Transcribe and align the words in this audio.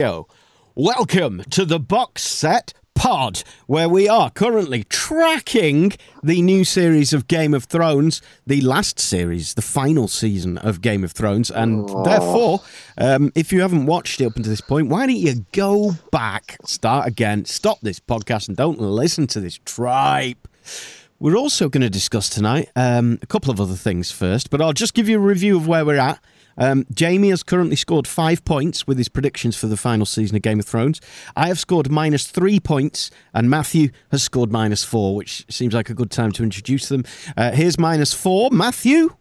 Yo, 0.00 0.28
welcome 0.76 1.42
to 1.50 1.64
the 1.64 1.80
box 1.80 2.22
set 2.22 2.72
pod, 2.94 3.42
where 3.66 3.88
we 3.88 4.08
are 4.08 4.30
currently 4.30 4.84
tracking 4.84 5.90
the 6.22 6.40
new 6.40 6.64
series 6.64 7.12
of 7.12 7.26
Game 7.26 7.52
of 7.52 7.64
Thrones, 7.64 8.22
the 8.46 8.60
last 8.60 9.00
series, 9.00 9.54
the 9.54 9.60
final 9.60 10.06
season 10.06 10.56
of 10.58 10.82
Game 10.82 11.02
of 11.02 11.10
Thrones, 11.10 11.50
and 11.50 11.88
therefore, 12.04 12.60
um, 12.96 13.32
if 13.34 13.52
you 13.52 13.60
haven't 13.60 13.86
watched 13.86 14.20
it 14.20 14.26
up 14.26 14.36
until 14.36 14.50
this 14.50 14.60
point, 14.60 14.88
why 14.88 15.04
don't 15.04 15.16
you 15.16 15.44
go 15.50 15.90
back, 16.12 16.58
start 16.64 17.08
again, 17.08 17.44
stop 17.44 17.80
this 17.80 17.98
podcast, 17.98 18.46
and 18.46 18.56
don't 18.56 18.78
listen 18.78 19.26
to 19.26 19.40
this 19.40 19.58
tripe. 19.64 20.46
We're 21.18 21.36
also 21.36 21.68
going 21.68 21.82
to 21.82 21.90
discuss 21.90 22.28
tonight 22.28 22.70
um, 22.76 23.18
a 23.20 23.26
couple 23.26 23.50
of 23.50 23.60
other 23.60 23.74
things 23.74 24.12
first, 24.12 24.48
but 24.50 24.62
I'll 24.62 24.72
just 24.72 24.94
give 24.94 25.08
you 25.08 25.16
a 25.16 25.20
review 25.20 25.56
of 25.56 25.66
where 25.66 25.84
we're 25.84 25.96
at. 25.96 26.22
Um, 26.58 26.84
Jamie 26.92 27.30
has 27.30 27.42
currently 27.42 27.76
scored 27.76 28.06
five 28.06 28.44
points 28.44 28.86
with 28.86 28.98
his 28.98 29.08
predictions 29.08 29.56
for 29.56 29.66
the 29.66 29.76
final 29.76 30.04
season 30.04 30.36
of 30.36 30.42
Game 30.42 30.58
of 30.58 30.66
Thrones. 30.66 31.00
I 31.36 31.48
have 31.48 31.58
scored 31.58 31.90
minus 31.90 32.26
three 32.26 32.60
points, 32.60 33.10
and 33.32 33.48
Matthew 33.48 33.90
has 34.10 34.22
scored 34.22 34.52
minus 34.52 34.84
four, 34.84 35.14
which 35.14 35.46
seems 35.48 35.72
like 35.72 35.88
a 35.88 35.94
good 35.94 36.10
time 36.10 36.32
to 36.32 36.42
introduce 36.42 36.88
them. 36.88 37.04
Uh, 37.36 37.52
here's 37.52 37.78
minus 37.78 38.12
four. 38.12 38.50
Matthew? 38.50 39.14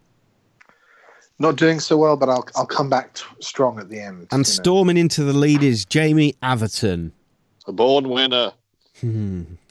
Not 1.39 1.55
doing 1.55 1.79
so 1.79 1.97
well, 1.97 2.17
but 2.17 2.29
I'll 2.29 2.47
I'll 2.55 2.65
come 2.65 2.89
back 2.89 3.13
t- 3.13 3.23
strong 3.39 3.79
at 3.79 3.89
the 3.89 3.99
end. 3.99 4.27
And 4.31 4.31
you 4.31 4.37
know. 4.37 4.43
storming 4.43 4.97
into 4.97 5.23
the 5.23 5.33
lead 5.33 5.61
is 5.61 5.85
Jamie 5.85 6.35
Atherton. 6.41 7.13
A 7.67 7.71
born 7.71 8.09
winner. 8.09 8.53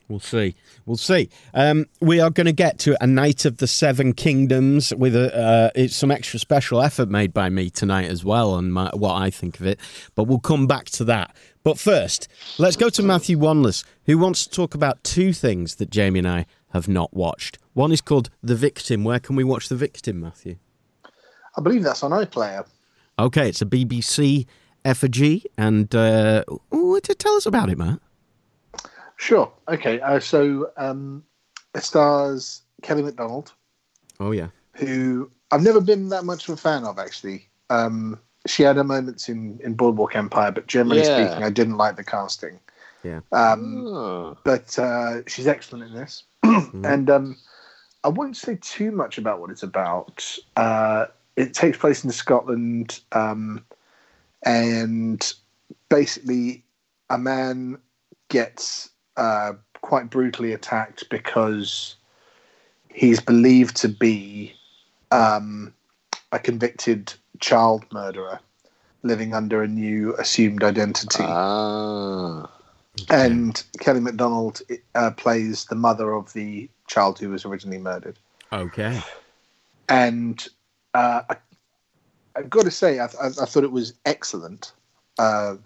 We'll 0.08 0.20
see. 0.20 0.54
We'll 0.84 0.96
see. 0.96 1.28
Um, 1.52 1.86
we 2.00 2.20
are 2.20 2.30
going 2.30 2.46
to 2.46 2.52
get 2.52 2.78
to 2.80 2.96
a 3.02 3.06
Knight 3.06 3.44
of 3.44 3.56
the 3.56 3.66
Seven 3.66 4.12
Kingdoms 4.12 4.94
with 4.94 5.16
a, 5.16 5.36
uh, 5.36 5.70
it's 5.74 5.96
some 5.96 6.12
extra 6.12 6.38
special 6.38 6.80
effort 6.80 7.08
made 7.08 7.34
by 7.34 7.48
me 7.48 7.70
tonight 7.70 8.06
as 8.06 8.24
well, 8.24 8.52
on 8.52 8.70
my, 8.70 8.90
what 8.94 9.14
I 9.14 9.30
think 9.30 9.58
of 9.58 9.66
it. 9.66 9.80
But 10.14 10.24
we'll 10.24 10.38
come 10.38 10.68
back 10.68 10.84
to 10.90 11.04
that. 11.04 11.34
But 11.64 11.77
first, 11.77 12.28
let's 12.58 12.77
go 12.77 12.88
to 12.90 13.02
Matthew 13.02 13.36
Wanless, 13.36 13.82
who 14.04 14.16
wants 14.18 14.44
to 14.44 14.50
talk 14.50 14.77
about 14.77 15.02
two 15.02 15.32
things 15.32 15.74
that 15.77 15.90
Jamie 15.90 16.20
and 16.20 16.28
I 16.28 16.46
have 16.68 16.86
not 16.86 17.12
watched. 17.12 17.58
One 17.72 17.90
is 17.90 18.00
called 18.00 18.30
The 18.42 18.54
Victim. 18.54 19.02
Where 19.02 19.18
can 19.18 19.34
we 19.34 19.42
watch 19.42 19.68
The 19.68 19.74
Victim, 19.74 20.20
Matthew? 20.20 20.58
I 21.56 21.60
believe 21.60 21.82
that's 21.82 22.04
on 22.04 22.12
iPlayer. 22.12 22.64
Okay, 23.18 23.48
it's 23.48 23.62
a 23.62 23.66
BBC 23.66 24.46
effigy, 24.84 25.46
and 25.58 25.92
uh, 25.94 26.44
oh, 26.70 27.00
tell 27.00 27.34
us 27.34 27.46
about 27.46 27.70
it, 27.70 27.78
Matt. 27.78 27.98
Sure. 29.17 29.50
Okay. 29.69 30.00
Uh, 30.00 30.20
so 30.20 30.70
um, 30.77 31.25
it 31.75 31.83
stars 31.83 32.62
Kelly 32.83 33.03
Macdonald. 33.03 33.53
Oh 34.20 34.31
yeah. 34.33 34.48
who 34.75 35.31
I've 35.50 35.62
never 35.62 35.81
been 35.81 36.08
that 36.11 36.25
much 36.25 36.48
of 36.48 36.55
a 36.55 36.56
fan 36.56 36.84
of. 36.84 36.98
Actually, 36.98 37.48
um, 37.70 38.19
she 38.47 38.62
had 38.62 38.77
her 38.77 38.84
moments 38.84 39.28
in 39.28 39.58
in 39.62 39.75
Boardwalk 39.75 40.14
Empire, 40.17 40.50
but 40.53 40.67
generally 40.67 41.03
Yeah. 41.03 41.27
speaking, 41.28 41.45
I 41.45 41.50
didn't 41.50 41.77
like 41.77 41.97
the 41.97 42.05
casting. 42.05 42.58
Yeah. 43.03 43.20
Um, 43.33 43.86
Oh. 43.86 44.36
but 44.45 44.78
uh, 44.78 45.23
she's 45.27 45.47
excellent 45.47 45.84
in 45.91 45.95
this. 45.95 46.25
Mm-hmm. 46.47 46.84
and 46.84 47.11
um, 47.11 47.36
I 48.05 48.08
won't 48.08 48.36
say 48.36 48.57
too 48.61 48.90
much 48.92 49.19
about 49.19 49.40
what 49.40 49.51
it's 49.51 49.63
about. 49.64 50.39
Uh, 50.57 51.07
it 51.36 51.55
takes 51.55 51.77
place 51.79 52.05
in 52.05 52.11
Scotland, 52.11 53.01
um, 53.13 53.64
and 54.45 55.33
basically, 55.89 56.64
a 57.11 57.19
man 57.19 57.79
gets 58.29 58.90
uh, 59.16 59.52
quite 59.80 60.10
brutally 60.10 60.52
attacked 60.52 61.08
because 61.10 61.96
he's 62.92 63.20
believed 63.20 63.77
to 63.77 63.88
be 63.88 64.54
um, 65.10 65.72
a 66.32 66.38
convicted 66.38 67.12
child 67.40 67.84
murderer 67.92 68.40
living 69.02 69.34
under 69.34 69.62
a 69.62 69.68
new 69.68 70.14
assumed 70.16 70.64
identity 70.64 71.22
Ah. 71.22 72.50
and 73.10 73.62
Kelly 73.78 74.00
Macdonald 74.00 74.62
uh, 74.94 75.10
plays 75.12 75.66
the 75.66 75.77
mother 75.77 76.12
of 76.12 76.33
the 76.33 76.68
child 76.88 77.18
who 77.18 77.28
was 77.30 77.44
originally 77.44 77.78
murdered. 77.78 78.18
Okay. 78.52 79.00
And 79.88 80.46
uh, 80.94 81.22
I, 81.30 81.36
I've 82.34 82.50
got 82.50 82.64
to 82.64 82.70
say, 82.70 82.98
I, 82.98 83.04
I, 83.04 83.27
I 83.27 83.44
thought 83.44 83.64
it 83.64 83.72
was 83.72 83.94
excellent. 84.04 84.72
Uh, 85.18 85.56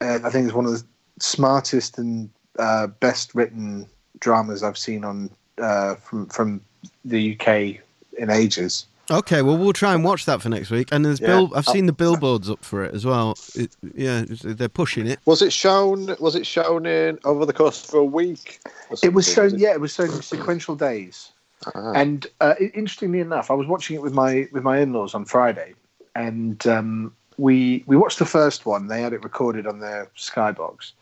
and 0.00 0.26
I 0.26 0.30
think 0.30 0.46
it's 0.46 0.54
one 0.54 0.66
of 0.66 0.72
the 0.72 0.84
smartest 1.20 1.98
and 1.98 2.30
uh, 2.58 2.86
best 2.88 3.34
written 3.34 3.86
dramas 4.20 4.62
I've 4.62 4.78
seen 4.78 5.04
on 5.04 5.30
uh, 5.58 5.94
from 5.96 6.26
from 6.26 6.60
the 7.04 7.34
UK 7.38 7.80
in 8.18 8.30
ages. 8.30 8.86
Okay, 9.08 9.42
well, 9.42 9.56
we'll 9.56 9.72
try 9.72 9.94
and 9.94 10.02
watch 10.02 10.24
that 10.24 10.42
for 10.42 10.48
next 10.48 10.70
week. 10.70 10.88
And 10.90 11.04
there's 11.04 11.20
Yeah. 11.20 11.28
bill. 11.28 11.52
I've 11.54 11.66
seen 11.66 11.86
the 11.86 11.92
billboards 11.92 12.50
up 12.50 12.64
for 12.64 12.82
it 12.82 12.92
as 12.92 13.06
well. 13.06 13.36
It, 13.54 13.70
yeah, 13.94 14.24
they're 14.26 14.68
pushing 14.68 15.06
it. 15.06 15.20
Was 15.26 15.42
it 15.42 15.52
shown? 15.52 16.16
Was 16.18 16.34
it 16.34 16.44
shown 16.44 16.86
in 16.86 17.18
over 17.24 17.46
the 17.46 17.52
course 17.52 17.88
of 17.88 17.94
a 17.94 18.04
week? 18.04 18.60
It 19.04 19.14
was 19.14 19.26
something? 19.26 19.50
shown, 19.50 19.60
yeah, 19.60 19.72
it 19.72 19.80
was 19.80 19.94
shown 19.94 20.10
in 20.10 20.22
sequential 20.22 20.74
days. 20.74 21.30
Ah. 21.74 21.92
And 21.92 22.26
uh, 22.40 22.54
interestingly 22.74 23.20
enough, 23.20 23.50
I 23.50 23.54
was 23.54 23.68
watching 23.68 23.94
it 23.94 24.02
with 24.02 24.12
my 24.12 24.48
with 24.50 24.64
my 24.64 24.78
in-laws 24.78 25.14
on 25.14 25.24
Friday, 25.24 25.74
and 26.16 26.66
um, 26.66 27.14
we 27.38 27.84
we 27.86 27.96
watched 27.96 28.18
the 28.18 28.26
first 28.26 28.66
one. 28.66 28.88
They 28.88 29.02
had 29.02 29.12
it 29.12 29.22
recorded 29.22 29.68
on 29.68 29.78
their 29.78 30.08
Skybox. 30.16 30.92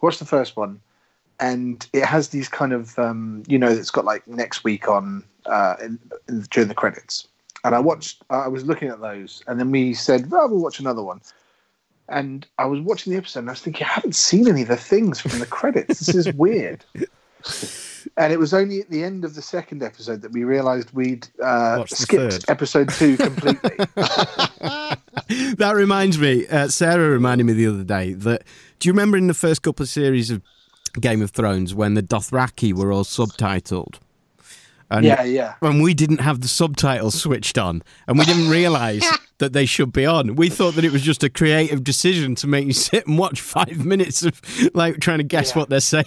Watched 0.00 0.20
the 0.20 0.24
first 0.26 0.56
one, 0.56 0.80
and 1.40 1.86
it 1.92 2.04
has 2.04 2.28
these 2.28 2.48
kind 2.48 2.72
of 2.72 2.98
um, 2.98 3.42
you 3.46 3.58
know, 3.58 3.68
it's 3.68 3.90
got 3.90 4.04
like 4.04 4.26
next 4.26 4.64
week 4.64 4.88
on 4.88 5.24
uh, 5.46 5.76
in, 5.80 5.98
in, 6.28 6.40
during 6.50 6.68
the 6.68 6.74
credits. 6.74 7.28
And 7.64 7.74
I 7.74 7.80
watched. 7.80 8.22
I 8.30 8.48
was 8.48 8.64
looking 8.64 8.88
at 8.88 9.00
those, 9.00 9.42
and 9.46 9.58
then 9.58 9.70
we 9.70 9.94
said, 9.94 10.30
"Well, 10.30 10.48
we'll 10.48 10.62
watch 10.62 10.78
another 10.78 11.02
one." 11.02 11.20
And 12.08 12.46
I 12.58 12.64
was 12.64 12.80
watching 12.80 13.12
the 13.12 13.18
episode, 13.18 13.40
and 13.40 13.50
I 13.50 13.52
was 13.52 13.60
thinking, 13.60 13.84
I 13.86 13.90
haven't 13.90 14.14
seen 14.14 14.48
any 14.48 14.62
of 14.62 14.68
the 14.68 14.76
things 14.76 15.20
from 15.20 15.38
the 15.40 15.46
credits. 15.46 16.00
This 16.00 16.14
is 16.14 16.32
weird. 16.34 16.84
And 18.16 18.32
it 18.32 18.38
was 18.38 18.54
only 18.54 18.80
at 18.80 18.90
the 18.90 19.04
end 19.04 19.24
of 19.24 19.34
the 19.34 19.42
second 19.42 19.82
episode 19.82 20.22
that 20.22 20.32
we 20.32 20.44
realised 20.44 20.92
we'd 20.92 21.28
uh, 21.42 21.84
skipped 21.86 22.48
episode 22.48 22.88
two 22.90 23.16
completely. 23.16 23.76
that 25.56 25.72
reminds 25.74 26.18
me. 26.18 26.46
Uh, 26.46 26.68
Sarah 26.68 27.10
reminded 27.10 27.44
me 27.44 27.52
the 27.52 27.66
other 27.66 27.84
day 27.84 28.14
that. 28.14 28.44
Do 28.78 28.88
you 28.88 28.92
remember 28.92 29.16
in 29.18 29.26
the 29.26 29.34
first 29.34 29.62
couple 29.62 29.82
of 29.82 29.88
series 29.88 30.30
of 30.30 30.42
Game 30.98 31.22
of 31.22 31.30
Thrones 31.30 31.74
when 31.74 31.94
the 31.94 32.02
Dothraki 32.02 32.72
were 32.72 32.92
all 32.92 33.04
subtitled? 33.04 33.96
And, 34.90 35.04
yeah, 35.04 35.22
yeah. 35.22 35.54
And 35.60 35.82
we 35.82 35.92
didn't 35.92 36.20
have 36.20 36.40
the 36.40 36.48
subtitles 36.48 37.20
switched 37.20 37.58
on, 37.58 37.82
and 38.06 38.18
we 38.18 38.24
didn't 38.24 38.48
realise 38.48 39.06
that 39.38 39.52
they 39.52 39.66
should 39.66 39.92
be 39.92 40.06
on. 40.06 40.34
We 40.34 40.48
thought 40.48 40.74
that 40.76 40.84
it 40.84 40.92
was 40.92 41.02
just 41.02 41.22
a 41.22 41.28
creative 41.28 41.84
decision 41.84 42.34
to 42.36 42.46
make 42.46 42.64
you 42.66 42.72
sit 42.72 43.06
and 43.06 43.18
watch 43.18 43.40
five 43.42 43.84
minutes 43.84 44.22
of 44.22 44.40
like 44.74 44.98
trying 45.00 45.18
to 45.18 45.24
guess 45.24 45.50
Yeah. 45.50 45.58
what 45.58 45.68
they're 45.68 45.80
saying. 45.80 46.04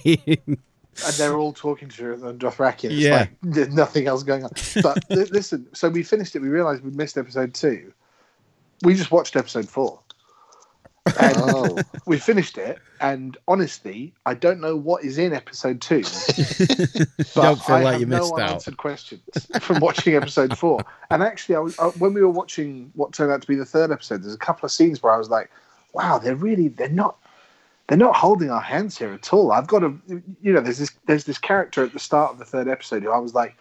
And 1.06 1.14
they're 1.16 1.36
all 1.38 1.52
talking 1.52 1.88
to 1.90 2.16
the 2.16 2.34
Dothraki. 2.34 2.84
And 2.84 2.92
it's 2.92 3.02
Yeah. 3.02 3.16
like 3.20 3.30
there's 3.42 3.68
nothing 3.72 4.08
else 4.08 4.24
going 4.24 4.44
on. 4.44 4.50
But 4.82 4.98
listen, 5.10 5.66
so 5.72 5.88
we 5.88 6.02
finished 6.02 6.34
it. 6.36 6.42
We 6.42 6.48
realised 6.48 6.82
we 6.84 6.90
missed 6.90 7.16
episode 7.16 7.54
two. 7.54 7.92
We 8.82 8.94
just 8.94 9.12
watched 9.12 9.36
episode 9.36 9.68
four. 9.68 10.00
And 11.20 11.36
Oh. 11.36 11.78
we 12.06 12.18
finished 12.18 12.56
it, 12.58 12.78
and 13.00 13.36
honestly, 13.48 14.14
I 14.24 14.34
don't 14.34 14.60
know 14.60 14.76
what 14.76 15.02
is 15.04 15.18
in 15.18 15.32
episode 15.32 15.80
two. 15.80 16.02
but 16.02 17.32
Don't 17.34 17.60
feel 17.60 17.76
I 17.76 17.82
like 17.82 17.92
have 17.94 18.00
you 18.00 18.06
no 18.06 18.18
missed 18.20 18.32
out. 18.34 18.40
unanswered 18.40 18.76
questions 18.76 19.20
from 19.60 19.80
watching 19.80 20.14
episode 20.14 20.56
four. 20.56 20.84
And 21.10 21.22
actually, 21.22 21.56
I 21.56 21.58
was 21.58 21.76
uh, 21.78 21.90
when 21.98 22.14
we 22.14 22.20
were 22.22 22.28
watching 22.30 22.92
what 22.94 23.12
turned 23.12 23.32
out 23.32 23.42
to 23.42 23.48
be 23.48 23.56
the 23.56 23.64
third 23.64 23.90
episode. 23.90 24.22
There's 24.22 24.34
a 24.34 24.38
couple 24.38 24.64
of 24.64 24.70
scenes 24.72 25.02
where 25.02 25.12
I 25.12 25.18
was 25.18 25.28
like, 25.28 25.50
"Wow, 25.92 26.18
they're 26.18 26.36
really 26.36 26.68
they're 26.68 26.88
not 26.88 27.16
they're 27.88 27.98
not 27.98 28.14
holding 28.14 28.50
our 28.50 28.60
hands 28.60 28.96
here 28.96 29.12
at 29.12 29.32
all." 29.32 29.50
I've 29.50 29.66
got 29.66 29.80
to, 29.80 29.98
you 30.40 30.52
know, 30.52 30.60
there's 30.60 30.78
this 30.78 30.92
there's 31.06 31.24
this 31.24 31.38
character 31.38 31.82
at 31.84 31.92
the 31.92 31.98
start 31.98 32.32
of 32.32 32.38
the 32.38 32.44
third 32.44 32.68
episode 32.68 33.02
who 33.02 33.10
I 33.10 33.18
was 33.18 33.34
like, 33.34 33.56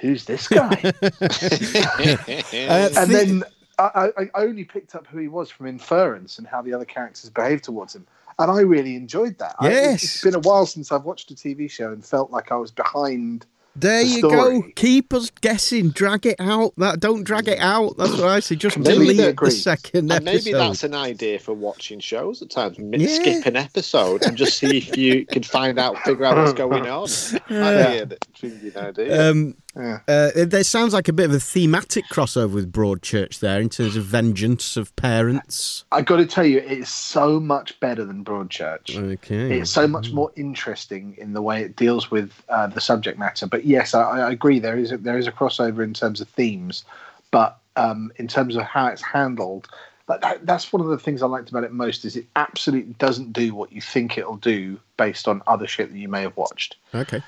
"Who's 0.00 0.26
this 0.26 0.46
guy?" 0.46 0.92
And 2.52 3.10
then 3.10 3.44
I, 3.78 4.10
I, 4.18 4.22
I 4.22 4.28
only 4.44 4.64
picked 4.64 4.94
up 4.94 5.06
who 5.06 5.18
he 5.18 5.28
was 5.28 5.50
from 5.50 5.66
inference 5.66 6.38
and 6.38 6.46
how 6.46 6.62
the 6.62 6.72
other 6.72 6.84
characters 6.84 7.30
behaved 7.30 7.64
towards 7.64 7.94
him. 7.94 8.06
And 8.38 8.50
I 8.50 8.60
really 8.60 8.96
enjoyed 8.96 9.38
that. 9.38 9.54
I- 9.60 9.70
Yes. 9.70 10.02
it's 10.04 10.22
been 10.22 10.34
a 10.34 10.40
while 10.40 10.66
since 10.66 10.90
I've 10.90 11.04
watched 11.04 11.30
a 11.30 11.34
TV 11.34 11.70
show 11.70 11.92
and 11.92 12.04
felt 12.04 12.30
like 12.30 12.50
I 12.50 12.56
was 12.56 12.70
behind 12.72 13.46
There 13.76 14.02
the 14.02 14.08
you 14.08 14.18
story. 14.18 14.60
go. 14.60 14.68
Keep 14.76 15.14
us 15.14 15.30
guessing. 15.40 15.90
Drag 15.90 16.26
it 16.26 16.36
out. 16.40 16.72
That 16.76 16.98
don't 17.00 17.22
drag 17.24 17.46
it 17.48 17.58
out. 17.60 17.96
That's 17.96 18.12
what 18.12 18.24
I 18.24 18.40
say. 18.40 18.56
Just 18.56 18.76
Maybe 18.78 18.90
delete 18.92 19.16
they 19.18 19.22
the 19.24 19.28
agree. 19.30 19.50
second 19.50 20.10
And 20.10 20.12
episode. 20.12 20.24
maybe 20.24 20.52
that's 20.52 20.82
an 20.84 20.94
idea 20.94 21.38
for 21.38 21.54
watching 21.54 22.00
shows 22.00 22.42
at 22.42 22.50
times. 22.50 22.78
Mi- 22.78 22.98
Yeah. 22.98 23.08
Skip 23.08 23.46
an 23.46 23.56
episode 23.56 24.22
and 24.22 24.36
just 24.36 24.58
see 24.58 24.78
if 24.78 24.96
you 24.96 25.26
can 25.26 25.42
find 25.44 25.78
out, 25.78 25.96
figure 26.00 26.24
out 26.24 26.36
what's 26.36 26.52
going 26.52 26.86
on. 26.88 27.08
Idea 28.46 28.70
that 28.70 28.88
intriguing 28.88 29.12
idea. 29.12 29.30
Um, 29.30 29.56
Yeah. 29.76 29.98
uh, 30.06 30.30
there 30.46 30.62
sounds 30.62 30.94
like 30.94 31.08
a 31.08 31.12
bit 31.12 31.24
of 31.24 31.34
a 31.34 31.40
thematic 31.40 32.04
crossover 32.12 32.54
with 32.54 32.72
Broadchurch 32.72 33.40
there 33.40 33.60
in 33.60 33.68
terms 33.68 33.96
of 33.96 34.04
vengeance 34.04 34.76
of 34.76 34.94
parents. 34.96 35.84
I 35.90 36.02
got 36.02 36.16
to 36.18 36.26
tell 36.26 36.46
you, 36.46 36.58
it's 36.58 36.90
so 36.90 37.40
much 37.40 37.78
better 37.80 38.04
than 38.04 38.24
Broadchurch. 38.24 38.96
Okay. 39.14 39.58
It's 39.58 39.70
so 39.70 39.88
much 39.88 40.12
more 40.12 40.30
interesting 40.36 41.16
in 41.18 41.32
the 41.32 41.42
way 41.42 41.62
it 41.62 41.76
deals 41.76 42.10
with 42.10 42.42
uh, 42.48 42.68
the 42.68 42.80
subject 42.80 43.18
matter. 43.18 43.46
But 43.46 43.64
yes, 43.64 43.94
I, 43.94 44.20
I 44.20 44.30
agree. 44.30 44.60
There 44.60 44.78
is 44.78 44.92
a, 44.92 44.98
there 44.98 45.18
is 45.18 45.26
a 45.26 45.32
crossover 45.32 45.82
in 45.82 45.94
terms 45.94 46.20
of 46.20 46.28
themes, 46.28 46.84
but 47.30 47.58
um, 47.76 48.12
in 48.16 48.28
terms 48.28 48.54
of 48.54 48.62
how 48.62 48.86
it's 48.86 49.02
handled, 49.02 49.68
that, 50.06 50.44
that's 50.46 50.72
one 50.72 50.82
of 50.82 50.88
the 50.88 50.98
things 50.98 51.22
I 51.22 51.26
liked 51.26 51.50
about 51.50 51.64
it 51.64 51.72
most. 51.72 52.04
Is 52.04 52.14
it 52.14 52.26
absolutely 52.36 52.92
doesn't 52.94 53.32
do 53.32 53.54
what 53.54 53.72
you 53.72 53.80
think 53.80 54.18
it'll 54.18 54.36
do 54.36 54.78
based 54.96 55.28
on 55.28 55.42
other 55.46 55.66
shit 55.66 55.90
that 55.90 55.98
you 55.98 56.08
may 56.08 56.22
have 56.22 56.36
watched. 56.36 56.76
Okay. 56.94 57.22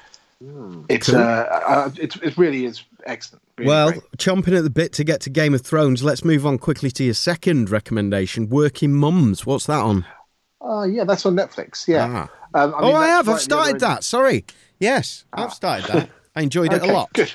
It's 0.89 1.09
Cool. 1.11 1.17
uh, 1.19 1.21
uh, 1.23 1.91
it's 1.99 2.17
it 2.17 2.37
really 2.37 2.67
is 2.67 2.83
excellent. 3.07 3.43
Really 3.57 3.69
Well, 3.69 3.91
great. 3.93 4.03
chomping 4.19 4.57
at 4.57 4.65
the 4.65 4.71
bit 4.71 4.93
to 4.95 5.05
get 5.05 5.21
to 5.23 5.31
Game 5.31 5.55
of 5.55 5.63
Thrones, 5.63 6.03
let's 6.05 6.25
move 6.25 6.45
on 6.45 6.59
quickly 6.59 6.91
to 6.91 7.05
your 7.05 7.15
second 7.15 7.71
recommendation 7.71 8.49
Working 8.51 8.93
Mums. 8.93 9.47
What's 9.47 9.67
that 9.67 9.81
on? 9.81 10.05
uh, 10.63 10.83
yeah, 10.83 11.05
that's 11.05 11.25
on 11.25 11.35
Netflix. 11.37 11.89
Yeah. 11.89 12.29
Ah. 12.55 12.61
Um, 12.63 12.75
I 12.75 12.79
oh, 12.81 12.95
I 12.95 13.07
have. 13.09 13.29
I've 13.29 13.41
started 13.41 13.63
other 13.63 13.71
end- 13.73 13.81
that. 13.81 14.05
Sorry. 14.05 14.45
Yes, 14.79 15.25
Ah. 15.33 15.45
I've 15.45 15.55
started 15.55 15.87
that. 15.93 16.11
I 16.35 16.43
enjoyed 16.43 16.73
it 16.73 16.77
Okay, 16.83 16.91
a 16.91 16.93
lot. 16.93 17.13
Good. 17.15 17.33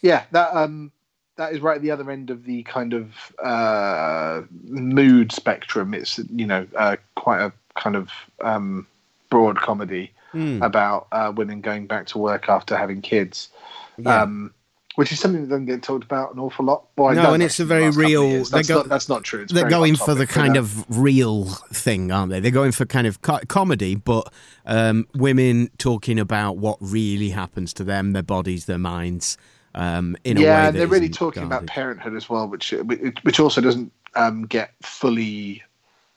Yeah, 0.00 0.24
that 0.32 0.54
um, 0.56 0.90
that 1.36 1.52
is 1.52 1.60
right 1.60 1.76
at 1.76 1.82
the 1.82 1.90
other 1.90 2.10
end 2.10 2.30
of 2.30 2.44
the 2.44 2.62
kind 2.62 2.92
of 2.94 3.12
uh, 3.42 4.42
mood 4.62 5.32
spectrum. 5.32 5.92
It's 5.92 6.18
you 6.30 6.46
know 6.46 6.66
uh, 6.76 6.96
quite 7.14 7.40
a 7.42 7.52
kind 7.78 7.94
of 7.96 8.08
um, 8.42 8.86
broad 9.30 9.56
comedy 9.58 10.12
Hmm. 10.32 10.62
about 10.62 11.06
uh, 11.12 11.32
women 11.36 11.60
going 11.60 11.86
back 11.86 12.06
to 12.08 12.18
work 12.18 12.48
after 12.48 12.76
having 12.76 13.02
kids, 13.02 13.50
Yeah. 13.98 14.22
um, 14.22 14.52
which 14.96 15.12
is 15.12 15.20
something 15.20 15.42
that 15.42 15.48
doesn't 15.48 15.66
get 15.66 15.82
talked 15.82 16.04
about 16.04 16.32
an 16.34 16.38
awful 16.40 16.64
lot. 16.64 16.84
Well, 16.96 17.14
No, 17.14 17.32
and 17.34 17.42
it's 17.42 17.60
a 17.60 17.64
very 17.64 17.90
real- 17.90 18.44
That's, 18.44 18.68
go- 18.68 18.76
not, 18.78 18.88
that's 18.88 19.08
not 19.08 19.24
true. 19.24 19.42
It's 19.42 19.52
They're 19.52 19.68
going 19.68 19.96
for 19.96 20.14
the 20.14 20.26
kind 20.26 20.56
of 20.56 20.84
real 20.88 21.44
thing, 21.72 22.10
aren't 22.12 22.30
they? 22.30 22.40
They're 22.40 22.50
going 22.50 22.72
for 22.72 22.84
kind 22.86 23.06
of 23.06 23.20
co- 23.22 23.40
comedy, 23.48 23.94
but 23.94 24.32
um, 24.66 25.06
women 25.14 25.70
talking 25.78 26.18
about 26.18 26.56
what 26.58 26.76
really 26.80 27.30
happens 27.30 27.72
to 27.74 27.84
them, 27.84 28.12
their 28.12 28.22
bodies, 28.22 28.64
their 28.66 28.78
minds, 28.78 29.36
um, 29.74 30.16
in 30.24 30.36
a 30.36 30.40
way. 30.40 30.46
yeah, 30.46 30.68
and 30.68 30.76
they're 30.76 30.86
really 30.86 31.08
talking 31.08 31.42
about 31.44 31.66
parenthood 31.66 32.14
as 32.14 32.28
well, 32.28 32.46
which 32.48 32.72
which 33.22 33.40
also 33.40 33.60
doesn't 33.62 33.90
um, 34.14 34.42
get 34.46 34.72
fully 34.82 35.62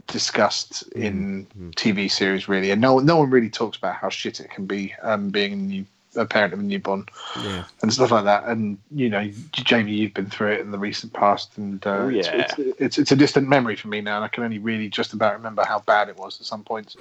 discussed 0.07 0.83
in 0.93 1.45
Mm-hmm. 1.45 1.69
TV 1.71 2.09
series 2.11 2.47
really, 2.47 2.71
and 2.71 2.81
no 2.81 2.99
no 2.99 3.17
one 3.17 3.29
really 3.29 3.49
talks 3.49 3.77
about 3.77 3.95
how 3.95 4.09
shit 4.09 4.39
it 4.39 4.49
can 4.49 4.65
be 4.65 4.93
um, 5.01 5.29
being 5.29 5.53
a, 5.53 5.55
new, 5.55 5.85
a 6.15 6.25
parent 6.25 6.53
of 6.53 6.59
a 6.59 6.63
newborn 6.63 7.05
Yeah. 7.43 7.63
and 7.81 7.91
stuff 7.93 8.11
like 8.11 8.23
that. 8.25 8.45
And 8.45 8.77
you 8.91 9.09
know, 9.09 9.29
Jamie, 9.51 9.93
you've 9.93 10.13
been 10.13 10.29
through 10.29 10.53
it 10.53 10.61
in 10.61 10.71
the 10.71 10.79
recent 10.79 11.13
past, 11.13 11.57
and 11.57 11.85
uh, 11.85 11.89
Oh, 12.03 12.07
it's, 12.09 12.27
yeah. 12.27 12.33
it's, 12.57 12.59
it's 12.79 12.97
it's 12.97 13.11
a 13.11 13.15
distant 13.15 13.47
memory 13.47 13.75
for 13.75 13.87
me 13.87 14.01
now, 14.01 14.15
and 14.17 14.25
I 14.25 14.27
can 14.29 14.43
only 14.43 14.59
really 14.59 14.89
just 14.89 15.13
about 15.13 15.33
remember 15.33 15.63
how 15.65 15.79
bad 15.79 16.09
it 16.09 16.17
was 16.17 16.39
at 16.39 16.45
some 16.45 16.63
points. 16.63 16.95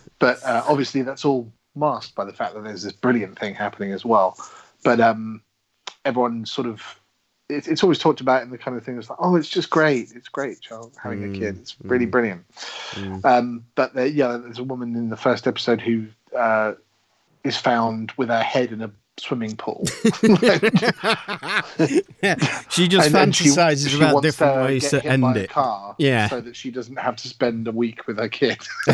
but 0.18 0.42
uh, 0.44 0.64
obviously, 0.66 1.02
that's 1.02 1.24
all 1.24 1.50
masked 1.76 2.14
by 2.14 2.24
the 2.24 2.32
fact 2.32 2.54
that 2.54 2.64
there's 2.64 2.82
this 2.82 2.92
brilliant 2.92 3.38
thing 3.38 3.54
happening 3.54 3.92
as 3.92 4.04
well. 4.04 4.36
But 4.82 5.00
um, 5.00 5.42
everyone 6.04 6.44
sort 6.46 6.66
of 6.66 6.99
it, 7.50 7.68
it's 7.68 7.82
always 7.82 7.98
talked 7.98 8.20
about 8.20 8.42
in 8.42 8.50
the 8.50 8.58
kind 8.58 8.76
of 8.76 8.84
thing 8.84 8.96
that's 8.96 9.10
like, 9.10 9.18
oh, 9.20 9.36
it's 9.36 9.48
just 9.48 9.70
great, 9.70 10.12
it's 10.14 10.28
great, 10.28 10.60
child 10.60 10.92
having 11.02 11.34
a 11.34 11.38
kid, 11.38 11.58
it's 11.58 11.76
really 11.82 12.06
brilliant. 12.06 12.44
Um, 13.24 13.64
but 13.74 13.94
there, 13.94 14.06
yeah, 14.06 14.36
there's 14.36 14.58
a 14.58 14.64
woman 14.64 14.96
in 14.96 15.10
the 15.10 15.16
first 15.16 15.46
episode 15.46 15.80
who 15.80 16.06
uh, 16.36 16.74
is 17.44 17.56
found 17.56 18.12
with 18.16 18.28
her 18.28 18.42
head 18.42 18.72
in 18.72 18.82
a 18.82 18.90
swimming 19.20 19.56
pool. 19.56 19.84
yeah. 22.22 22.62
She 22.68 22.88
just 22.88 23.14
And 23.14 23.34
she- 23.34 23.44
fantasizes 23.48 23.88
she 23.90 23.96
about 23.96 24.14
wants 24.14 24.26
different 24.26 24.54
to 24.54 24.60
ways 24.64 24.90
to 24.90 25.04
end 25.04 25.36
it. 25.36 25.50
car 25.50 25.94
Yeah. 25.98 26.28
so 26.28 26.40
that 26.40 26.56
she 26.56 26.70
doesn't 26.70 26.98
have 26.98 27.16
to 27.16 27.28
spend 27.28 27.68
a 27.68 27.72
week 27.72 28.06
with 28.06 28.18
her 28.18 28.28
kid. 28.28 28.58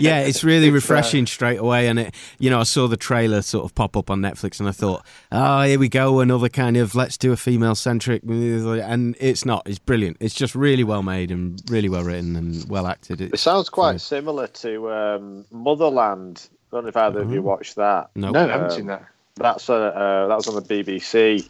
yeah, 0.00 0.20
it's 0.20 0.44
really 0.44 0.66
It's, 0.66 0.72
uh, 0.72 0.74
refreshing 0.74 1.26
straight 1.26 1.58
away. 1.58 1.88
And 1.88 1.98
it, 1.98 2.14
you 2.38 2.50
know, 2.50 2.60
I 2.60 2.64
saw 2.64 2.86
the 2.88 2.96
trailer 2.96 3.42
sort 3.42 3.64
of 3.64 3.74
pop 3.74 3.96
up 3.96 4.10
on 4.10 4.20
Netflix, 4.20 4.60
and 4.60 4.68
I 4.68 4.72
thought, 4.72 5.04
oh, 5.32 5.62
here 5.62 5.78
we 5.78 5.88
go, 5.88 6.20
another 6.20 6.48
kind 6.48 6.76
of 6.76 6.94
let's 6.94 7.16
do 7.16 7.32
a 7.32 7.36
female 7.36 7.74
centric, 7.74 8.22
and 8.24 9.16
it's 9.20 9.44
not. 9.44 9.62
It's 9.66 9.78
brilliant. 9.78 10.16
It's 10.20 10.34
just 10.34 10.54
really 10.54 10.84
well 10.84 11.02
made 11.02 11.30
and 11.30 11.60
really 11.70 11.88
well 11.88 12.02
written 12.04 12.36
and 12.36 12.68
well 12.68 12.86
acted. 12.86 13.20
It 13.20 13.32
It's, 13.34 13.42
sounds 13.42 13.68
quite 13.68 14.00
similar 14.00 14.46
to 14.48 14.90
um, 14.92 15.44
Motherland. 15.50 16.48
I 16.76 16.80
don't 16.80 16.84
know 16.84 16.88
if 16.90 16.96
either 16.96 17.20
of 17.20 17.32
you 17.32 17.40
watched 17.40 17.76
that. 17.76 18.10
no, 18.14 18.30
no, 18.30 18.44
I 18.44 18.48
haven't 18.48 18.70
Um, 18.70 18.76
seen 18.76 18.86
that. 18.86 19.02
That's 19.36 19.68
a, 19.70 19.74
uh, 19.74 20.26
that 20.28 20.36
was 20.36 20.46
on 20.46 20.54
the 20.56 20.60
BBC, 20.62 21.48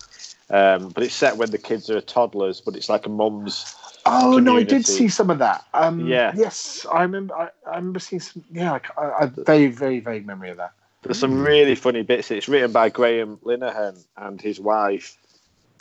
um, 0.51 0.91
but 0.91 1.03
it's 1.03 1.15
set 1.15 1.37
when 1.37 1.51
the 1.51 1.59
kids 1.59 1.91
are 1.91 2.01
toddlers. 2.01 2.61
But 2.61 2.77
it's 2.77 2.89
like 2.89 3.07
a 3.07 3.09
mum's. 3.09 3.75
Oh 4.05 4.39
no, 4.39 4.57
I 4.57 4.63
did 4.63 4.87
see 4.87 5.09
some 5.09 5.31
of 5.31 5.39
that. 5.39 5.65
Um, 5.75 6.07
Yeah. 6.07 6.33
Yes, 6.37 6.87
I 6.93 7.03
remember. 7.03 7.35
I, 7.35 7.49
I 7.69 7.77
remember 7.77 7.99
seeing 7.99 8.21
some. 8.21 8.45
Yeah, 8.53 8.71
like, 8.71 8.87
I, 8.97 9.23
I 9.23 9.27
very, 9.27 9.67
very 9.67 9.99
vague 9.99 10.27
memory 10.27 10.51
of 10.51 10.59
that. 10.59 10.73
There's 11.03 11.19
some 11.19 11.43
really 11.43 11.75
funny 11.75 12.03
bits. 12.03 12.31
It's 12.31 12.49
written 12.49 12.71
by 12.71 12.89
Graham 12.89 13.39
Linehan 13.39 14.05
and 14.17 14.41
his 14.41 14.61
wife, 14.61 15.17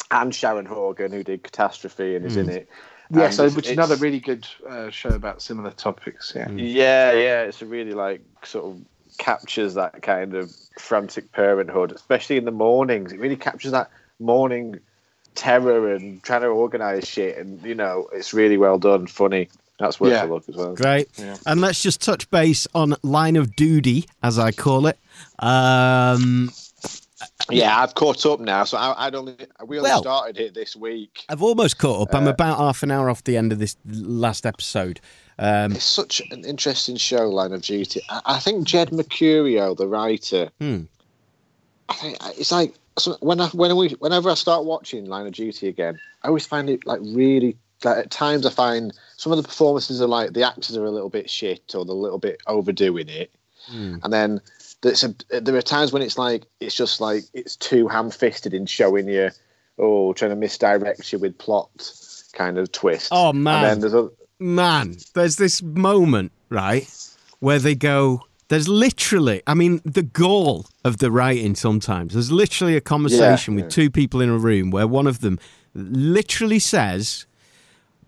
and 0.09 0.33
Sharon 0.33 0.65
Horgan, 0.65 1.11
who 1.11 1.23
did 1.23 1.43
Catastrophe 1.43 2.15
and 2.15 2.25
is 2.25 2.35
in 2.37 2.49
it. 2.49 2.67
Yeah, 3.11 3.25
And 3.25 3.33
so 3.35 3.49
which 3.51 3.65
is 3.67 3.71
another 3.73 3.95
really 3.97 4.19
good 4.19 4.47
uh, 4.67 4.89
show 4.89 5.09
about 5.09 5.41
similar 5.41 5.69
topics. 5.71 6.33
Yeah. 6.35 6.49
Yeah, 6.51 7.11
yeah, 7.13 7.41
it's 7.43 7.61
a 7.61 7.65
really 7.67 7.93
like 7.93 8.21
sort 8.43 8.65
of 8.65 8.81
captures 9.17 9.73
that 9.75 10.01
kind 10.01 10.35
of 10.35 10.51
frantic 10.79 11.31
parenthood, 11.31 11.91
especially 11.91 12.37
in 12.37 12.45
the 12.45 12.51
mornings. 12.51 13.11
It 13.11 13.19
really 13.19 13.35
captures 13.37 13.71
that 13.71 13.89
morning 14.19 14.79
terror 15.35 15.93
and 15.93 16.23
trying 16.23 16.41
to 16.41 16.47
organize 16.47 17.07
shit, 17.07 17.37
and 17.37 17.61
you 17.63 17.75
know, 17.75 18.07
it's 18.13 18.33
really 18.33 18.57
well 18.57 18.77
done, 18.77 19.07
funny. 19.07 19.49
That's 19.77 19.99
worth 19.99 20.13
Yeah. 20.13 20.25
a 20.25 20.27
look 20.27 20.47
as 20.47 20.55
well. 20.55 20.73
Great. 20.73 21.09
And 21.45 21.59
let's 21.59 21.81
just 21.81 22.01
touch 22.01 22.29
base 22.31 22.65
on 22.73 22.95
Line 23.03 23.35
of 23.35 23.57
Duty, 23.57 24.05
as 24.23 24.39
I 24.39 24.51
call 24.51 24.87
it. 24.87 24.97
Um, 25.39 26.51
Yeah, 27.49 27.81
I've 27.81 27.93
caught 27.93 28.25
up 28.25 28.39
now, 28.39 28.63
so 28.63 28.77
I, 28.77 29.07
I'd 29.07 29.15
only 29.15 29.35
we 29.65 29.77
only 29.77 29.89
Well- 29.89 30.01
started 30.01 30.37
it 30.39 30.53
this 30.53 30.75
week. 30.75 31.25
I've 31.29 31.43
almost 31.43 31.77
caught 31.77 32.07
up. 32.09 32.15
Uh, 32.15 32.17
I'm 32.19 32.27
about 32.27 32.57
half 32.57 32.83
an 32.83 32.91
hour 32.91 33.09
off 33.09 33.23
the 33.23 33.35
end 33.37 33.51
of 33.51 33.59
this 33.59 33.75
last 33.85 34.45
episode. 34.45 34.99
Um, 35.37 35.73
It's 35.73 35.83
such 35.83 36.21
an 36.31 36.45
interesting 36.45 36.95
show, 36.95 37.27
Line 37.29 37.51
of 37.51 37.61
Duty. 37.61 38.01
I, 38.09 38.21
I 38.25 38.39
think 38.39 38.65
Jed 38.67 38.89
Mercurio, 38.91 39.75
the 39.75 39.87
writer, 39.87 40.49
Hmm. 40.59 40.83
I 41.89 41.93
think 41.93 42.17
it's 42.39 42.51
like 42.51 42.73
so 42.97 43.17
when 43.19 43.39
I 43.41 43.47
when 43.49 43.75
we 43.75 43.89
whenever 43.99 44.29
I 44.29 44.33
start 44.35 44.65
watching 44.65 45.05
Line 45.05 45.27
of 45.27 45.33
Duty 45.33 45.67
again, 45.67 45.99
I 46.23 46.27
always 46.29 46.45
find 46.45 46.69
it 46.69 46.85
like 46.85 46.99
really. 47.03 47.57
Like 47.83 47.97
at 47.97 48.09
times, 48.09 48.45
I 48.45 48.49
find 48.51 48.93
some 49.17 49.33
of 49.33 49.37
the 49.37 49.43
performances 49.43 50.01
are 50.01 50.07
like 50.07 50.31
the 50.33 50.43
actors 50.43 50.75
are 50.77 50.85
a 50.85 50.89
little 50.89 51.09
bit 51.09 51.29
shit 51.29 51.75
or 51.75 51.83
they're 51.85 51.93
a 51.93 51.97
little 51.97 52.17
bit 52.17 52.41
overdoing 52.47 53.09
it, 53.09 53.31
Hmm. 53.67 53.97
and 54.01 54.13
then 54.13 54.41
there's 54.81 55.03
a, 55.03 55.13
there 55.41 55.55
are 55.55 55.61
times 55.61 55.91
when 55.91 56.01
it's 56.01 56.17
like 56.17 56.45
it's 56.61 56.73
just 56.73 57.01
like 57.01 57.25
it's 57.33 57.55
too 57.57 57.87
ham-fisted 57.89 58.53
in 58.53 58.65
showing 58.65 59.09
you, 59.09 59.29
oh, 59.77 60.13
trying 60.13 60.31
to 60.31 60.35
misdirect 60.37 61.11
you 61.11 61.19
with 61.19 61.37
plot 61.37 61.69
kind 62.33 62.57
of 62.57 62.71
twist. 62.71 63.09
Oh, 63.11 63.33
man. 63.33 63.55
And 63.55 63.65
then 63.65 63.79
there's 63.81 63.93
a 63.93 64.09
man, 64.45 64.97
there's 65.13 65.35
this 65.37 65.61
moment, 65.61 66.31
right, 66.49 66.87
where 67.39 67.59
they 67.59 67.75
go. 67.75 68.21
There's 68.47 68.67
literally, 68.67 69.41
I 69.47 69.55
mean, 69.55 69.81
the 69.83 70.03
gall 70.03 70.67
of 70.83 70.97
the 70.97 71.09
writing 71.11 71.55
sometimes. 71.55 72.13
There's 72.13 72.31
literally 72.31 72.75
a 72.75 72.81
conversation 72.81 73.57
Yeah, 73.57 73.63
with 73.63 73.73
two 73.73 73.89
people 73.89 74.21
in 74.21 74.29
a 74.29 74.37
room 74.37 74.69
where 74.69 74.87
one 74.87 75.07
of 75.07 75.21
them 75.21 75.39
literally 75.73 76.59
says, 76.59 77.25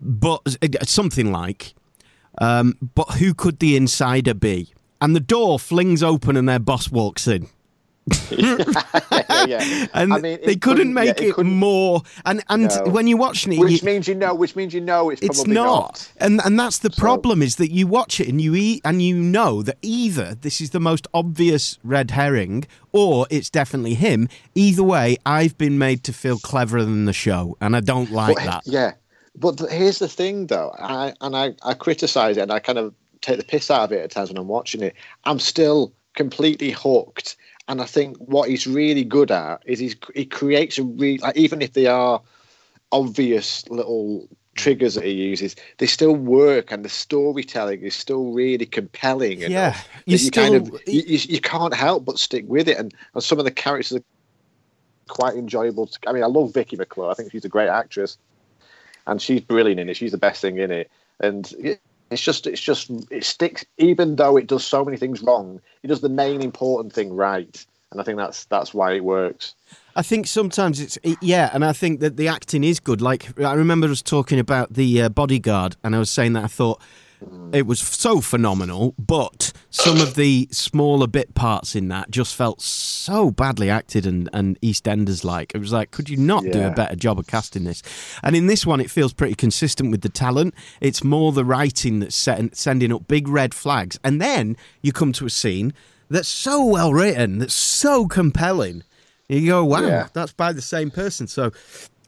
but 0.00 0.56
something 0.84 1.32
like, 1.32 1.74
um, 2.40 2.76
but 2.94 3.14
who 3.14 3.34
could 3.34 3.58
the 3.58 3.76
insider 3.76 4.32
be? 4.32 4.72
And 5.00 5.14
the 5.16 5.20
door 5.20 5.58
flings 5.58 6.04
open 6.04 6.36
and 6.36 6.48
their 6.48 6.60
boss 6.60 6.90
walks 6.90 7.26
in. 7.26 7.48
Yeah, 8.30 9.44
yeah. 9.46 9.86
And 9.94 10.12
I 10.12 10.18
mean, 10.18 10.38
they 10.44 10.52
it 10.52 10.60
couldn't 10.60 10.88
yeah, 10.88 10.94
make 10.94 11.20
it, 11.20 11.34
couldn't- 11.34 11.52
more. 11.54 12.02
And 12.24 12.42
and 12.48 12.68
No. 12.68 12.90
when 12.92 13.06
you 13.06 13.16
watch 13.16 13.46
it, 13.46 13.58
Which 13.58 13.82
you, 13.82 13.86
means 13.86 14.06
you 14.08 14.14
know. 14.14 14.34
Which 14.34 14.56
means 14.56 14.74
you 14.74 14.80
know 14.80 15.10
it's, 15.10 15.22
it's 15.22 15.38
probably 15.38 15.54
not. 15.54 16.10
and 16.18 16.40
and 16.44 16.58
that's 16.58 16.78
the 16.78 16.90
problem 16.90 17.42
is 17.42 17.56
that 17.56 17.70
you 17.70 17.86
watch 17.86 18.20
it 18.20 18.28
and 18.28 18.40
you 18.40 18.54
eat 18.54 18.80
and 18.84 19.00
you 19.02 19.16
know 19.16 19.62
that 19.62 19.76
either 19.82 20.34
this 20.34 20.60
is 20.60 20.70
the 20.70 20.80
most 20.80 21.06
obvious 21.14 21.78
red 21.82 22.10
herring 22.12 22.64
or 22.92 23.26
it's 23.30 23.50
definitely 23.50 23.94
him. 23.94 24.28
Either 24.54 24.82
way, 24.82 25.16
I've 25.26 25.56
been 25.58 25.78
made 25.78 26.02
to 26.04 26.12
feel 26.12 26.38
cleverer 26.38 26.84
than 26.84 27.04
the 27.04 27.12
show, 27.12 27.56
and 27.60 27.76
I 27.76 27.80
don't 27.80 28.10
like 28.10 28.36
But, 28.36 28.44
that. 28.44 28.62
Yeah, 28.66 28.92
but 29.36 29.60
here's 29.70 29.98
the 29.98 30.08
thing, 30.08 30.46
though. 30.46 30.74
I 30.78 31.12
and 31.20 31.36
I, 31.36 31.54
I 31.62 31.74
criticize 31.74 32.36
it, 32.36 32.40
and 32.42 32.52
I 32.52 32.58
kind 32.60 32.78
of 32.78 32.94
take 33.20 33.38
the 33.38 33.44
piss 33.44 33.70
out 33.70 33.82
of 33.82 33.92
it 33.92 34.00
at 34.02 34.10
times 34.10 34.30
when 34.30 34.38
I'm 34.38 34.48
watching 34.48 34.80
it. 34.80 34.94
I'm 35.24 35.38
still 35.38 35.92
completely 36.14 36.70
hooked, 36.70 37.36
And 37.68 37.82
I 37.82 37.84
think 37.84 38.16
what 38.16 38.48
he's 38.48 38.66
really 38.66 39.04
good 39.04 39.30
at 39.30 39.62
is 39.66 39.78
he's, 39.78 39.94
he 40.14 40.24
creates 40.24 40.78
a 40.78 40.84
real, 40.84 41.18
like, 41.20 41.36
even 41.36 41.60
if 41.60 41.74
they 41.74 41.86
are 41.86 42.20
obvious 42.90 43.68
little 43.68 44.26
triggers 44.54 44.94
that 44.94 45.04
he 45.04 45.12
uses, 45.12 45.54
they 45.76 45.86
still 45.86 46.16
work, 46.16 46.72
and 46.72 46.84
the 46.84 46.88
storytelling 46.88 47.82
is 47.82 47.94
still 47.94 48.32
really 48.32 48.66
compelling. 48.66 49.40
Yeah, 49.40 49.78
you 50.06 50.16
still- 50.18 50.42
kind 50.42 50.54
of 50.54 50.80
you, 50.86 51.02
you, 51.06 51.18
you 51.28 51.40
can't 51.40 51.74
help 51.74 52.04
but 52.04 52.18
stick 52.18 52.44
with 52.48 52.68
it, 52.68 52.78
and, 52.78 52.94
and 53.14 53.22
some 53.22 53.38
of 53.38 53.44
the 53.44 53.50
characters 53.50 53.98
are 53.98 54.04
quite 55.08 55.36
enjoyable. 55.36 55.86
To, 55.86 55.98
I 56.06 56.12
mean, 56.12 56.22
I 56.22 56.26
love 56.26 56.54
Vicky 56.54 56.76
McClure. 56.76 57.10
I 57.10 57.14
think 57.14 57.32
she's 57.32 57.44
a 57.44 57.50
great 57.50 57.68
actress, 57.68 58.16
and 59.06 59.20
she's 59.20 59.42
brilliant 59.42 59.78
in 59.78 59.88
it. 59.90 59.96
She's 59.96 60.12
the 60.12 60.18
best 60.18 60.40
thing 60.40 60.58
in 60.58 60.70
it, 60.70 60.90
and 61.20 61.52
it, 61.60 61.80
it's 62.10 62.22
just 62.22 62.46
it's 62.46 62.60
just 62.60 62.90
it 63.10 63.24
sticks. 63.24 63.64
Even 63.78 64.16
though 64.16 64.36
it 64.36 64.46
does 64.46 64.66
so 64.66 64.84
many 64.84 64.96
things 64.96 65.22
wrong, 65.22 65.60
it 65.82 65.88
does 65.88 66.00
the 66.00 66.08
main 66.08 66.42
important 66.42 66.92
thing 66.92 67.12
right, 67.12 67.66
and 67.90 68.00
I 68.00 68.04
think 68.04 68.18
that's 68.18 68.44
that's 68.46 68.72
why 68.72 68.92
it 68.92 69.04
works. 69.04 69.54
I 69.96 70.02
think 70.02 70.26
sometimes 70.26 70.80
it's 70.80 70.98
it, 71.02 71.18
yeah, 71.20 71.50
and 71.52 71.64
I 71.64 71.72
think 71.72 72.00
that 72.00 72.16
the 72.16 72.28
acting 72.28 72.64
is 72.64 72.80
good. 72.80 73.00
Like 73.00 73.38
I 73.40 73.54
remember 73.54 73.88
us 73.88 74.02
talking 74.02 74.38
about 74.38 74.74
the 74.74 75.02
uh, 75.02 75.08
bodyguard, 75.08 75.76
and 75.82 75.94
I 75.94 75.98
was 75.98 76.10
saying 76.10 76.34
that 76.34 76.44
I 76.44 76.48
thought 76.48 76.80
it 77.52 77.66
was 77.66 77.80
so 77.80 78.20
phenomenal, 78.20 78.94
but 78.98 79.52
some 79.70 80.00
of 80.00 80.14
the 80.14 80.48
smaller 80.50 81.06
bit 81.06 81.34
parts 81.34 81.74
in 81.74 81.88
that 81.88 82.10
just 82.10 82.34
felt 82.34 82.60
so 82.62 83.30
badly 83.30 83.68
acted 83.70 84.06
and 84.06 84.28
and 84.32 84.60
EastEnders 84.60 85.24
like. 85.24 85.52
It 85.54 85.58
was 85.58 85.72
like, 85.72 85.90
could 85.90 86.08
you 86.08 86.16
not 86.16 86.44
do 86.44 86.62
a 86.66 86.70
better 86.70 86.96
job 86.96 87.18
of 87.18 87.26
casting 87.26 87.64
this? 87.64 87.82
And 88.22 88.36
in 88.36 88.46
this 88.46 88.64
one, 88.66 88.80
it 88.80 88.90
feels 88.90 89.12
pretty 89.12 89.34
consistent 89.34 89.90
with 89.90 90.02
the 90.02 90.08
talent. 90.08 90.54
It's 90.80 91.02
more 91.04 91.32
the 91.32 91.44
writing 91.44 92.00
that's 92.00 92.16
set, 92.16 92.56
sending 92.56 92.92
up 92.92 93.08
big 93.08 93.28
red 93.28 93.54
flags, 93.54 93.98
and 94.04 94.20
then 94.20 94.56
you 94.82 94.92
come 94.92 95.12
to 95.14 95.26
a 95.26 95.30
scene 95.30 95.74
that's 96.08 96.28
so 96.28 96.64
well 96.64 96.92
written, 96.92 97.38
that's 97.38 97.54
so 97.54 98.06
compelling. 98.06 98.82
You 99.28 99.46
go, 99.46 99.64
wow, 99.64 99.82
Yeah. 99.82 100.08
that's 100.14 100.32
by 100.32 100.52
the 100.54 100.62
same 100.62 100.90
person. 100.90 101.26
So, 101.26 101.52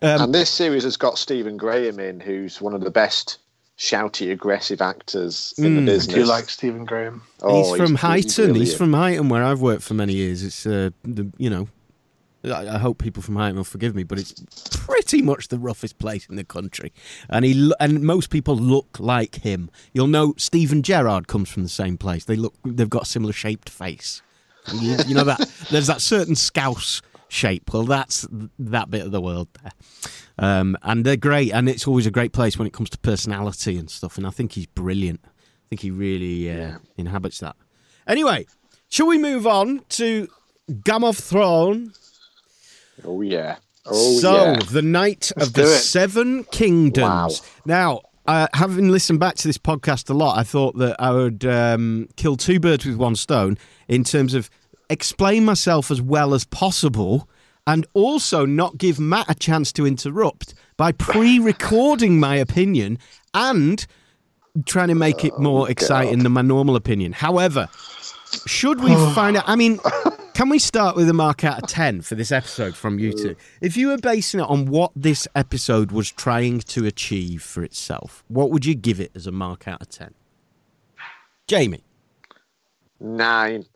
Um, 0.02 0.22
and 0.22 0.34
this 0.34 0.48
series 0.48 0.84
has 0.84 0.96
got 0.96 1.18
Stephen 1.18 1.58
Graham 1.58 2.00
in, 2.00 2.20
who's 2.20 2.62
one 2.62 2.72
of 2.74 2.80
the 2.80 2.90
best 2.90 3.39
shouty, 3.80 4.30
aggressive 4.30 4.82
actors 4.82 5.54
in 5.56 5.75
the 5.75 5.80
business. 5.80 6.14
Do 6.14 6.20
you 6.20 6.26
like 6.26 6.50
Stephen 6.50 6.84
Graham? 6.84 7.22
Oh, 7.40 7.72
he's 7.72 7.76
from 7.80 7.96
Huyton. 7.96 8.54
He's 8.54 8.76
from 8.76 8.92
Huyton, 8.92 9.30
where 9.30 9.42
I've 9.42 9.62
worked 9.62 9.82
for 9.82 9.94
many 9.94 10.12
years. 10.12 10.42
It's, 10.44 10.66
uh, 10.66 10.90
the, 11.02 11.32
you 11.38 11.49
know, 11.49 11.66
I, 12.44 12.75
I 12.75 12.78
hope 12.78 12.99
people 12.99 13.22
from 13.22 13.37
Huyton 13.37 13.56
will 13.56 13.64
forgive 13.64 13.94
me, 13.94 14.02
but 14.02 14.18
it's 14.18 14.34
pretty 14.70 15.22
much 15.22 15.49
the 15.49 15.58
roughest 15.58 15.99
place 15.99 16.26
in 16.26 16.37
the 16.37 16.44
country. 16.44 16.92
And 17.30 17.42
he 17.42 17.72
and 17.80 18.02
most 18.02 18.28
people 18.28 18.54
look 18.54 19.00
like 19.00 19.37
him. 19.37 19.70
You'll 19.94 20.08
know 20.08 20.34
Steven 20.37 20.82
Gerrard 20.82 21.26
comes 21.26 21.49
from 21.49 21.62
the 21.62 21.70
same 21.70 21.96
place. 21.96 22.26
They 22.26 22.37
look, 22.37 22.54
they've 22.62 22.88
got 22.88 23.04
a 23.04 23.06
similar 23.06 23.32
shaped 23.32 23.70
face. 23.70 24.20
You, 24.75 24.99
you 25.06 25.14
know 25.14 25.25
that 25.25 25.40
there's 25.70 25.87
that 25.87 26.02
certain 26.02 26.37
Scouse 26.37 27.00
shape. 27.30 27.72
Well, 27.72 27.84
that's 27.84 28.26
that 28.58 28.90
bit 28.90 29.06
of 29.06 29.12
the 29.12 29.20
world 29.20 29.49
there. 29.62 29.72
Um, 30.38 30.76
and 30.82 31.04
they're 31.04 31.16
great, 31.16 31.52
and 31.52 31.68
it's 31.68 31.87
always 31.87 32.06
a 32.06 32.10
great 32.10 32.32
place 32.32 32.58
when 32.58 32.66
it 32.66 32.72
comes 32.72 32.90
to 32.90 32.99
personality 32.99 33.76
and 33.78 33.90
stuff. 33.90 34.16
And 34.18 34.26
I 34.26 34.30
think 34.30 34.52
he's 34.52 34.66
brilliant. 34.66 35.20
I 35.25 35.28
think 35.70 35.80
he 35.82 35.90
really 35.90 36.50
uh, 36.50 36.54
Yeah. 36.56 36.76
inhabits 36.96 37.38
that. 37.40 37.56
Anyway, 38.06 38.46
shall 38.88 39.06
we 39.06 39.18
move 39.18 39.46
on 39.46 39.82
to 39.90 40.28
Game 40.84 41.04
of 41.04 41.16
Thrones? 41.16 42.18
Oh 43.04 43.20
yeah. 43.20 43.56
Oh 43.87 44.18
so, 44.18 44.34
yeah. 44.52 44.58
the 44.70 44.82
Knight 44.82 45.30
of 45.37 45.52
the. 45.54 45.66
Seven 45.66 46.44
Kingdoms. 46.44 47.02
Wow. 47.02 47.30
Now, 47.64 48.00
uh, 48.26 48.46
having 48.52 48.88
listened 48.88 49.20
back 49.20 49.34
to 49.37 49.49
this 49.49 49.58
podcast 49.58 50.10
a 50.10 50.14
lot, 50.14 50.38
I 50.38 50.42
thought 50.42 50.76
that 50.78 50.96
I 50.99 51.10
would 51.12 51.44
um, 51.44 52.08
kill 52.16 52.37
two 52.37 52.60
birds 52.60 52.84
with 52.87 52.96
one 52.96 53.16
stone 53.16 53.58
in 53.88 54.04
terms 54.04 54.34
of 54.34 54.50
explain 54.90 55.44
myself 55.44 55.90
as 55.90 56.02
well 56.02 56.35
as 56.35 56.44
possible 56.44 57.28
and 57.66 57.87
also 57.94 58.44
not 58.44 58.78
give 58.78 58.99
Matt 58.99 59.30
a 59.30 59.35
chance 59.35 59.73
to 59.75 59.87
interrupt 59.87 60.54
by 60.76 60.92
pre 60.92 61.38
recording 61.38 62.18
my 62.18 62.37
opinion 62.37 62.99
and 63.32 63.87
trying 64.66 64.88
to 64.88 64.94
make 64.94 65.25
it 65.25 65.32
oh, 65.37 65.40
more 65.40 65.70
exciting 65.70 66.23
than 66.23 66.32
my 66.32 66.42
normal 66.42 66.76
opinion. 66.76 67.12
However, 67.12 67.68
should 68.47 68.80
we 68.80 68.94
find 69.14 69.37
out? 69.37 69.44
I 69.47 69.56
mean, 69.56 69.78
can 70.35 70.49
we 70.49 70.59
start 70.59 70.97
with 70.97 71.09
a 71.09 71.12
mark 71.14 71.44
out 71.44 71.62
of 71.62 71.68
10 71.68 72.02
for 72.02 72.14
this 72.14 72.32
episode 72.32 72.75
from 72.75 72.99
you 72.99 73.12
two? 73.12 73.37
If 73.61 73.76
you 73.76 73.88
were 73.88 73.99
basing 73.99 74.40
it 74.40 74.49
on 74.49 74.66
what 74.66 74.92
this 74.97 75.28
episode 75.35 75.92
was 75.92 76.11
trying 76.11 76.61
to 76.61 76.87
achieve 76.87 77.42
for 77.42 77.62
itself, 77.62 78.25
what 78.28 78.50
would 78.50 78.64
you 78.64 78.75
give 78.75 79.00
it 79.00 79.12
as 79.14 79.26
a 79.26 79.32
mark 79.32 79.68
out 79.68 79.82
of 79.82 79.88
10? 79.90 80.14
Jamie. 81.47 81.85
Nine. 83.00 83.66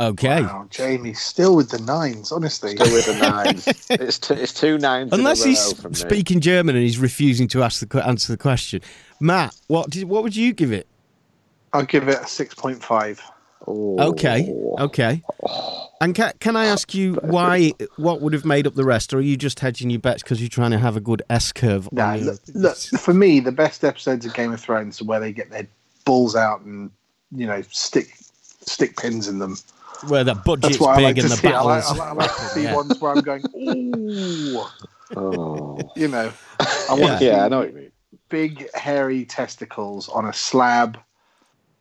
Okay. 0.00 0.42
Wow, 0.42 0.66
Jamie, 0.70 1.12
still 1.12 1.54
with 1.54 1.68
the 1.68 1.78
nines, 1.78 2.32
honestly. 2.32 2.74
Still 2.74 2.90
with 2.92 3.04
the 3.04 3.18
nines. 3.18 3.66
it's 3.90 4.18
two, 4.18 4.32
it's 4.32 4.54
two 4.54 4.78
nines. 4.78 5.12
Unless 5.12 5.44
in 5.44 5.50
he's 5.50 5.72
from 5.74 5.92
me. 5.92 5.96
speaking 5.96 6.40
German 6.40 6.74
and 6.74 6.82
he's 6.82 6.98
refusing 6.98 7.46
to 7.48 7.62
ask 7.62 7.80
the 7.80 7.86
que- 7.86 8.00
answer 8.00 8.32
the 8.32 8.38
question. 8.38 8.80
Matt, 9.20 9.54
what 9.66 9.90
did, 9.90 10.04
what 10.04 10.22
would 10.22 10.34
you 10.34 10.54
give 10.54 10.72
it? 10.72 10.86
I'll 11.74 11.84
give 11.84 12.08
it 12.08 12.16
a 12.16 12.22
6.5. 12.22 13.20
Oh. 13.66 14.10
Okay. 14.12 14.50
Okay. 14.78 15.22
And 16.00 16.14
can, 16.14 16.32
can 16.40 16.56
I 16.56 16.64
ask 16.64 16.94
you 16.94 17.16
why? 17.16 17.74
What 17.96 18.22
would 18.22 18.32
have 18.32 18.46
made 18.46 18.66
up 18.66 18.74
the 18.74 18.84
rest, 18.84 19.12
or 19.12 19.18
are 19.18 19.20
you 19.20 19.36
just 19.36 19.60
hedging 19.60 19.90
your 19.90 20.00
bets 20.00 20.22
because 20.22 20.40
you're 20.40 20.48
trying 20.48 20.70
to 20.70 20.78
have 20.78 20.96
a 20.96 21.00
good 21.00 21.20
S 21.28 21.52
curve? 21.52 21.92
Nah, 21.92 22.14
your- 22.14 22.24
look, 22.24 22.40
look, 22.54 22.76
for 22.78 23.12
me, 23.12 23.38
the 23.38 23.52
best 23.52 23.84
episodes 23.84 24.24
of 24.24 24.32
Game 24.32 24.52
of 24.54 24.60
Thrones 24.60 25.02
are 25.02 25.04
where 25.04 25.20
they 25.20 25.30
get 25.30 25.50
their 25.50 25.68
balls 26.06 26.34
out 26.34 26.62
and, 26.62 26.90
you 27.36 27.46
know, 27.46 27.60
stick 27.70 28.16
stick 28.62 28.96
pins 28.96 29.28
in 29.28 29.38
them. 29.38 29.58
Where 30.08 30.24
the 30.24 30.34
budget's 30.34 30.78
That's 30.78 30.88
I 30.88 30.96
big 30.96 31.04
like 31.04 31.18
and 31.18 31.30
the 31.30 31.36
see. 31.36 31.48
I 31.48 31.50
battles. 31.52 31.66
like, 31.66 31.84
I 31.84 31.92
like, 31.92 32.00
I 32.08 32.12
like 32.12 32.36
to 32.36 32.42
see 32.48 32.62
Yeah. 32.64 32.74
ones 32.74 33.00
where 33.00 33.12
I'm 33.12 33.20
going, 33.20 33.42
ooh, 33.56 34.64
Oh. 35.16 35.78
you 35.96 36.08
know. 36.08 36.32
I 36.88 36.94
want 36.94 37.18
to 37.18 37.24
Yeah, 37.24 37.44
I 37.44 37.48
know 37.48 37.58
what 37.60 37.70
you 37.70 37.74
mean. 37.76 37.92
big, 38.28 38.68
hairy 38.74 39.24
testicles 39.24 40.08
on 40.08 40.24
a 40.26 40.32
slab 40.32 40.98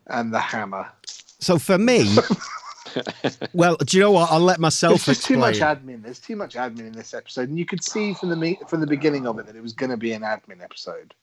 and 0.07 0.33
the 0.33 0.39
hammer. 0.39 0.87
So 1.39 1.57
for 1.59 1.77
me, 1.77 2.15
well, 3.53 3.75
do 3.77 3.95
you 3.97 4.01
know 4.03 4.11
what? 4.11 4.31
I'll 4.31 4.39
let 4.39 4.59
myself 4.59 5.05
There's 5.05 5.17
just 5.19 5.27
too 5.27 5.37
much 5.37 5.59
admin. 5.59 6.01
There's 6.03 6.19
too 6.19 6.35
much 6.35 6.55
admin 6.55 6.79
in 6.87 6.91
this 6.93 7.13
episode, 7.13 7.49
and 7.49 7.57
you 7.57 7.65
could 7.65 7.83
see 7.83 8.13
from 8.13 8.29
the 8.29 8.35
me- 8.35 8.59
from 8.67 8.81
the 8.81 8.87
beginning 8.87 9.27
of 9.27 9.37
it 9.39 9.45
that 9.45 9.55
it 9.55 9.61
was 9.63 9.73
going 9.73 9.91
to 9.91 9.97
be 9.97 10.11
an 10.13 10.23
admin 10.23 10.61
episode. 10.63 11.13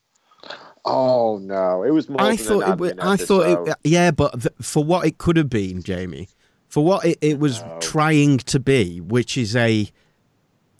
Oh 0.84 1.38
no, 1.38 1.82
it 1.82 1.90
was 1.90 2.08
more. 2.08 2.20
I 2.22 2.36
than 2.36 2.46
thought 2.46 2.62
an 2.64 2.72
it. 2.72 2.78
Was, 2.78 2.92
admin 2.92 3.02
I 3.02 3.16
thought 3.16 3.68
it. 3.68 3.76
Yeah, 3.84 4.10
but 4.12 4.32
th- 4.40 4.54
for 4.62 4.84
what 4.84 5.06
it 5.06 5.18
could 5.18 5.36
have 5.36 5.50
been, 5.50 5.82
Jamie, 5.82 6.28
for 6.68 6.84
what 6.84 7.04
it, 7.04 7.18
it 7.20 7.38
was 7.38 7.60
No. 7.60 7.78
trying 7.80 8.38
to 8.38 8.60
be, 8.60 9.00
which 9.00 9.36
is 9.36 9.54
a. 9.56 9.88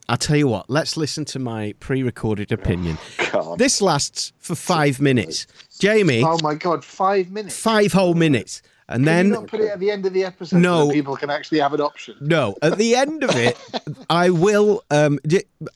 I'll 0.09 0.17
tell 0.17 0.37
you 0.37 0.47
what. 0.47 0.71
Let's 0.71 0.97
listen 0.97 1.25
to 1.27 1.41
my 1.41 1.75
pre-recorded 1.81 2.53
opinion. 2.53 2.97
God. 3.33 3.59
This 3.59 3.83
lasts 3.83 4.33
for 4.39 4.55
five 4.55 5.01
minutes, 5.01 5.47
Jamie. 5.81 6.23
Oh 6.25 6.39
my 6.43 6.55
god, 6.55 6.85
five 6.85 7.31
minutes. 7.31 7.59
Five 7.59 7.93
whole 7.93 8.15
minutes, 8.15 8.63
and 8.89 8.99
Can 9.01 9.05
then 9.05 9.27
you 9.27 9.33
not 9.33 9.47
put 9.49 9.59
it 9.61 9.69
at 9.69 9.81
the 9.81 9.91
end 9.91 10.07
of 10.07 10.13
the 10.13 10.25
episode 10.25 10.59
No. 10.61 10.87
so 10.87 10.93
people 10.93 11.17
can 11.17 11.29
actually 11.29 11.59
have 11.59 11.73
an 11.75 11.81
option? 11.81 12.15
No, 12.21 12.55
at 12.63 12.79
the 12.79 12.95
end 12.95 13.25
of 13.25 13.35
it, 13.35 13.59
I 14.09 14.31
will. 14.31 14.85
Um, 14.93 15.19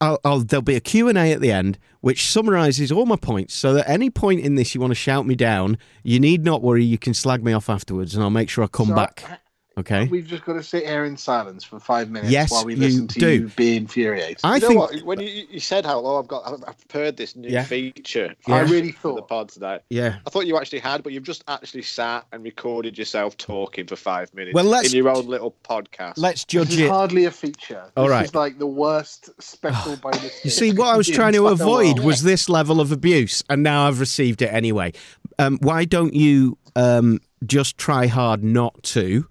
I'll, 0.00 0.20
I'll, 0.24 0.38
there'll 0.40 0.62
be 0.62 0.76
a 0.76 0.80
Q 0.80 1.08
and 1.08 1.18
A 1.18 1.32
at 1.32 1.40
the 1.40 1.50
end, 1.50 1.76
which 2.00 2.30
summarises 2.30 2.92
all 2.92 3.06
my 3.06 3.16
points. 3.16 3.52
So 3.54 3.74
that 3.74 3.90
any 3.90 4.10
point 4.10 4.42
in 4.42 4.54
this 4.54 4.76
you 4.76 4.80
want 4.80 4.92
to 4.92 4.94
shout 4.94 5.26
me 5.26 5.34
down, 5.34 5.76
you 6.04 6.20
need 6.20 6.44
not 6.44 6.62
worry. 6.62 6.84
You 6.84 6.98
can 6.98 7.14
slag 7.14 7.42
me 7.42 7.52
off 7.52 7.68
afterwards, 7.68 8.14
and 8.14 8.22
I'll 8.22 8.30
make 8.30 8.48
sure 8.48 8.62
I 8.62 8.68
come 8.68 8.88
So, 8.88 8.94
back. 8.94 9.24
uh, 9.28 9.36
Okay. 9.78 10.06
We've 10.08 10.26
just 10.26 10.44
got 10.44 10.54
to 10.54 10.62
sit 10.62 10.84
here 10.84 11.04
in 11.04 11.16
silence 11.16 11.62
for 11.64 11.78
five 11.80 12.10
minutes 12.10 12.30
Yes, 12.32 12.50
while 12.50 12.64
we 12.64 12.74
you 12.74 12.80
listen 12.80 13.06
to 13.08 13.18
do. 13.20 13.30
you 13.30 13.48
be 13.56 13.76
infuriated. 13.76 14.40
I 14.44 14.56
you 14.56 14.60
know 14.62 14.68
think. 14.68 14.80
what? 14.80 15.02
When 15.02 15.20
you, 15.20 15.46
you 15.48 15.60
said 15.60 15.86
how, 15.86 16.00
oh, 16.04 16.18
I've 16.18 16.26
got, 16.28 16.44
I've 16.68 16.76
prepared 16.78 17.16
this 17.16 17.36
new 17.36 17.48
Yeah. 17.48 17.62
feature 17.64 18.34
Yeah. 18.48 18.56
I 18.56 18.60
really 18.62 18.90
thought 18.92 19.14
the 19.14 19.20
thought. 19.22 19.28
pod 19.28 19.48
tonight. 19.50 19.82
Yeah. 19.88 20.16
I 20.26 20.30
thought 20.30 20.46
you 20.46 20.58
actually 20.58 20.80
had, 20.80 21.02
but 21.02 21.12
you've 21.12 21.22
just 21.22 21.44
actually 21.48 21.82
sat 21.82 22.26
and 22.32 22.42
recorded 22.42 22.98
yourself 22.98 23.36
talking 23.36 23.86
for 23.86 23.96
five 23.96 24.34
minutes 24.34 24.54
Well, 24.54 24.64
let's- 24.64 24.92
in 24.92 24.96
your 24.98 25.08
own 25.08 25.26
little 25.26 25.54
podcast. 25.64 26.14
Let's 26.16 26.44
This 26.44 26.46
judge 26.46 26.72
is 26.72 26.80
it. 26.80 26.90
hardly 26.90 27.24
a 27.26 27.30
feature. 27.30 27.84
All 27.96 28.04
this 28.04 28.10
right. 28.10 28.24
is 28.24 28.34
like 28.34 28.58
the 28.58 28.66
worst 28.66 29.30
special 29.40 29.96
bonus. 30.02 30.44
You 30.44 30.50
see, 30.50 30.72
what 30.72 30.88
I 30.88 30.96
was 30.96 31.08
trying 31.08 31.32
to 31.34 31.46
avoid 31.46 31.96
world. 31.98 32.04
was 32.04 32.22
this 32.22 32.48
level 32.48 32.80
of 32.80 32.90
abuse, 32.92 33.42
and 33.48 33.62
now 33.62 33.86
I've 33.86 34.00
received 34.00 34.42
it 34.42 34.52
anyway. 34.52 34.92
Um, 35.38 35.58
why 35.62 35.84
don't 35.84 36.12
you 36.12 36.58
um, 36.76 37.20
just 37.46 37.78
try 37.78 38.08
hard 38.08 38.42
not 38.44 38.82
to? 38.82 39.26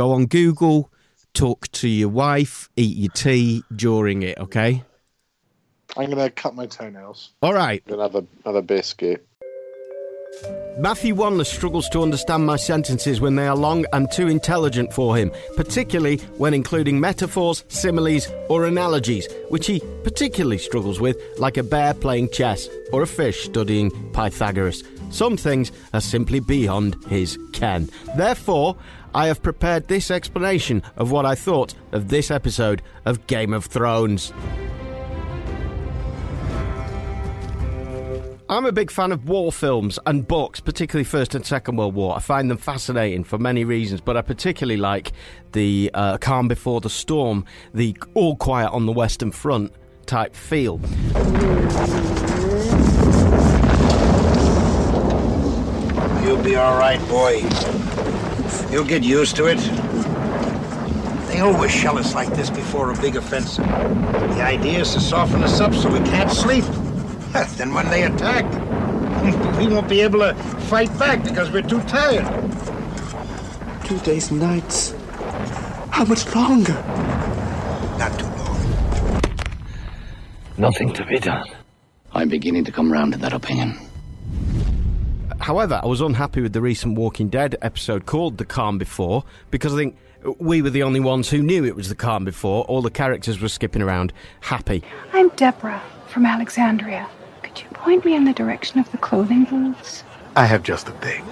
Go 0.00 0.12
on 0.12 0.24
Google, 0.24 0.90
talk 1.34 1.70
to 1.72 1.86
your 1.86 2.08
wife, 2.08 2.70
eat 2.74 2.96
your 2.96 3.12
tea 3.12 3.62
during 3.76 4.22
it, 4.22 4.38
okay? 4.38 4.82
I'm 5.94 6.06
going 6.06 6.16
to 6.16 6.30
cut 6.30 6.54
my 6.54 6.64
toenails. 6.64 7.32
All 7.42 7.52
right. 7.52 7.86
Gonna 7.86 8.04
have 8.04 8.14
a 8.14 8.24
have 8.46 8.54
a 8.54 8.62
biscuit. 8.62 9.26
Matthew 10.78 11.14
Wanless 11.14 11.52
struggles 11.52 11.86
to 11.90 12.00
understand 12.00 12.46
my 12.46 12.56
sentences 12.56 13.20
when 13.20 13.36
they 13.36 13.46
are 13.46 13.54
long 13.54 13.84
and 13.92 14.10
too 14.10 14.28
intelligent 14.28 14.94
for 14.94 15.14
him, 15.16 15.32
particularly 15.54 16.16
when 16.38 16.54
including 16.54 16.98
metaphors, 16.98 17.62
similes, 17.68 18.26
or 18.48 18.64
analogies, 18.64 19.28
which 19.50 19.66
he 19.66 19.82
particularly 20.02 20.56
struggles 20.56 20.98
with, 20.98 21.18
like 21.38 21.58
a 21.58 21.62
bear 21.62 21.92
playing 21.92 22.30
chess 22.30 22.70
or 22.90 23.02
a 23.02 23.06
fish 23.06 23.44
studying 23.44 23.90
Pythagoras. 24.12 24.82
Some 25.10 25.36
things 25.36 25.72
are 25.92 26.00
simply 26.00 26.40
beyond 26.40 26.96
his 27.08 27.36
ken. 27.52 27.90
Therefore, 28.16 28.76
I 29.14 29.26
have 29.26 29.42
prepared 29.42 29.88
this 29.88 30.10
explanation 30.10 30.82
of 30.96 31.10
what 31.10 31.26
I 31.26 31.34
thought 31.34 31.74
of 31.92 32.08
this 32.08 32.30
episode 32.30 32.82
of 33.04 33.26
Game 33.26 33.52
of 33.52 33.64
Thrones. 33.64 34.32
I'm 38.48 38.66
a 38.66 38.72
big 38.72 38.90
fan 38.90 39.12
of 39.12 39.28
war 39.28 39.52
films 39.52 39.98
and 40.06 40.26
books, 40.26 40.58
particularly 40.58 41.04
First 41.04 41.34
and 41.36 41.46
Second 41.46 41.76
World 41.76 41.94
War. 41.94 42.16
I 42.16 42.20
find 42.20 42.50
them 42.50 42.58
fascinating 42.58 43.22
for 43.22 43.38
many 43.38 43.64
reasons, 43.64 44.00
but 44.00 44.16
I 44.16 44.22
particularly 44.22 44.76
like 44.76 45.12
the 45.52 45.90
uh, 45.94 46.18
Calm 46.18 46.48
Before 46.48 46.80
the 46.80 46.90
Storm, 46.90 47.44
the 47.72 47.96
All 48.14 48.34
Quiet 48.36 48.70
on 48.70 48.86
the 48.86 48.92
Western 48.92 49.30
Front 49.30 49.72
type 50.06 50.34
feel. 50.34 50.80
You'll 56.24 56.42
be 56.42 56.56
all 56.56 56.76
right, 56.76 57.00
boy. 57.08 58.09
You'll 58.70 58.84
get 58.84 59.02
used 59.02 59.34
to 59.36 59.46
it. 59.46 59.58
They 61.26 61.40
always 61.40 61.72
shell 61.72 61.98
us 61.98 62.14
like 62.14 62.28
this 62.34 62.50
before 62.50 62.92
a 62.92 62.96
big 63.00 63.16
offensive. 63.16 63.66
The 63.66 64.42
idea 64.42 64.80
is 64.80 64.92
to 64.94 65.00
soften 65.00 65.42
us 65.42 65.60
up 65.60 65.74
so 65.74 65.90
we 65.90 65.98
can't 65.98 66.30
sleep. 66.30 66.64
then 67.56 67.74
when 67.74 67.90
they 67.90 68.04
attack, 68.04 68.44
we 69.58 69.66
won't 69.66 69.88
be 69.88 70.02
able 70.02 70.20
to 70.20 70.34
fight 70.68 70.96
back 71.00 71.24
because 71.24 71.50
we're 71.50 71.62
too 71.62 71.80
tired. 71.82 72.24
Two 73.84 73.98
days 74.00 74.30
and 74.30 74.38
nights. 74.38 74.94
How 75.90 76.04
much 76.04 76.32
longer? 76.32 76.74
Not 77.98 78.16
too 78.20 78.26
long. 78.26 79.22
Nothing 80.58 80.92
to 80.92 81.04
be 81.06 81.18
done. 81.18 81.48
I'm 82.12 82.28
beginning 82.28 82.64
to 82.66 82.72
come 82.72 82.92
round 82.92 83.14
to 83.14 83.18
that 83.18 83.32
opinion. 83.32 83.89
However, 85.40 85.80
I 85.82 85.86
was 85.86 86.02
unhappy 86.02 86.42
with 86.42 86.52
the 86.52 86.60
recent 86.60 86.98
Walking 86.98 87.28
Dead 87.28 87.56
episode 87.62 88.04
called 88.04 88.36
The 88.36 88.44
Calm 88.44 88.76
Before 88.76 89.24
because 89.50 89.72
I 89.72 89.78
think 89.78 89.96
we 90.38 90.60
were 90.60 90.68
the 90.68 90.82
only 90.82 91.00
ones 91.00 91.30
who 91.30 91.42
knew 91.42 91.64
it 91.64 91.74
was 91.74 91.88
The 91.88 91.94
Calm 91.94 92.26
Before. 92.26 92.64
All 92.64 92.82
the 92.82 92.90
characters 92.90 93.40
were 93.40 93.48
skipping 93.48 93.80
around 93.80 94.12
happy. 94.40 94.82
I'm 95.14 95.30
Deborah 95.30 95.82
from 96.08 96.26
Alexandria. 96.26 97.08
Could 97.42 97.62
you 97.62 97.68
point 97.68 98.04
me 98.04 98.14
in 98.14 98.24
the 98.24 98.34
direction 98.34 98.80
of 98.80 98.90
the 98.92 98.98
clothing 98.98 99.44
booths? 99.44 100.04
I 100.36 100.44
have 100.44 100.62
just 100.62 100.88
a 100.88 100.92
thing. 100.92 101.24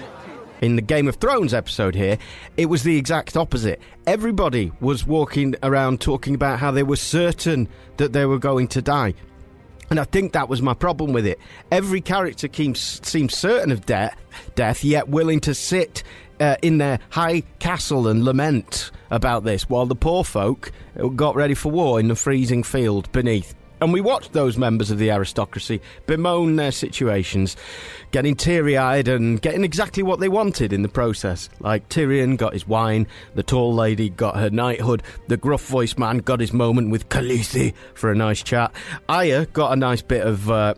In 0.61 0.75
the 0.75 0.81
Game 0.81 1.07
of 1.07 1.15
Thrones 1.17 1.53
episode 1.53 1.93
here, 1.93 2.17
it 2.57 2.65
was 2.65 2.83
the 2.83 2.97
exact 2.97 3.37
opposite. 3.37 3.79
Everybody 4.07 4.71
was 4.81 5.05
walking 5.05 5.55
around 5.61 6.01
talking 6.01 6.33
about 6.33 6.59
how 6.59 6.71
they 6.71 6.83
were 6.83 6.97
certain 6.97 7.69
that 7.97 8.11
they 8.11 8.25
were 8.25 8.39
going 8.39 8.67
to 8.69 8.81
die. 8.81 9.13
And 9.89 9.99
I 9.99 10.03
think 10.03 10.33
that 10.33 10.49
was 10.49 10.61
my 10.61 10.73
problem 10.73 11.13
with 11.13 11.25
it. 11.25 11.39
Every 11.71 12.01
character 12.01 12.47
seems, 12.51 13.01
seems 13.07 13.35
certain 13.37 13.71
of 13.71 13.85
death, 13.85 14.15
death, 14.55 14.83
yet 14.83 15.09
willing 15.09 15.39
to 15.41 15.53
sit 15.53 16.03
uh, 16.39 16.55
in 16.61 16.77
their 16.77 16.99
high 17.09 17.41
castle 17.59 18.07
and 18.07 18.23
lament 18.23 18.91
about 19.11 19.43
this, 19.43 19.69
while 19.69 19.85
the 19.85 19.95
poor 19.95 20.23
folk 20.23 20.71
got 21.15 21.35
ready 21.35 21.55
for 21.55 21.71
war 21.71 21.99
in 21.99 22.07
the 22.07 22.15
freezing 22.15 22.63
field 22.63 23.11
beneath. 23.11 23.55
And 23.81 23.93
we 23.93 24.01
watched 24.01 24.33
those 24.33 24.57
members 24.57 24.91
of 24.91 24.97
the 24.97 25.11
aristocracy 25.11 25.81
bemoan 26.05 26.57
their 26.57 26.71
situations, 26.71 27.55
getting 28.11 28.35
teary 28.35 28.77
eyed 28.77 29.07
and 29.07 29.41
getting 29.41 29.63
exactly 29.63 30.03
what 30.03 30.19
they 30.19 30.29
wanted 30.29 30.73
in 30.73 30.81
the 30.81 30.89
process. 30.89 31.49
Like 31.59 31.87
Tyrion 31.89 32.37
got 32.37 32.53
his 32.53 32.67
wine, 32.67 33.07
the 33.35 33.43
tall 33.43 33.73
lady 33.73 34.09
got 34.09 34.35
her 34.35 34.49
knighthood, 34.49 35.03
the 35.27 35.37
gruff 35.37 35.65
voiced 35.65 35.97
man 35.97 36.17
got 36.19 36.39
his 36.39 36.53
moment 36.53 36.89
with 36.89 37.09
Khaleesi 37.09 37.73
for 37.93 38.11
a 38.11 38.15
nice 38.15 38.43
chat. 38.43 38.73
Arya 39.07 39.45
got 39.47 39.71
a 39.71 39.75
nice 39.75 40.01
bit 40.01 40.25
of. 40.25 40.49
Uh, 40.49 40.73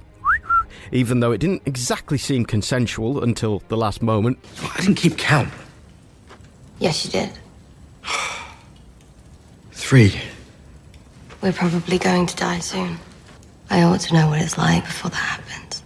even 0.92 1.22
though 1.22 1.32
it 1.32 1.38
didn't 1.38 1.62
exactly 1.66 2.18
seem 2.18 2.46
consensual 2.46 3.24
until 3.24 3.64
the 3.70 3.78
last 3.78 4.02
moment. 4.02 4.38
I 4.62 4.82
didn't 4.82 4.96
keep 4.96 5.18
count. 5.18 5.50
Yes, 6.80 7.06
you 7.06 7.12
did. 7.12 7.30
Three. 9.72 10.20
We're 11.42 11.54
probably 11.54 11.98
going 11.98 12.28
to 12.28 12.36
die 12.36 12.60
soon. 12.60 12.98
I 13.70 13.84
ought 13.84 14.02
to 14.02 14.14
know 14.14 14.28
what 14.28 14.42
it's 14.42 14.58
like 14.58 14.84
before 14.84 15.12
that 15.12 15.18
happens. 15.18 15.84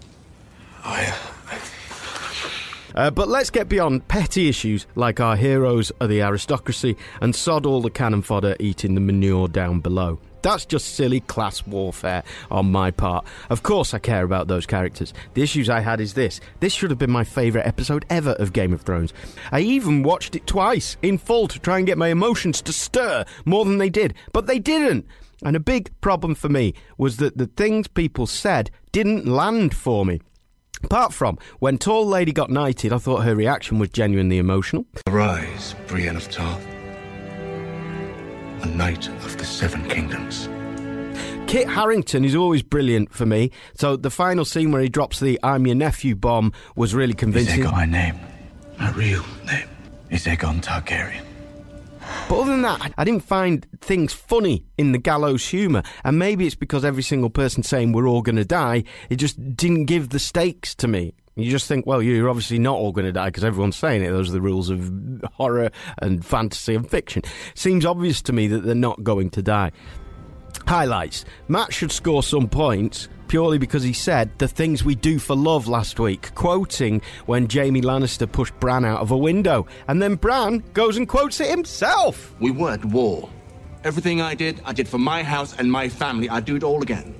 I, 0.83 1.13
Uh, 2.95 3.11
but 3.11 3.27
let's 3.27 3.49
get 3.49 3.67
beyond 3.67 4.07
petty 4.07 4.47
issues 4.47 4.87
like 4.95 5.19
our 5.19 5.35
heroes 5.35 5.91
are 5.99 6.07
the 6.07 6.21
aristocracy 6.21 6.95
and 7.19 7.35
sod 7.35 7.65
all 7.65 7.81
the 7.81 7.89
cannon 7.89 8.21
fodder 8.21 8.55
eating 8.57 8.95
the 8.95 9.01
manure 9.01 9.49
down 9.49 9.81
below. 9.81 10.17
That's 10.41 10.65
just 10.65 10.95
silly 10.95 11.19
class 11.19 11.65
warfare 11.67 12.23
on 12.49 12.71
my 12.71 12.91
part. 12.91 13.25
Of 13.49 13.63
course, 13.63 13.93
I 13.93 13.99
care 13.99 14.23
about 14.23 14.47
those 14.47 14.65
characters. 14.65 15.13
The 15.33 15.41
issues 15.41 15.69
I 15.69 15.81
had 15.81 15.99
is 15.99 16.13
this 16.13 16.39
this 16.61 16.71
should 16.71 16.89
have 16.89 16.99
been 16.99 17.11
my 17.11 17.25
favourite 17.25 17.67
episode 17.67 18.05
ever 18.09 18.31
of 18.33 18.53
Game 18.53 18.71
of 18.71 18.83
Thrones. 18.83 19.11
I 19.51 19.59
even 19.59 20.03
watched 20.03 20.35
it 20.35 20.47
twice 20.47 20.95
in 21.01 21.17
full 21.17 21.49
to 21.49 21.59
try 21.59 21.79
and 21.79 21.87
get 21.87 21.97
my 21.97 22.07
emotions 22.09 22.61
to 22.61 22.71
stir 22.71 23.25
more 23.43 23.65
than 23.65 23.77
they 23.79 23.89
did, 23.89 24.13
but 24.31 24.47
they 24.47 24.59
didn't. 24.59 25.05
And 25.43 25.55
a 25.55 25.59
big 25.59 25.89
problem 26.01 26.35
for 26.35 26.49
me 26.49 26.73
was 26.97 27.17
that 27.17 27.37
the 27.37 27.47
things 27.47 27.87
people 27.87 28.27
said 28.27 28.71
didn't 28.91 29.25
land 29.27 29.75
for 29.75 30.05
me. 30.05 30.21
Apart 30.83 31.13
from 31.13 31.37
when 31.59 31.77
Tall 31.77 32.05
Lady 32.05 32.31
got 32.31 32.49
knighted, 32.49 32.93
I 32.93 32.97
thought 32.97 33.23
her 33.23 33.35
reaction 33.35 33.79
was 33.79 33.89
genuinely 33.89 34.37
emotional. 34.37 34.85
Arise, 35.07 35.75
Brienne 35.87 36.15
of 36.15 36.29
Tarth. 36.29 36.65
A 38.61 38.67
knight 38.67 39.07
of 39.07 39.37
the 39.37 39.45
Seven 39.45 39.87
Kingdoms. 39.89 40.47
Kit 41.47 41.69
Harington 41.69 42.25
is 42.25 42.35
always 42.35 42.63
brilliant 42.63 43.13
for 43.13 43.25
me, 43.25 43.51
so 43.75 43.95
the 43.95 44.09
final 44.09 44.45
scene 44.45 44.71
where 44.71 44.81
he 44.81 44.89
drops 44.89 45.19
the 45.19 45.39
I'm 45.43 45.65
your 45.67 45.75
nephew 45.75 46.15
bomb 46.15 46.51
was 46.75 46.95
really 46.95 47.13
Is 47.13 47.19
convincing. 47.19 47.63
Aegon 47.63 47.71
my 47.71 47.85
name? 47.85 48.19
My 48.79 48.91
real 48.91 49.23
name 49.45 49.69
is 50.09 50.25
Aegon 50.25 50.61
Targaryen. 50.61 51.23
But 52.27 52.39
other 52.39 52.51
than 52.51 52.63
that, 52.63 52.93
I- 52.97 53.03
didn't 53.03 53.23
find 53.23 53.65
things 53.81 54.11
funny 54.11 54.65
in 54.77 54.91
the 54.93 54.97
gallows 54.97 55.47
humour. 55.47 55.83
And 56.03 56.17
maybe 56.17 56.45
it's 56.47 56.55
because 56.55 56.83
every 56.83 57.03
single 57.03 57.29
person 57.29 57.61
saying 57.61 57.91
we're 57.91 58.07
all 58.07 58.23
going 58.23 58.37
to 58.37 58.45
die, 58.45 58.83
it 59.09 59.17
just 59.17 59.55
didn't 59.55 59.85
give 59.85 60.09
the 60.09 60.17
stakes 60.19 60.73
to 60.75 60.87
me. 60.87 61.13
You 61.35 61.51
just 61.51 61.67
think, 61.67 61.85
well, 61.85 62.01
you're 62.01 62.29
obviously 62.29 62.57
not 62.59 62.77
all 62.77 62.91
going 62.93 63.05
to 63.05 63.11
die 63.11 63.25
because 63.27 63.43
everyone's 63.43 63.75
saying 63.75 64.03
it. 64.03 64.09
Those 64.09 64.29
are 64.29 64.33
the 64.33 64.41
rules 64.41 64.69
of 64.69 64.89
horror 65.33 65.69
and 65.99 66.25
fantasy 66.25 66.73
and 66.75 66.89
fiction. 66.89 67.23
Seems 67.53 67.85
obvious 67.85 68.21
to 68.23 68.33
me 68.33 68.47
that 68.47 68.63
they're 68.63 68.73
not 68.73 69.03
going 69.03 69.29
to 69.31 69.41
die. 69.43 69.71
Highlights 70.67 71.25
Matt 71.49 71.73
should 71.73 71.91
score 71.91 72.23
some 72.23 72.47
points 72.47 73.09
purely 73.35 73.57
because 73.57 73.83
he 73.83 73.91
said 73.91 74.31
the 74.37 74.47
things 74.47 74.85
we 74.85 74.95
do 74.95 75.19
for 75.19 75.35
love 75.35 75.67
last 75.67 75.99
week, 75.99 76.33
quoting 76.35 77.01
when 77.25 77.49
Jaime 77.49 77.81
Lannister 77.81 78.31
pushed 78.31 78.57
Bran 78.61 78.85
out 78.85 79.01
of 79.01 79.11
a 79.11 79.17
window. 79.17 79.67
And 79.89 80.01
then 80.01 80.15
Bran 80.15 80.63
goes 80.73 80.95
and 80.95 81.05
quotes 81.05 81.41
it 81.41 81.49
himself. 81.49 82.33
We 82.39 82.51
were 82.51 82.71
at 82.71 82.85
war. 82.85 83.27
Everything 83.83 84.21
I 84.21 84.35
did, 84.35 84.61
I 84.63 84.71
did 84.71 84.87
for 84.87 84.99
my 84.99 85.21
house 85.21 85.53
and 85.53 85.69
my 85.69 85.89
family. 85.89 86.29
I'd 86.29 86.45
do 86.45 86.55
it 86.55 86.63
all 86.63 86.81
again. 86.81 87.13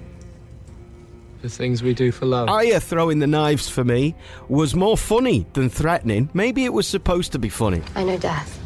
The 1.41 1.49
things 1.49 1.84
we 1.84 1.93
do 1.93 2.13
for 2.13 2.25
love. 2.25 2.47
Arya 2.47 2.80
throwing 2.80 3.19
the 3.19 3.28
knives 3.28 3.67
for 3.67 3.84
me 3.84 4.15
was 4.47 4.73
more 4.73 4.95
funny 4.95 5.45
than 5.51 5.67
threatening. 5.67 6.30
Maybe 6.34 6.63
it 6.63 6.71
was 6.71 6.88
supposed 6.88 7.34
to 7.34 7.39
be 7.39 7.49
funny. 7.49 7.82
I 7.93 8.06
know 8.06 8.17
death. 8.17 8.58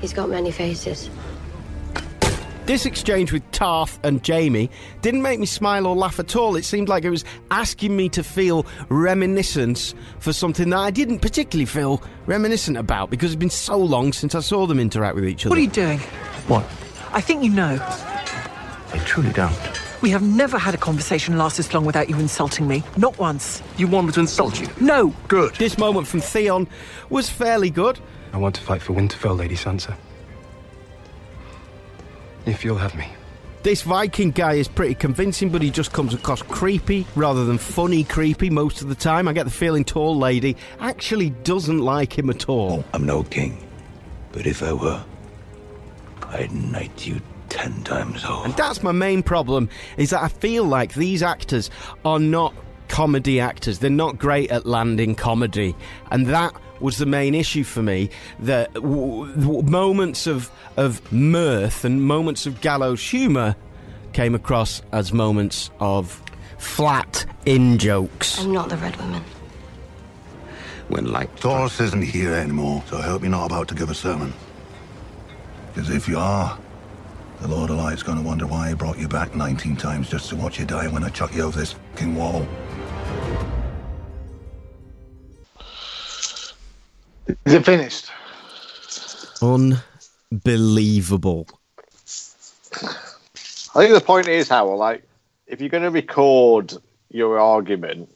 He's 0.00 0.12
got 0.12 0.28
many 0.28 0.50
faces. 0.50 1.08
This 2.66 2.86
exchange 2.86 3.30
with 3.30 3.48
Tarth 3.50 3.98
and 4.02 4.26
Jaime 4.26 4.70
didn't 5.02 5.20
make 5.20 5.38
me 5.38 5.44
smile 5.44 5.86
or 5.86 5.94
laugh 5.94 6.18
at 6.18 6.34
all. 6.34 6.56
It 6.56 6.64
seemed 6.64 6.88
like 6.88 7.04
it 7.04 7.10
was 7.10 7.22
asking 7.50 7.94
me 7.94 8.08
to 8.08 8.22
feel 8.22 8.64
reminiscence 8.88 9.94
for 10.18 10.32
something 10.32 10.70
that 10.70 10.78
I 10.78 10.90
didn't 10.90 11.18
particularly 11.18 11.66
feel 11.66 12.02
reminiscent 12.24 12.78
about 12.78 13.10
because 13.10 13.32
it's 13.32 13.38
been 13.38 13.50
so 13.50 13.76
long 13.76 14.14
since 14.14 14.34
I 14.34 14.40
saw 14.40 14.66
them 14.66 14.80
interact 14.80 15.14
with 15.14 15.28
each 15.28 15.44
other. 15.44 15.50
What 15.50 15.58
are 15.58 15.62
you 15.62 15.68
doing? 15.68 15.98
What? 16.48 16.64
I 17.12 17.20
think 17.20 17.44
you 17.44 17.50
know. 17.50 17.78
I 17.80 18.98
truly 19.04 19.32
don't. 19.32 19.54
We 20.00 20.08
have 20.08 20.22
never 20.22 20.56
had 20.56 20.72
a 20.72 20.78
conversation 20.78 21.36
last 21.36 21.58
this 21.58 21.74
long 21.74 21.84
without 21.84 22.08
you 22.08 22.18
insulting 22.18 22.66
me. 22.66 22.82
Not 22.96 23.18
once. 23.18 23.62
You 23.76 23.88
want 23.88 24.06
me 24.06 24.12
to 24.14 24.20
insult 24.20 24.58
you? 24.58 24.68
No. 24.80 25.14
Good. 25.28 25.54
This 25.56 25.76
moment 25.76 26.06
from 26.06 26.22
Theon 26.22 26.66
was 27.10 27.28
fairly 27.28 27.68
good. 27.68 28.00
I 28.32 28.38
want 28.38 28.54
to 28.54 28.62
fight 28.62 28.80
for 28.80 28.94
Winterfell, 28.94 29.36
Lady 29.36 29.54
Sansa. 29.54 29.96
If 32.46 32.64
you'll 32.64 32.76
have 32.76 32.94
me. 32.94 33.08
This 33.62 33.80
Viking 33.80 34.30
guy 34.30 34.54
is 34.54 34.68
pretty 34.68 34.94
convincing, 34.94 35.48
but 35.48 35.62
he 35.62 35.70
just 35.70 35.92
comes 35.94 36.12
across 36.12 36.42
creepy 36.42 37.06
rather 37.16 37.46
than 37.46 37.56
funny 37.56 38.04
creepy 38.04 38.50
most 38.50 38.82
of 38.82 38.88
the 38.88 38.94
time. 38.94 39.26
I 39.26 39.32
get 39.32 39.44
the 39.44 39.50
feeling 39.50 39.84
Tall 39.84 40.18
Lady 40.18 40.56
actually 40.80 41.30
doesn't 41.30 41.78
like 41.78 42.18
him 42.18 42.28
at 42.28 42.46
all. 42.48 42.84
Oh, 42.84 42.84
I'm 42.92 43.06
no 43.06 43.22
king. 43.22 43.66
But 44.32 44.46
if 44.46 44.62
I 44.62 44.74
were, 44.74 45.02
I'd 46.28 46.52
knight 46.52 47.06
you 47.06 47.22
ten 47.48 47.82
times 47.84 48.22
over. 48.26 48.44
And 48.44 48.54
that's 48.54 48.82
my 48.82 48.92
main 48.92 49.22
problem, 49.22 49.70
is 49.96 50.10
that 50.10 50.22
I 50.22 50.28
feel 50.28 50.64
like 50.64 50.92
these 50.92 51.22
actors 51.22 51.70
are 52.04 52.18
not 52.18 52.52
comedy 52.88 53.40
actors. 53.40 53.78
They're 53.78 53.88
not 53.88 54.18
great 54.18 54.50
at 54.50 54.66
landing 54.66 55.14
comedy, 55.14 55.74
and 56.10 56.26
that 56.26 56.52
was 56.80 56.98
the 56.98 57.06
main 57.06 57.34
issue 57.34 57.64
for 57.64 57.82
me. 57.82 58.10
That 58.40 58.72
w- 58.74 59.32
w- 59.34 59.62
moments 59.62 60.26
of 60.26 60.50
of 60.76 61.00
mirth 61.12 61.84
and 61.84 62.02
moments 62.02 62.46
of 62.46 62.60
gallows 62.60 63.02
humour 63.02 63.56
came 64.12 64.34
across 64.34 64.82
as 64.92 65.12
moments 65.12 65.70
of 65.80 66.22
flat 66.58 67.26
in 67.46 67.78
jokes. 67.78 68.40
I'm 68.40 68.52
not 68.52 68.68
the 68.68 68.76
Red 68.76 68.96
Woman. 68.96 69.22
When 70.88 71.10
light. 71.10 71.34
Thoros 71.36 71.80
isn't 71.80 72.02
here 72.02 72.34
anymore, 72.34 72.82
so 72.86 72.98
I 72.98 73.02
hope 73.02 73.22
you're 73.22 73.30
not 73.30 73.46
about 73.46 73.68
to 73.68 73.74
give 73.74 73.90
a 73.90 73.94
sermon. 73.94 74.32
Because 75.72 75.90
if 75.90 76.06
you 76.06 76.18
are, 76.18 76.58
the 77.40 77.48
Lord 77.48 77.70
of 77.70 77.76
Light's 77.78 78.02
gonna 78.02 78.22
wonder 78.22 78.46
why 78.46 78.68
he 78.68 78.74
brought 78.74 78.98
you 78.98 79.08
back 79.08 79.34
19 79.34 79.76
times 79.76 80.08
just 80.08 80.28
to 80.28 80.36
watch 80.36 80.58
you 80.58 80.66
die 80.66 80.86
when 80.88 81.02
I 81.02 81.08
chuck 81.08 81.34
you 81.34 81.42
over 81.42 81.58
this 81.58 81.72
fucking 81.72 82.14
wall. 82.14 82.46
Is 87.44 87.52
it 87.54 87.64
finished? 87.64 88.10
Unbelievable. 90.32 91.46
I 93.74 93.82
think 93.82 93.94
the 93.94 94.02
point 94.04 94.28
is, 94.28 94.48
Hywel, 94.48 94.78
like, 94.78 95.02
if 95.46 95.60
you're 95.60 95.68
going 95.70 95.82
to 95.82 95.90
record 95.90 96.74
your 97.10 97.38
argument, 97.38 98.08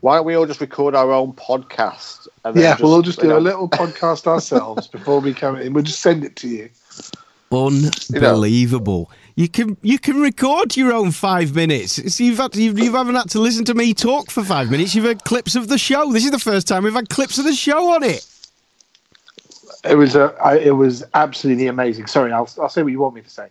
why 0.00 0.16
don't 0.16 0.26
we 0.26 0.34
all 0.34 0.46
just 0.46 0.60
record 0.60 0.94
our 0.94 1.12
own 1.12 1.32
podcast? 1.34 2.26
And 2.44 2.54
then 2.56 2.62
Yeah, 2.64 2.76
we'll 2.80 2.92
all 2.94 3.02
just, 3.02 3.18
just 3.18 3.22
do 3.22 3.28
know- 3.28 3.38
a 3.38 3.40
little 3.40 3.68
podcast 3.68 4.26
ourselves 4.26 4.88
before 4.88 5.20
we 5.20 5.32
come 5.34 5.56
in. 5.56 5.72
We'll 5.72 5.84
just 5.84 6.00
send 6.00 6.24
it 6.24 6.36
to 6.36 6.48
you. 6.48 6.70
Unbelievable. 7.52 9.10
You 9.10 9.21
can 9.48 9.76
you 9.82 9.98
can 9.98 10.20
record 10.20 10.76
your 10.76 10.92
own 10.92 11.10
five 11.10 11.54
minutes. 11.54 12.14
So 12.14 12.24
you've 12.24 12.38
had 12.38 12.54
you've, 12.54 12.78
you 12.78 12.92
haven't 12.92 13.14
had 13.14 13.30
to 13.30 13.40
listen 13.40 13.64
to 13.66 13.74
me 13.74 13.94
talk 13.94 14.30
for 14.30 14.44
five 14.44 14.70
minutes. 14.70 14.94
You've 14.94 15.06
had 15.06 15.24
clips 15.24 15.54
of 15.54 15.68
the 15.68 15.78
show. 15.78 16.12
This 16.12 16.24
is 16.24 16.30
the 16.30 16.38
first 16.38 16.68
time 16.68 16.84
we've 16.84 16.92
had 16.92 17.08
clips 17.08 17.38
of 17.38 17.44
the 17.44 17.54
show 17.54 17.92
on 17.92 18.02
it. 18.02 18.26
It 19.84 19.96
was 19.96 20.14
uh, 20.16 20.34
I, 20.42 20.58
it 20.58 20.76
was 20.76 21.02
absolutely 21.14 21.66
amazing. 21.66 22.06
Sorry, 22.06 22.32
I'll 22.32 22.48
I'll 22.60 22.68
say 22.68 22.82
what 22.82 22.92
you 22.92 23.00
want 23.00 23.14
me 23.14 23.22
to 23.22 23.30
say. 23.30 23.48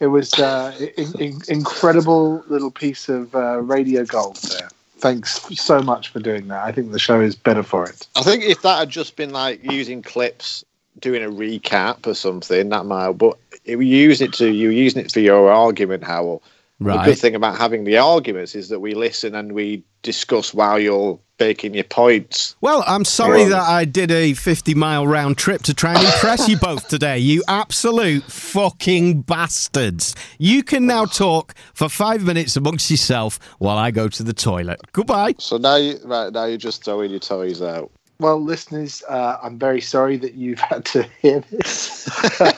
It 0.00 0.06
was 0.06 0.32
uh, 0.34 0.74
in, 0.96 1.20
in, 1.20 1.38
incredible 1.48 2.42
little 2.48 2.70
piece 2.70 3.08
of 3.08 3.34
uh, 3.34 3.60
radio 3.60 4.04
gold 4.04 4.36
there. 4.36 4.70
Thanks 4.96 5.40
so 5.60 5.80
much 5.80 6.08
for 6.08 6.20
doing 6.20 6.48
that. 6.48 6.64
I 6.64 6.72
think 6.72 6.92
the 6.92 6.98
show 6.98 7.20
is 7.20 7.34
better 7.34 7.62
for 7.62 7.88
it. 7.88 8.06
I 8.16 8.22
think 8.22 8.44
if 8.44 8.62
that 8.62 8.78
had 8.78 8.90
just 8.90 9.16
been 9.16 9.30
like 9.30 9.62
using 9.62 10.02
clips, 10.02 10.64
doing 11.00 11.22
a 11.22 11.30
recap 11.30 12.06
or 12.06 12.14
something, 12.14 12.68
that 12.68 12.86
might. 12.86 13.12
But 13.12 13.38
you 13.64 13.80
use 13.80 14.20
it 14.20 14.32
to, 14.34 14.50
you're 14.50 14.72
using 14.72 15.04
it 15.04 15.12
for 15.12 15.20
your 15.20 15.50
argument, 15.50 16.02
Hywel. 16.02 16.42
The 16.80 17.02
good 17.04 17.18
thing 17.18 17.34
about 17.34 17.58
having 17.58 17.84
the 17.84 17.98
arguments 17.98 18.54
is 18.54 18.70
that 18.70 18.80
we 18.80 18.94
listen 18.94 19.34
and 19.34 19.52
we 19.52 19.84
discuss 20.02 20.54
while 20.54 20.78
you're 20.78 21.18
making 21.38 21.74
your 21.74 21.84
points. 21.84 22.56
Well, 22.60 22.84
I'm 22.86 23.04
sorry 23.04 23.44
that 23.44 23.62
I 23.62 23.84
did 23.84 24.10
a 24.10 24.32
50 24.34 24.74
mile 24.74 25.06
round 25.06 25.36
trip 25.36 25.62
to 25.64 25.74
try 25.74 25.94
and 25.94 26.04
impress 26.04 26.48
you 26.48 26.56
both 26.58 26.88
today. 26.88 27.18
You 27.18 27.42
absolute 27.48 28.24
fucking 28.24 29.22
bastards. 29.22 30.14
You 30.38 30.62
can 30.62 30.86
now 30.86 31.04
talk 31.04 31.54
for 31.74 31.88
five 31.88 32.24
minutes 32.24 32.56
amongst 32.56 32.90
yourself 32.90 33.38
while 33.58 33.76
I 33.76 33.90
go 33.90 34.08
to 34.08 34.22
the 34.22 34.32
toilet. 34.32 34.80
Goodbye. 34.92 35.34
So 35.38 35.56
now, 35.58 35.76
you, 35.76 35.98
right 36.04 36.32
now 36.32 36.44
you're 36.46 36.58
just 36.58 36.84
throwing 36.84 37.10
your 37.10 37.20
toys 37.20 37.60
out. 37.60 37.90
Well, 38.20 38.38
listeners, 38.38 39.02
uh, 39.08 39.38
I'm 39.42 39.58
very 39.58 39.80
sorry 39.80 40.18
that 40.18 40.34
you've 40.34 40.60
had 40.70 40.84
to 40.86 41.02
hear 41.22 41.40
this. 41.50 42.06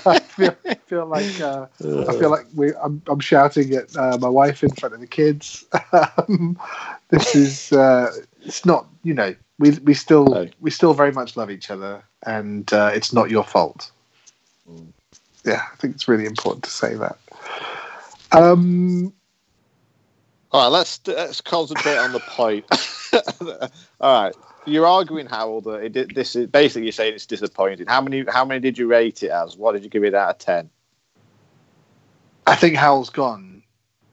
I 0.04 0.18
feel, 0.18 0.56
I 0.66 0.74
feel 0.74 1.06
like 1.06 1.40
uh, 1.40 1.66
I 1.80 2.18
feel 2.18 2.30
like 2.30 2.46
we, 2.54 2.74
I'm, 2.74 3.00
I'm 3.06 3.20
shouting 3.20 3.72
at 3.74 3.96
uh, 3.96 4.18
my 4.20 4.28
wife 4.28 4.64
in 4.64 4.70
front 4.70 4.94
of 4.94 5.00
the 5.00 5.06
kids. 5.06 5.64
um, 5.92 6.58
this 7.10 7.36
is 7.36 7.72
uh, 7.72 8.10
it's 8.42 8.66
not 8.66 8.88
you 9.04 9.14
know 9.14 9.34
we 9.60 9.70
we 9.84 9.94
still 9.94 10.48
we 10.60 10.70
still 10.70 10.94
very 10.94 11.12
much 11.12 11.36
love 11.36 11.50
each 11.50 11.70
other, 11.70 12.02
and 12.26 12.72
uh, 12.72 12.90
it's 12.92 13.12
not 13.12 13.30
your 13.30 13.44
fault. 13.44 13.92
Yeah, 15.44 15.62
I 15.72 15.76
think 15.76 15.94
it's 15.94 16.08
really 16.08 16.26
important 16.26 16.64
to 16.64 16.70
say 16.70 16.96
that. 16.96 17.18
Um, 18.32 19.12
All 20.50 20.62
right, 20.62 20.76
let's 20.76 21.00
let's 21.06 21.40
concentrate 21.40 21.98
on 21.98 22.12
the 22.12 22.20
point. 22.20 22.64
All 24.00 24.22
right, 24.22 24.34
you're 24.66 24.86
arguing 24.86 25.26
Hywel 25.26 25.62
that 25.64 25.96
it, 25.96 26.14
this 26.14 26.36
is 26.36 26.46
basically 26.46 26.84
you're 26.84 26.92
saying 26.92 27.14
it's 27.14 27.26
disappointing. 27.26 27.86
How 27.86 28.00
many 28.00 28.24
how 28.28 28.44
many 28.44 28.60
did 28.60 28.78
you 28.78 28.86
rate 28.86 29.22
it 29.22 29.30
as? 29.30 29.56
What 29.56 29.72
did 29.72 29.84
you 29.84 29.90
give 29.90 30.04
it 30.04 30.14
out 30.14 30.30
of 30.30 30.38
ten? 30.38 30.70
I 32.46 32.54
think 32.54 32.76
Hywel's 32.76 33.10
gone. 33.10 33.62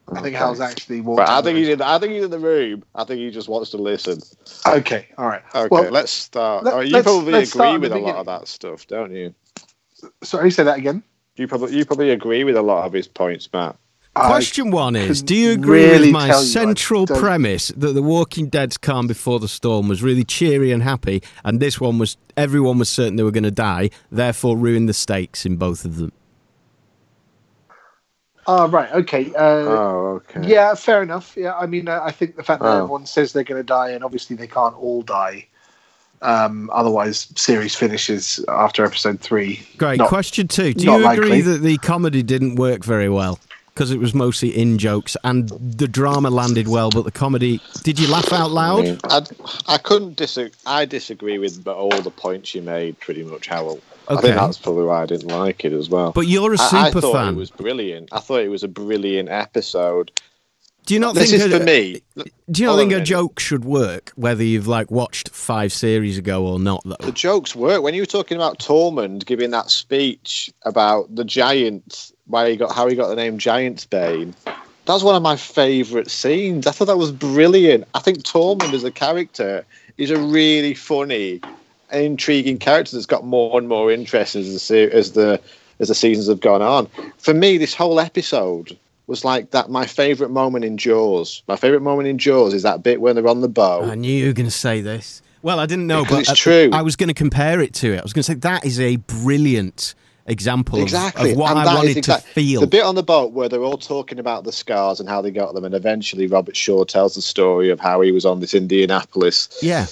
I 0.08 0.22
think 0.22 0.34
Okay. 0.34 0.44
Hywel's 0.44 0.60
actually 0.60 1.00
walked. 1.00 1.20
Right, 1.20 1.28
I 1.28 1.42
think 1.42 1.58
he's 1.58 1.68
in. 1.68 1.82
I 1.82 1.98
think 1.98 2.12
he's 2.12 2.24
in 2.24 2.30
the 2.30 2.38
room. 2.38 2.84
I 2.94 3.04
think 3.04 3.20
he 3.20 3.30
just 3.30 3.48
wants 3.48 3.70
to 3.70 3.76
listen. 3.76 4.18
Okay, 4.66 5.06
all 5.18 5.26
right. 5.26 5.42
Okay, 5.54 5.68
Well, 5.70 5.90
let's 5.90 6.10
start. 6.10 6.64
let- 6.64 6.74
oh, 6.74 6.80
you 6.80 6.92
let's- 6.94 7.04
probably 7.04 7.32
let's 7.32 7.54
agree 7.54 7.78
with 7.78 7.92
a 7.92 7.98
lot 7.98 8.16
of 8.16 8.26
that 8.26 8.48
stuff, 8.48 8.86
don't 8.86 9.12
you? 9.14 9.34
Sorry, 10.22 10.50
say 10.50 10.64
that 10.64 10.78
again. 10.78 11.02
You 11.36 11.46
probably 11.46 11.76
you 11.76 11.84
probably 11.84 12.10
agree 12.10 12.44
with 12.44 12.56
a 12.56 12.62
lot 12.62 12.86
of 12.86 12.92
his 12.92 13.06
points, 13.06 13.48
Matt. 13.52 13.76
Question 14.14 14.70
one 14.72 14.96
is 14.96 15.22
Do 15.22 15.36
you 15.36 15.52
agree 15.52 15.84
really 15.86 16.06
with 16.06 16.12
my 16.12 16.26
tell 16.28 16.42
you 16.42 16.48
I 16.48 16.52
central 16.52 17.06
premise 17.06 17.68
that 17.68 17.92
The 17.92 18.02
Walking 18.02 18.48
Dead's 18.48 18.76
Calm 18.76 19.06
Before 19.06 19.38
the 19.38 19.46
Storm 19.48 19.88
was 19.88 20.02
really 20.02 20.24
cheery 20.24 20.72
and 20.72 20.82
happy, 20.82 21.22
and 21.44 21.60
this 21.60 21.80
one 21.80 21.98
was 21.98 22.16
everyone 22.36 22.78
was 22.78 22.88
certain 22.88 23.16
they 23.16 23.22
were 23.22 23.30
going 23.30 23.44
to 23.44 23.50
die, 23.52 23.90
therefore 24.10 24.56
ruined 24.56 24.88
the 24.88 24.92
stakes 24.94 25.46
in 25.46 25.56
both 25.56 25.84
of 25.84 25.96
them? 25.96 26.12
Oh, 28.48 28.66
right. 28.68 28.90
Okay. 28.92 29.32
Uh, 29.34 29.38
Oh, 29.38 30.20
okay. 30.28 30.46
Yeah, 30.48 30.74
fair 30.74 31.02
enough. 31.04 31.36
Yeah, 31.36 31.54
I 31.54 31.66
mean, 31.66 31.86
uh, 31.88 32.00
I 32.02 32.10
think 32.10 32.34
the 32.34 32.42
fact 32.42 32.62
that 32.62 32.68
Oh. 32.68 32.76
everyone 32.78 33.06
says 33.06 33.32
they're 33.32 33.44
going 33.44 33.60
to 33.60 33.66
die, 33.66 33.90
and 33.90 34.02
obviously 34.02 34.34
they 34.34 34.48
can't 34.48 34.74
all 34.76 35.02
die. 35.02 35.46
Um, 36.22 36.68
otherwise, 36.72 37.28
series 37.36 37.76
finishes 37.76 38.44
after 38.48 38.84
episode 38.84 39.20
three. 39.20 39.66
Great. 39.78 39.98
Not- 39.98 40.08
Question 40.08 40.48
two 40.48 40.74
Do 40.74 40.84
not 40.86 41.00
you 41.00 41.06
agree 41.08 41.28
likely. 41.30 41.40
that 41.42 41.58
the 41.62 41.78
comedy 41.78 42.22
didn't 42.24 42.56
work 42.56 42.84
very 42.84 43.08
well? 43.08 43.38
Because 43.80 43.92
it 43.92 43.98
was 43.98 44.12
mostly 44.12 44.50
in 44.50 44.76
jokes 44.76 45.16
and 45.24 45.48
the 45.48 45.88
drama 45.88 46.28
landed 46.28 46.68
well, 46.68 46.90
but 46.90 47.06
the 47.06 47.10
comedy. 47.10 47.62
Did 47.82 47.98
you 47.98 48.08
laugh 48.08 48.30
out 48.30 48.50
I, 48.50 48.52
loud? 48.52 49.00
I, 49.04 49.22
I 49.68 49.78
couldn't 49.78 50.16
disagree. 50.16 50.52
I 50.66 50.84
disagree 50.84 51.38
with 51.38 51.66
all 51.66 51.88
the 51.88 52.10
points 52.10 52.54
you 52.54 52.60
made, 52.60 53.00
pretty 53.00 53.22
much, 53.22 53.48
Hywel. 53.48 53.80
I 54.06 54.16
think 54.20 54.34
that's 54.34 54.58
probably 54.58 54.84
why 54.84 55.04
I 55.04 55.06
didn't 55.06 55.28
like 55.28 55.64
it 55.64 55.72
as 55.72 55.88
well. 55.88 56.12
But 56.12 56.26
you're 56.26 56.52
a 56.52 56.58
super 56.58 57.00
thought 57.00 57.14
fan. 57.14 57.32
It 57.32 57.36
was 57.38 57.50
brilliant. 57.50 58.10
I 58.12 58.20
thought 58.20 58.42
it 58.42 58.50
was 58.50 58.62
a 58.62 58.68
brilliant 58.68 59.30
episode. 59.30 60.10
Do 60.84 60.94
you 60.94 61.00
not 61.00 61.14
this 61.14 61.30
think 61.30 61.42
is 61.42 61.52
a- 61.52 61.58
for 61.58 61.64
me? 61.64 62.02
Do 62.50 62.62
you 62.62 62.66
not 62.66 62.76
think 62.76 62.92
a 62.92 62.96
a 62.96 63.00
joke 63.00 63.38
should 63.38 63.64
work, 63.64 64.12
whether 64.16 64.42
you've 64.42 64.66
like 64.66 64.90
watched 64.90 65.30
five 65.30 65.72
series 65.72 66.18
ago 66.18 66.44
or 66.44 66.58
not? 66.58 66.82
Though 66.84 66.96
The 67.00 67.12
jokes 67.12 67.54
work. 67.56 67.82
When 67.82 67.94
you 67.94 68.02
were 68.02 68.06
talking 68.06 68.36
about 68.36 68.58
Tormund 68.58 69.24
giving 69.24 69.50
that 69.52 69.70
speech 69.70 70.50
about 70.64 71.14
the 71.14 71.24
giant, 71.24 72.12
why 72.30 72.50
he 72.50 72.56
got 72.56 72.72
how 72.74 72.86
he 72.88 72.94
got 72.94 73.08
the 73.08 73.16
name 73.16 73.38
Giant's 73.38 73.84
Bane, 73.84 74.34
that 74.44 74.94
was 74.94 75.04
one 75.04 75.14
of 75.14 75.22
my 75.22 75.36
favourite 75.36 76.10
scenes. 76.10 76.66
I 76.66 76.70
thought 76.72 76.86
that 76.86 76.96
was 76.96 77.12
brilliant. 77.12 77.84
I 77.94 77.98
think 78.00 78.18
Tormund 78.22 78.72
as 78.72 78.84
a 78.84 78.90
character 78.90 79.64
is 79.98 80.10
a 80.10 80.18
really 80.18 80.74
funny, 80.74 81.40
and 81.90 82.04
intriguing 82.04 82.58
character 82.58 82.96
that's 82.96 83.06
got 83.06 83.24
more 83.24 83.58
and 83.58 83.68
more 83.68 83.90
interest 83.92 84.36
as 84.36 84.68
the 84.68 84.92
as 84.94 85.12
the 85.12 85.40
as 85.80 85.88
the 85.88 85.94
seasons 85.94 86.28
have 86.28 86.40
gone 86.40 86.62
on. 86.62 86.86
For 87.18 87.34
me, 87.34 87.56
this 87.58 87.74
whole 87.74 88.00
episode 88.00 88.76
was 89.06 89.24
like 89.24 89.50
that. 89.50 89.70
My 89.70 89.86
favourite 89.86 90.30
moment 90.30 90.64
in 90.64 90.76
Jaws. 90.78 91.42
My 91.48 91.56
favourite 91.56 91.82
moment 91.82 92.08
in 92.08 92.18
Jaws 92.18 92.54
is 92.54 92.62
that 92.62 92.82
bit 92.82 93.00
when 93.00 93.16
they're 93.16 93.26
on 93.28 93.40
the 93.40 93.48
boat. 93.48 93.84
I 93.84 93.94
knew 93.94 94.12
you 94.12 94.26
were 94.26 94.32
going 94.32 94.46
to 94.46 94.50
say 94.52 94.80
this. 94.80 95.20
Well, 95.42 95.58
I 95.58 95.64
didn't 95.64 95.86
know, 95.86 96.02
Because 96.04 96.16
but 96.16 96.20
it's 96.20 96.30
I- 96.30 96.34
true. 96.34 96.70
I 96.72 96.82
was 96.82 96.96
going 96.96 97.08
to 97.08 97.14
compare 97.14 97.60
it 97.62 97.72
to 97.76 97.94
it. 97.94 97.98
I 97.98 98.02
was 98.02 98.12
going 98.12 98.22
to 98.24 98.30
say 98.30 98.34
that 98.34 98.64
is 98.66 98.78
a 98.78 98.96
brilliant 98.96 99.94
example 100.26 100.80
exactly 100.80 101.32
of, 101.32 101.38
what 101.38 101.50
and 101.50 101.60
I 101.60 101.74
wanted 101.74 101.96
exact- 101.96 102.26
to 102.26 102.32
feel. 102.32 102.60
The 102.60 102.66
bit 102.66 102.84
on 102.84 102.94
the 102.94 103.02
boat 103.02 103.32
where 103.32 103.48
they're 103.48 103.62
all 103.62 103.78
talking 103.78 104.18
about 104.18 104.44
the 104.44 104.52
scars 104.52 105.00
and 105.00 105.08
how 105.08 105.20
they 105.20 105.30
got 105.30 105.54
them, 105.54 105.64
and 105.64 105.74
eventually 105.74 106.26
Robert 106.26 106.56
Shaw 106.56 106.84
tells 106.84 107.14
the 107.14 107.22
story 107.22 107.70
of 107.70 107.80
how 107.80 108.00
he 108.00 108.12
was 108.12 108.24
on 108.24 108.40
this 108.40 108.54
Indianapolis 108.54 109.48
yeah, 109.62 109.86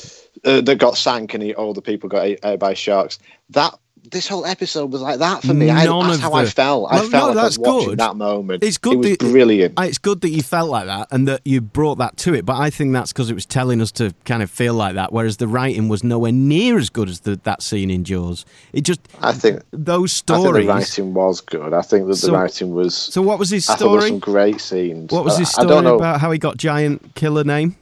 uh, 0.45 0.61
that 0.61 0.77
got 0.79 0.97
sank 0.97 1.35
and 1.35 1.43
he, 1.43 1.55
all 1.55 1.73
the 1.73 1.83
people 1.83 2.09
got 2.09 2.25
ate, 2.25 2.41
ate 2.45 2.59
by 2.59 2.75
sharks. 2.75 3.19
That 3.51 3.79
this 4.11 4.27
whole 4.29 4.47
episode 4.47 4.93
was 4.93 5.01
like 5.03 5.19
that 5.19 5.43
for 5.43 5.55
me. 5.55 5.71
I, 5.71 5.87
that's 5.87 6.21
how 6.21 6.33
I 6.33 6.45
the- 6.45 6.51
felt. 6.51 6.93
I 6.93 6.99
felt 7.01 7.11
no, 7.13 7.19
like 7.19 7.23
I 7.23 7.27
was 7.29 7.37
that's 7.37 7.59
watching 7.59 7.89
good. 7.91 7.99
that 7.99 8.17
moment. 8.17 8.63
It's 8.65 8.79
good 8.79 8.95
It 8.95 8.99
was 8.99 9.09
that- 9.11 9.19
brilliant. 9.21 9.75
It's 9.79 9.99
good 9.99 10.21
that 10.23 10.31
you 10.31 10.43
felt 10.43 10.71
like 10.71 10.87
that 10.87 11.09
and 11.11 11.29
that 11.29 11.41
you 11.45 11.61
brought 11.61 11.99
that 11.99 12.17
to 12.19 12.35
it, 12.35 12.45
but 12.47 12.57
I 12.57 12.71
think 12.71 12.93
that's 12.93 13.13
because 13.13 13.31
it 13.31 13.35
was 13.35 13.47
telling 13.47 13.81
us 13.81 13.93
to 13.93 14.15
kind 14.25 14.43
of 14.43 14.51
feel 14.51 14.75
like 14.75 14.95
that. 14.95 15.13
Whereas 15.13 15.37
the 15.39 15.49
writing 15.49 15.89
was 15.89 16.03
nowhere 16.05 16.33
near 16.33 16.79
as 16.79 16.91
good 16.91 17.09
as 17.09 17.21
the, 17.21 17.37
that 17.45 17.63
scene 17.63 17.91
in 17.91 18.05
Jaws. 18.05 18.45
It 18.73 18.83
just 18.83 19.01
I 19.21 19.33
think 19.33 19.63
those 19.73 20.23
I 20.29 20.35
think 20.37 20.41
stories. 20.47 20.67
the 20.67 20.73
writing 20.73 21.15
was 21.15 21.41
good. 21.41 21.73
I 21.75 21.83
think 21.83 22.07
that 22.09 22.17
So- 22.17 22.29
the 22.29 22.33
writing 22.35 22.75
was. 22.75 22.95
so 22.95 23.23
what 23.23 23.39
was 23.39 23.51
his 23.51 23.69
I 23.69 23.75
thought 23.75 23.79
there 23.81 23.89
were 23.89 24.01
story? 24.01 24.11
some 24.11 24.19
great 24.21 24.61
scenes. 24.61 25.11
What 25.13 25.25
was 25.25 25.37
I- 25.37 25.41
his 25.41 25.55
I 25.59 25.63
story 25.63 25.87
about 25.87 26.21
how 26.21 26.31
he 26.31 26.39
got 26.39 26.57
giant 26.57 27.15
killer 27.15 27.45
name? 27.45 27.77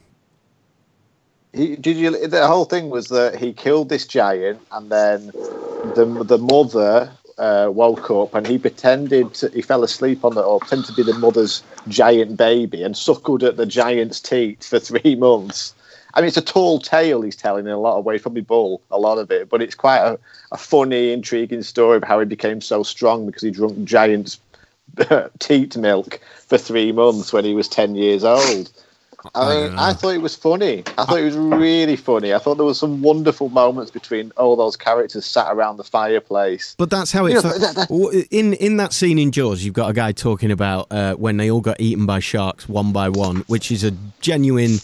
He, 1.57 1.75
did 1.75 1.97
you? 1.97 2.27
The 2.27 2.45
whole 2.45 2.65
thing 2.65 2.89
was 2.89 3.07
that 3.07 3.35
he 3.35 3.51
killed 3.51 3.89
this 3.89 4.05
giant, 4.05 4.61
and 4.71 4.91
then 4.91 5.27
the 5.95 6.23
the 6.23 6.37
mother 6.37 7.11
uh, 7.37 7.69
woke 7.73 8.09
up 8.11 8.33
and 8.33 8.47
he 8.47 8.57
pretended 8.57 9.33
to, 9.35 9.49
he 9.49 9.61
fell 9.61 9.83
asleep 9.83 10.23
on 10.25 10.35
the 10.35 10.41
or 10.41 10.59
pretended 10.59 10.87
to 10.87 10.93
be 10.93 11.03
the 11.03 11.17
mother's 11.17 11.63
giant 11.87 12.37
baby 12.37 12.83
and 12.83 12.97
suckled 12.97 13.43
at 13.43 13.57
the 13.57 13.65
giant's 13.65 14.19
teat 14.19 14.63
for 14.63 14.79
three 14.89 15.15
months. 15.15 15.73
I 16.13 16.21
mean, 16.21 16.29
it's 16.29 16.37
a 16.37 16.41
tall 16.41 16.79
tale 16.79 17.21
he's 17.21 17.35
telling 17.35 17.65
in 17.65 17.71
a 17.71 17.79
lot 17.79 17.97
of 17.97 18.05
ways, 18.05 18.21
probably 18.21 18.41
bull, 18.41 18.81
a 18.89 18.97
lot 18.97 19.19
of 19.19 19.29
it, 19.29 19.49
but 19.49 19.61
it's 19.61 19.75
quite 19.75 19.99
a, 19.99 20.17
a 20.51 20.57
funny, 20.57 21.11
intriguing 21.11 21.61
story 21.61 21.97
of 21.97 22.03
how 22.03 22.19
he 22.19 22.25
became 22.25 22.59
so 22.59 22.81
strong 22.81 23.27
because 23.27 23.43
he 23.43 23.51
drank 23.51 23.83
giant's 23.83 24.39
teat 25.39 25.77
milk 25.77 26.19
for 26.47 26.57
three 26.57 26.91
months 26.91 27.33
when 27.33 27.45
he 27.45 27.53
was 27.53 27.67
10 27.67 27.95
years 27.95 28.23
old. 28.23 28.71
I 29.35 29.55
mean, 29.67 29.77
I 29.77 29.93
thought 29.93 30.13
it 30.15 30.21
was 30.21 30.35
funny. 30.35 30.83
I 30.97 31.05
thought 31.05 31.19
it 31.19 31.23
was 31.25 31.35
really 31.37 31.95
funny. 31.95 32.33
I 32.33 32.39
thought 32.39 32.55
there 32.55 32.65
was 32.65 32.79
some 32.79 33.01
wonderful 33.01 33.49
moments 33.49 33.91
between 33.91 34.31
all 34.37 34.55
those 34.55 34.75
characters 34.75 35.25
sat 35.25 35.47
around 35.51 35.77
the 35.77 35.83
fireplace. 35.83 36.75
But 36.77 36.89
that's 36.89 37.11
how 37.11 37.25
it. 37.25 37.29
You 37.29 37.35
know, 37.35 37.41
that- 37.41 37.75
that- 37.89 38.27
in 38.31 38.53
in 38.53 38.77
that 38.77 38.93
scene 38.93 39.19
in 39.19 39.31
Jaws, 39.31 39.63
you've 39.63 39.73
got 39.73 39.89
a 39.89 39.93
guy 39.93 40.11
talking 40.11 40.51
about 40.51 40.87
uh, 40.91 41.13
when 41.15 41.37
they 41.37 41.49
all 41.51 41.61
got 41.61 41.79
eaten 41.79 42.05
by 42.05 42.19
sharks 42.19 42.67
one 42.69 42.91
by 42.91 43.09
one, 43.09 43.37
which 43.47 43.71
is 43.71 43.83
a 43.83 43.91
genuine, 44.21 44.79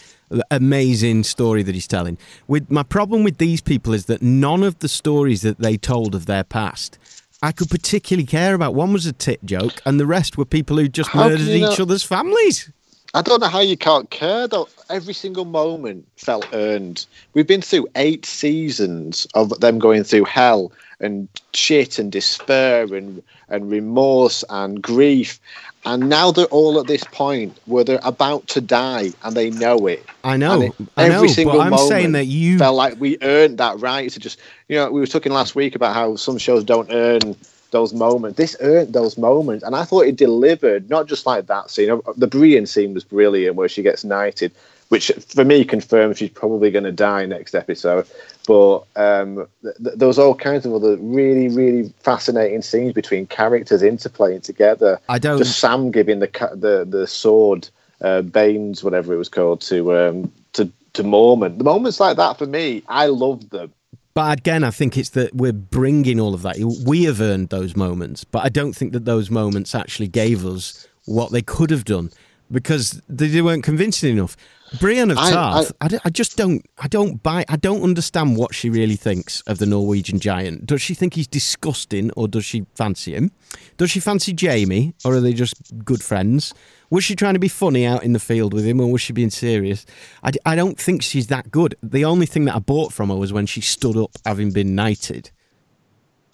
amazing 0.50 1.24
story 1.24 1.62
that 1.62 1.74
he's 1.74 1.86
telling. 1.86 2.18
With 2.48 2.70
my 2.70 2.82
problem 2.82 3.24
with 3.24 3.38
these 3.38 3.60
people 3.60 3.92
is 3.94 4.06
that 4.06 4.22
none 4.22 4.62
of 4.62 4.78
the 4.80 4.88
stories 4.88 5.42
that 5.42 5.58
they 5.58 5.76
told 5.76 6.14
of 6.14 6.26
their 6.26 6.44
past. 6.44 6.98
I 7.42 7.52
could 7.52 7.68
particularly 7.68 8.24
care 8.26 8.54
about. 8.54 8.74
One 8.74 8.92
was 8.92 9.04
a 9.04 9.12
tit 9.12 9.44
joke, 9.44 9.82
and 9.84 10.00
the 10.00 10.06
rest 10.06 10.38
were 10.38 10.46
people 10.46 10.78
who 10.78 10.88
just 10.88 11.10
How 11.10 11.28
murdered 11.28 11.40
each 11.42 11.60
not- 11.62 11.80
other's 11.80 12.02
families. 12.02 12.70
I 13.14 13.22
don't 13.22 13.40
know 13.40 13.46
how 13.48 13.60
you 13.60 13.76
can't 13.76 14.10
care 14.10 14.48
though. 14.48 14.68
Every 14.90 15.14
single 15.14 15.44
moment 15.44 16.06
felt 16.16 16.48
earned. 16.52 17.06
We've 17.32 17.46
been 17.46 17.62
through 17.62 17.86
eight 17.94 18.26
seasons 18.26 19.26
of 19.34 19.60
them 19.60 19.78
going 19.78 20.02
through 20.02 20.24
hell 20.24 20.72
and 21.00 21.28
shit 21.54 21.98
and 21.98 22.10
despair 22.10 22.92
and 22.92 23.22
and 23.48 23.70
remorse 23.70 24.42
and 24.50 24.82
grief. 24.82 25.38
And 25.86 26.08
now 26.08 26.32
they're 26.32 26.46
all 26.46 26.80
at 26.80 26.88
this 26.88 27.04
point 27.04 27.56
where 27.66 27.84
they're 27.84 28.00
about 28.02 28.48
to 28.48 28.60
die 28.60 29.12
and 29.22 29.36
they 29.36 29.50
know 29.50 29.86
it. 29.86 30.04
I 30.24 30.36
know, 30.36 30.60
it- 30.62 30.72
I 30.96 31.04
every 31.04 31.28
know, 31.28 31.32
single 31.32 31.60
I'm 31.60 31.70
moment 31.70 31.90
saying 31.90 32.12
that 32.12 32.26
you 32.26 32.58
felt 32.58 32.76
like 32.76 32.94
we 32.98 33.16
earned 33.22 33.58
that 33.58 33.78
right 33.80 34.10
to 34.10 34.18
just 34.18 34.40
you 34.68 34.76
know 34.76 34.90
we 34.90 34.98
were 35.00 35.06
talking 35.06 35.32
last 35.32 35.54
week 35.54 35.76
about 35.76 35.94
how 35.94 36.16
some 36.16 36.38
shows 36.38 36.64
don't 36.64 36.90
earn 36.90 37.36
those 37.74 37.92
moments 37.92 38.36
this 38.38 38.56
earned 38.60 38.92
those 38.92 39.18
moments 39.18 39.62
and 39.64 39.74
i 39.76 39.84
thought 39.84 40.06
it 40.06 40.16
delivered 40.16 40.88
not 40.88 41.06
just 41.12 41.26
like 41.26 41.46
that 41.48 41.70
scene 41.70 42.00
the 42.16 42.26
brienne 42.26 42.66
scene 42.66 42.94
was 42.94 43.04
brilliant 43.04 43.56
where 43.56 43.68
she 43.68 43.82
gets 43.82 44.04
knighted 44.04 44.50
which 44.90 45.10
for 45.34 45.44
me 45.44 45.64
confirms 45.64 46.18
she's 46.18 46.30
probably 46.30 46.70
going 46.70 46.84
to 46.84 46.92
die 46.92 47.26
next 47.26 47.54
episode 47.54 48.06
but 48.46 48.80
um, 48.96 49.46
th- 49.62 49.74
th- 49.82 49.96
there 49.98 50.06
was 50.08 50.18
all 50.18 50.34
kinds 50.34 50.64
of 50.66 50.72
other 50.74 50.96
really 50.98 51.48
really 51.48 51.92
fascinating 52.08 52.62
scenes 52.62 52.92
between 52.92 53.26
characters 53.26 53.82
interplaying 53.82 54.42
together 54.42 55.00
I 55.08 55.18
don't- 55.18 55.38
just 55.38 55.58
sam 55.58 55.90
giving 55.90 56.20
the 56.20 56.28
ca- 56.28 56.54
the 56.54 56.84
the 56.88 57.06
sword 57.06 57.68
uh, 58.00 58.22
banes 58.22 58.84
whatever 58.84 59.14
it 59.14 59.16
was 59.24 59.30
called 59.38 59.60
to 59.62 59.78
um, 59.96 60.32
to 60.52 60.70
to 60.92 61.02
Mormont. 61.02 61.58
The 61.58 61.64
moments 61.64 61.98
like 61.98 62.16
that 62.18 62.38
for 62.38 62.46
me, 62.46 62.82
I 62.86 63.06
loved 63.06 63.50
them. 63.50 63.72
But 64.14 64.38
again, 64.38 64.62
I 64.62 64.70
think 64.70 64.96
it's 64.96 65.10
that 65.10 65.34
we're 65.34 65.52
bringing 65.52 66.20
all 66.20 66.34
of 66.34 66.42
that. 66.42 66.56
We 66.86 67.04
have 67.04 67.20
earned 67.20 67.48
those 67.48 67.76
moments, 67.76 68.22
but 68.22 68.44
I 68.44 68.48
don't 68.48 68.72
think 68.72 68.92
that 68.92 69.04
those 69.04 69.28
moments 69.28 69.74
actually 69.74 70.08
gave 70.08 70.46
us 70.46 70.86
what 71.04 71.32
they 71.32 71.42
could 71.42 71.70
have 71.70 71.84
done 71.84 72.10
because 72.50 73.00
they 73.08 73.40
weren't 73.42 73.64
convincing 73.64 74.16
enough. 74.16 74.36
Brienne 74.80 75.12
of 75.12 75.18
Tarth, 75.30 75.72
I, 75.80 75.86
I- 75.86 76.00
I 76.06 76.10
just 76.10 76.36
don't, 76.36 76.64
I 76.78 76.88
don't 76.88 77.22
buy, 77.22 77.44
I 77.48 77.54
don't 77.56 77.82
understand 77.82 78.36
what 78.36 78.54
she 78.54 78.70
really 78.70 78.96
thinks 78.96 79.40
of 79.42 79.58
the 79.58 79.66
Norwegian 79.66 80.18
giant. 80.18 80.66
Does 80.66 80.82
she 80.82 80.94
think 80.94 81.14
he's 81.14 81.28
disgusting, 81.28 82.10
or 82.16 82.26
does 82.26 82.44
she 82.44 82.66
fancy 82.74 83.14
him? 83.14 83.30
Does 83.76 83.90
she 83.92 84.00
fancy 84.00 84.34
Jaime, 84.38 84.92
or 85.04 85.14
are 85.14 85.20
they 85.20 85.32
just 85.32 85.54
good 85.84 86.02
friends? 86.02 86.52
Was 86.90 87.04
she 87.04 87.14
trying 87.14 87.34
to 87.34 87.40
be 87.40 87.48
funny 87.48 87.86
out 87.86 88.02
in 88.02 88.14
the 88.14 88.18
field 88.18 88.52
with 88.52 88.64
him, 88.64 88.80
or 88.80 88.90
was 88.90 89.00
she 89.00 89.12
being 89.12 89.30
serious? 89.30 89.86
I, 90.24 90.32
I 90.44 90.56
don't 90.56 90.78
think 90.78 91.02
she's 91.02 91.28
that 91.28 91.52
good. 91.52 91.76
The 91.82 92.04
only 92.04 92.26
thing 92.26 92.44
that 92.46 92.56
I 92.56 92.60
bought 92.60 92.92
from 92.92 93.10
her 93.10 93.16
was 93.16 93.32
when 93.32 93.46
she 93.46 93.60
stood 93.60 93.96
up, 93.96 94.10
having 94.24 94.50
been 94.50 94.74
knighted. 94.74 95.30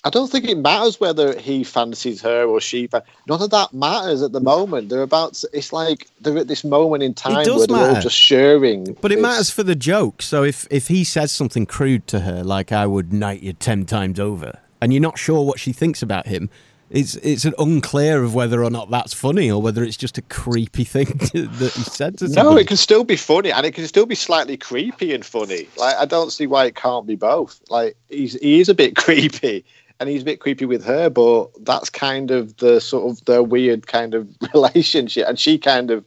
I 0.02 0.08
don't 0.10 0.30
think 0.30 0.48
it 0.48 0.56
matters 0.56 0.98
whether 0.98 1.38
he 1.38 1.62
fancies 1.62 2.22
her 2.22 2.44
or 2.44 2.60
she. 2.60 2.88
None 3.28 3.42
of 3.42 3.50
that 3.50 3.74
matters 3.74 4.22
at 4.22 4.32
the 4.32 4.40
moment. 4.40 4.88
They're 4.88 5.02
about. 5.02 5.34
To, 5.34 5.48
it's 5.52 5.72
like 5.72 6.08
they're 6.20 6.38
at 6.38 6.48
this 6.48 6.64
moment 6.64 7.02
in 7.02 7.12
time 7.12 7.34
where 7.34 7.66
they're 7.66 7.76
all 7.76 8.00
just 8.00 8.16
sharing. 8.16 8.96
But 9.00 9.12
it 9.12 9.20
matters 9.20 9.50
for 9.50 9.62
the 9.62 9.74
joke. 9.74 10.22
So 10.22 10.42
if 10.42 10.66
if 10.70 10.88
he 10.88 11.04
says 11.04 11.32
something 11.32 11.66
crude 11.66 12.06
to 12.08 12.20
her, 12.20 12.42
like 12.42 12.72
"I 12.72 12.86
would 12.86 13.12
knight 13.12 13.42
you 13.42 13.52
ten 13.52 13.84
times 13.84 14.18
over," 14.18 14.58
and 14.80 14.92
you're 14.92 15.02
not 15.02 15.18
sure 15.18 15.44
what 15.44 15.60
she 15.60 15.72
thinks 15.72 16.02
about 16.02 16.26
him, 16.26 16.48
it's 16.90 17.14
it's 17.16 17.44
an 17.44 17.54
unclear 17.58 18.22
of 18.22 18.34
whether 18.34 18.64
or 18.64 18.70
not 18.70 18.90
that's 18.90 19.14
funny 19.14 19.50
or 19.50 19.62
whether 19.62 19.84
it's 19.84 19.96
just 19.96 20.18
a 20.18 20.22
creepy 20.22 20.84
thing 20.96 21.06
to, 21.06 21.46
that 21.46 21.72
he 21.72 21.82
said 21.82 22.18
to 22.18 22.28
No, 22.28 22.56
it 22.56 22.66
can 22.66 22.76
still 22.76 23.04
be 23.04 23.16
funny, 23.16 23.52
and 23.52 23.64
it 23.64 23.72
can 23.72 23.86
still 23.86 24.06
be 24.06 24.16
slightly 24.16 24.56
creepy 24.56 25.14
and 25.14 25.24
funny. 25.24 25.68
Like 25.76 25.94
I 25.96 26.04
don't 26.04 26.30
see 26.30 26.46
why 26.46 26.64
it 26.64 26.74
can't 26.74 27.06
be 27.06 27.14
both. 27.14 27.60
Like 27.70 27.96
he's 28.08 28.34
he 28.34 28.60
is 28.60 28.68
a 28.68 28.74
bit 28.74 28.96
creepy, 29.04 29.64
and 30.00 30.08
he's 30.08 30.22
a 30.22 30.24
bit 30.24 30.40
creepy 30.40 30.64
with 30.64 30.82
her, 30.84 31.10
but 31.10 31.50
that's 31.64 31.90
kind 31.90 32.30
of 32.30 32.56
the 32.56 32.80
sort 32.80 33.10
of 33.10 33.24
the 33.26 33.42
weird 33.42 33.86
kind 33.86 34.14
of 34.14 34.28
relationship, 34.54 35.28
and 35.28 35.38
she 35.38 35.58
kind 35.58 35.90
of 35.90 36.04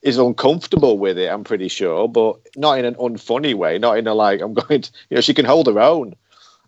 is 0.00 0.16
uncomfortable 0.16 0.98
with 0.98 1.18
it. 1.18 1.28
I'm 1.28 1.44
pretty 1.44 1.68
sure, 1.68 2.08
but 2.08 2.36
not 2.56 2.78
in 2.78 2.84
an 2.84 2.94
unfunny 2.94 3.54
way. 3.54 3.78
Not 3.78 3.98
in 3.98 4.06
a 4.06 4.14
like 4.14 4.40
I'm 4.40 4.54
going 4.54 4.82
to, 4.82 4.90
you 5.10 5.16
know, 5.16 5.20
she 5.20 5.34
can 5.34 5.44
hold 5.44 5.66
her 5.66 5.80
own. 5.80 6.14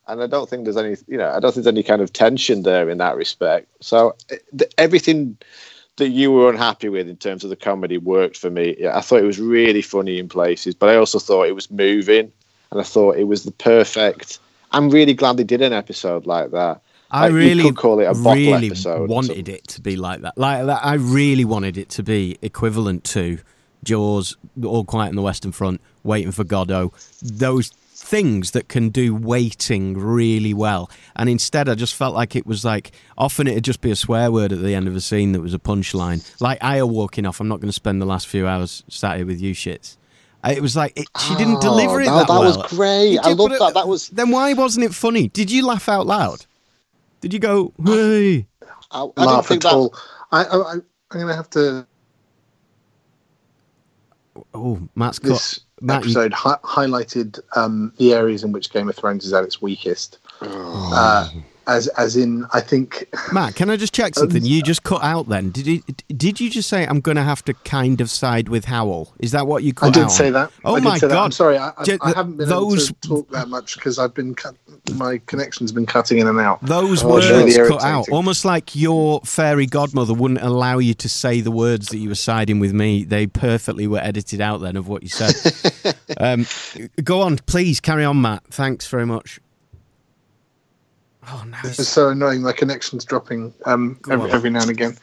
And 0.07 0.23
I 0.23 0.27
don't 0.27 0.51
think 0.51 0.65
there's 0.65 0.77
any, 0.77 0.97
you 1.09 1.17
know, 1.17 1.31
I 1.31 1.41
don't 1.41 1.53
think 1.53 1.65
there's 1.65 1.75
any 1.75 1.83
kind 1.83 2.03
of 2.03 2.13
tension 2.13 2.63
there 2.63 2.91
in 2.91 2.99
that 2.99 3.17
respect. 3.17 3.69
So 3.81 4.15
eh, 4.31 4.37
the, 4.53 4.69
everything 4.79 5.39
that 5.97 6.11
you 6.11 6.31
were 6.31 6.51
unhappy 6.51 6.89
with 6.89 7.09
in 7.09 7.17
terms 7.17 7.45
of 7.45 7.51
the 7.51 7.57
comedy 7.57 7.99
worked 7.99 8.37
for 8.37 8.51
me. 8.51 8.77
Yeah, 8.79 8.97
I 8.97 9.01
thought 9.01 9.23
it 9.23 9.27
was 9.27 9.41
really 9.41 9.83
funny 9.83 10.19
in 10.19 10.29
places, 10.29 10.75
but 10.75 10.91
I 10.91 10.97
also 10.97 11.19
thought 11.19 11.45
it 11.45 11.55
was 11.55 11.71
moving, 11.71 12.33
and 12.71 12.81
I 12.81 12.85
thought 12.85 13.17
it 13.17 13.25
was 13.25 13.45
the 13.45 13.53
perfect. 13.53 14.41
I'm 14.75 14.91
really 14.91 15.15
glad 15.15 15.37
they 15.37 15.45
did 15.45 15.63
an 15.63 15.73
episode 15.73 16.27
like 16.27 16.51
that. 16.51 16.81
I 17.11 17.27
Like, 17.27 17.33
really, 17.33 17.63
could 17.63 17.77
call 17.77 18.01
it 18.01 18.05
a 18.05 18.15
really 18.15 18.67
episode. 18.69 19.09
wanted 19.09 19.49
it 19.49 19.69
to 19.69 19.81
be 19.81 19.97
like 19.97 20.23
that. 20.23 20.37
Like 20.37 20.67
that, 20.67 20.85
I 20.85 20.95
really 20.95 21.45
wanted 21.45 21.79
it 21.79 21.89
to 21.91 22.03
be 22.03 22.37
equivalent 22.43 23.05
to 23.05 23.39
Jaws, 23.85 24.37
All 24.65 24.85
Quiet 24.85 25.11
on 25.11 25.17
the 25.17 25.23
Western 25.23 25.53
Front, 25.53 25.81
Waiting 26.03 26.33
for 26.33 26.43
Godot. 26.45 26.93
Those 27.23 27.69
things 27.69 28.51
that 28.51 28.69
can 28.69 28.89
do 28.91 29.15
waiting 29.15 29.97
really 29.97 30.53
well. 30.53 30.91
And 31.17 31.29
instead, 31.29 31.69
I 31.69 31.75
just 31.75 31.95
felt 31.95 32.15
like 32.15 32.35
it 32.37 32.47
was 32.47 32.65
like 32.65 32.91
often 33.17 33.47
it'd 33.47 33.65
just 33.65 33.81
be 33.81 33.91
a 33.91 33.97
swear 33.97 34.31
word 34.33 34.53
at 34.53 34.61
the 34.61 34.75
end 34.75 34.89
of 34.89 34.97
a 34.97 35.01
scene 35.01 35.33
that 35.33 35.41
was 35.41 35.55
a 35.55 35.59
punchline. 35.59 36.21
Like 36.41 36.59
Arya 36.63 36.87
walking 36.87 37.27
off. 37.27 37.41
I'm 37.41 37.49
not 37.49 37.61
going 37.61 37.69
to 37.69 37.73
spend 37.73 38.03
the 38.03 38.07
last 38.07 38.27
few 38.27 38.47
hours 38.47 38.83
sat 38.89 39.17
here 39.19 39.27
with 39.27 39.41
you 39.41 39.55
shits. 39.55 39.97
It 40.47 40.61
was 40.61 40.77
like 40.77 40.93
it, 40.99 41.07
she 41.21 41.35
didn't 41.37 41.57
Oh, 41.57 41.61
deliver 41.61 42.01
it 42.01 42.07
no, 42.07 42.19
that, 42.19 42.29
that 42.29 42.39
was 42.39 42.57
great. 42.71 43.13
You 43.13 43.21
I 43.21 43.29
did, 43.29 43.39
love 43.39 43.51
that. 43.59 43.75
That 43.75 43.89
was- 43.89 44.09
Then 44.09 44.31
why 44.31 44.53
wasn't 44.53 44.85
it 44.85 44.95
funny? 44.95 45.29
Did 45.29 45.51
you 45.51 45.67
laugh 45.67 45.89
out 45.89 46.07
loud? 46.07 46.45
Did 47.21 47.33
you 47.33 47.39
go, 47.39 47.73
hey? 47.85 48.47
I, 48.91 49.01
I 49.01 49.01
don't 49.01 49.17
laugh 49.17 49.47
think 49.49 49.65
at 49.65 49.71
that. 49.71 49.77
all. 49.77 49.95
I, 50.31 50.45
I, 50.45 50.57
I, 50.57 50.73
I'm 50.73 50.83
going 51.09 51.27
to 51.29 51.35
have 51.35 51.49
to 51.51 51.87
Oh, 54.53 54.81
Matt's 54.95 55.19
cut. 55.19 55.29
this 55.31 55.61
Matt, 55.81 56.05
you- 56.05 56.11
episode 56.11 56.33
hi- 56.33 56.59
highlighted 56.63 57.39
um, 57.57 57.93
the 57.99 58.13
areas 58.13 58.45
in 58.45 58.53
which 58.53 58.71
Game 58.73 58.89
of 58.89 58.97
Thrones 58.97 59.25
is 59.25 59.33
at 59.33 59.45
its 59.45 59.63
weakest. 59.63 60.19
Uh, 60.41 61.31
as 61.67 61.89
as 61.89 62.17
in, 62.17 62.47
I 62.53 62.61
think 62.61 63.09
Matt, 63.33 63.55
can 63.55 63.71
I 63.71 63.77
just 63.77 63.95
check 63.95 64.15
something? 64.15 64.45
You 64.45 64.63
just 64.63 64.83
cut 64.83 65.03
out 65.03 65.29
then. 65.29 65.51
Did 65.51 65.67
you, 65.67 65.83
did 66.09 66.41
you 66.41 66.51
just 66.51 66.69
say 66.69 66.87
I'm 66.87 67.01
going 67.01 67.17
to 67.17 67.23
have 67.23 67.45
to 67.47 67.55
kind 67.55 68.01
of 68.01 68.11
side 68.11 68.49
with 68.49 68.67
Hywel? 68.67 69.09
Is 69.19 69.33
that 69.33 69.47
what 69.47 69.63
you 69.63 69.73
cut 69.75 69.89
I 69.89 69.91
did 69.93 70.03
out? 70.05 70.09
say 70.13 70.31
that. 70.31 70.51
Oh 70.65 70.77
I 70.77 70.81
my 70.81 70.99
say 70.99 71.07
that. 71.09 71.15
god! 71.15 71.25
I'm 71.25 71.33
sorry. 71.33 71.59
I, 71.59 71.69
I, 71.77 71.99
I 72.03 72.09
haven't 72.15 72.37
been 72.37 72.49
those 72.49 72.91
able 72.91 72.97
to 73.01 73.09
talk 73.09 73.31
that 73.31 73.49
much 73.49 73.75
because 73.77 73.99
I've 73.99 74.15
been 74.15 74.35
cut, 74.35 74.55
my 74.95 75.19
connection's 75.27 75.73
been 75.73 75.87
cutting 75.87 76.19
in 76.19 76.27
and 76.27 76.39
out. 76.41 76.61
those 76.63 77.03
Oh, 77.05 77.13
words 77.15 77.29
really 77.29 77.55
cut 77.69 77.83
out, 77.83 78.09
almost 78.11 78.45
like 78.45 78.75
your 78.77 79.21
fairy 79.23 79.67
godmother 79.67 80.15
wouldn't 80.15 80.41
allow 80.43 80.79
you 80.79 80.95
to 80.95 81.09
say 81.09 81.41
the 81.41 81.51
words 81.51 81.89
that 81.89 81.99
you 81.99 82.09
were 82.09 82.15
siding 82.15 82.59
with 82.61 82.73
me. 82.73 83.05
They 83.05 83.27
perfectly 83.27 83.87
were 83.87 83.99
edited 84.01 84.41
out 84.41 84.59
then 84.61 84.77
of 84.77 84.89
what 84.89 85.03
you 85.03 85.09
said. 85.09 85.95
um, 86.19 86.47
go 87.03 87.23
on, 87.23 87.39
please 87.39 87.81
carry 87.81 88.05
on, 88.05 88.21
Matt. 88.21 88.43
Thanks 88.51 88.87
very 88.87 89.07
much. 89.07 89.41
Oh 91.29 91.45
no! 91.47 91.57
It's 91.65 91.89
so 91.89 92.11
annoying. 92.11 92.43
My 92.43 92.53
connection's 92.53 93.05
dropping 93.05 93.55
um, 93.67 93.99
every, 94.11 94.31
every 94.31 94.51
now 94.51 94.63
and 94.63 94.71
again. 94.71 94.97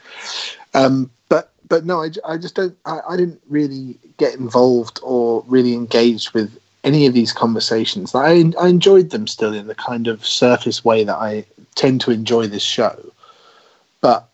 Um, 0.74 1.10
but 1.28 1.52
but 1.68 1.84
no, 1.84 2.04
I 2.26 2.36
just 2.36 2.54
don't. 2.54 2.76
I, 2.84 3.00
I 3.10 3.16
didn't 3.16 3.40
really 3.48 3.98
get 4.18 4.34
involved 4.34 5.00
or 5.02 5.44
really 5.46 5.74
engaged 5.74 6.32
with 6.32 6.58
any 6.84 7.06
of 7.06 7.14
these 7.14 7.32
conversations. 7.32 8.14
I 8.14 8.52
I 8.60 8.68
enjoyed 8.68 9.10
them 9.10 9.26
still 9.26 9.52
in 9.52 9.66
the 9.66 9.74
kind 9.74 10.06
of 10.06 10.26
surface 10.26 10.84
way 10.84 11.04
that 11.04 11.16
I 11.16 11.44
tend 11.74 12.00
to 12.02 12.10
enjoy 12.10 12.46
this 12.46 12.62
show, 12.62 12.96
but 14.00 14.28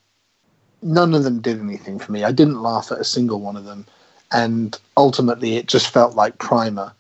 none 0.83 1.15
of 1.15 1.25
them 1.25 1.41
did 1.41 1.61
anything 1.61 1.99
for 1.99 2.13
me. 2.13 2.25
I 2.25 2.33
didn't 2.33 2.63
laugh 2.63 2.93
at 2.93 2.99
a 2.99 3.05
single 3.05 3.41
one 3.41 3.57
of 3.57 3.65
them, 3.65 3.87
and 4.33 4.79
ultimately, 4.97 5.57
it 5.57 5.67
just 5.67 5.89
felt 5.89 6.17
like 6.17 6.39
primer 6.39 6.93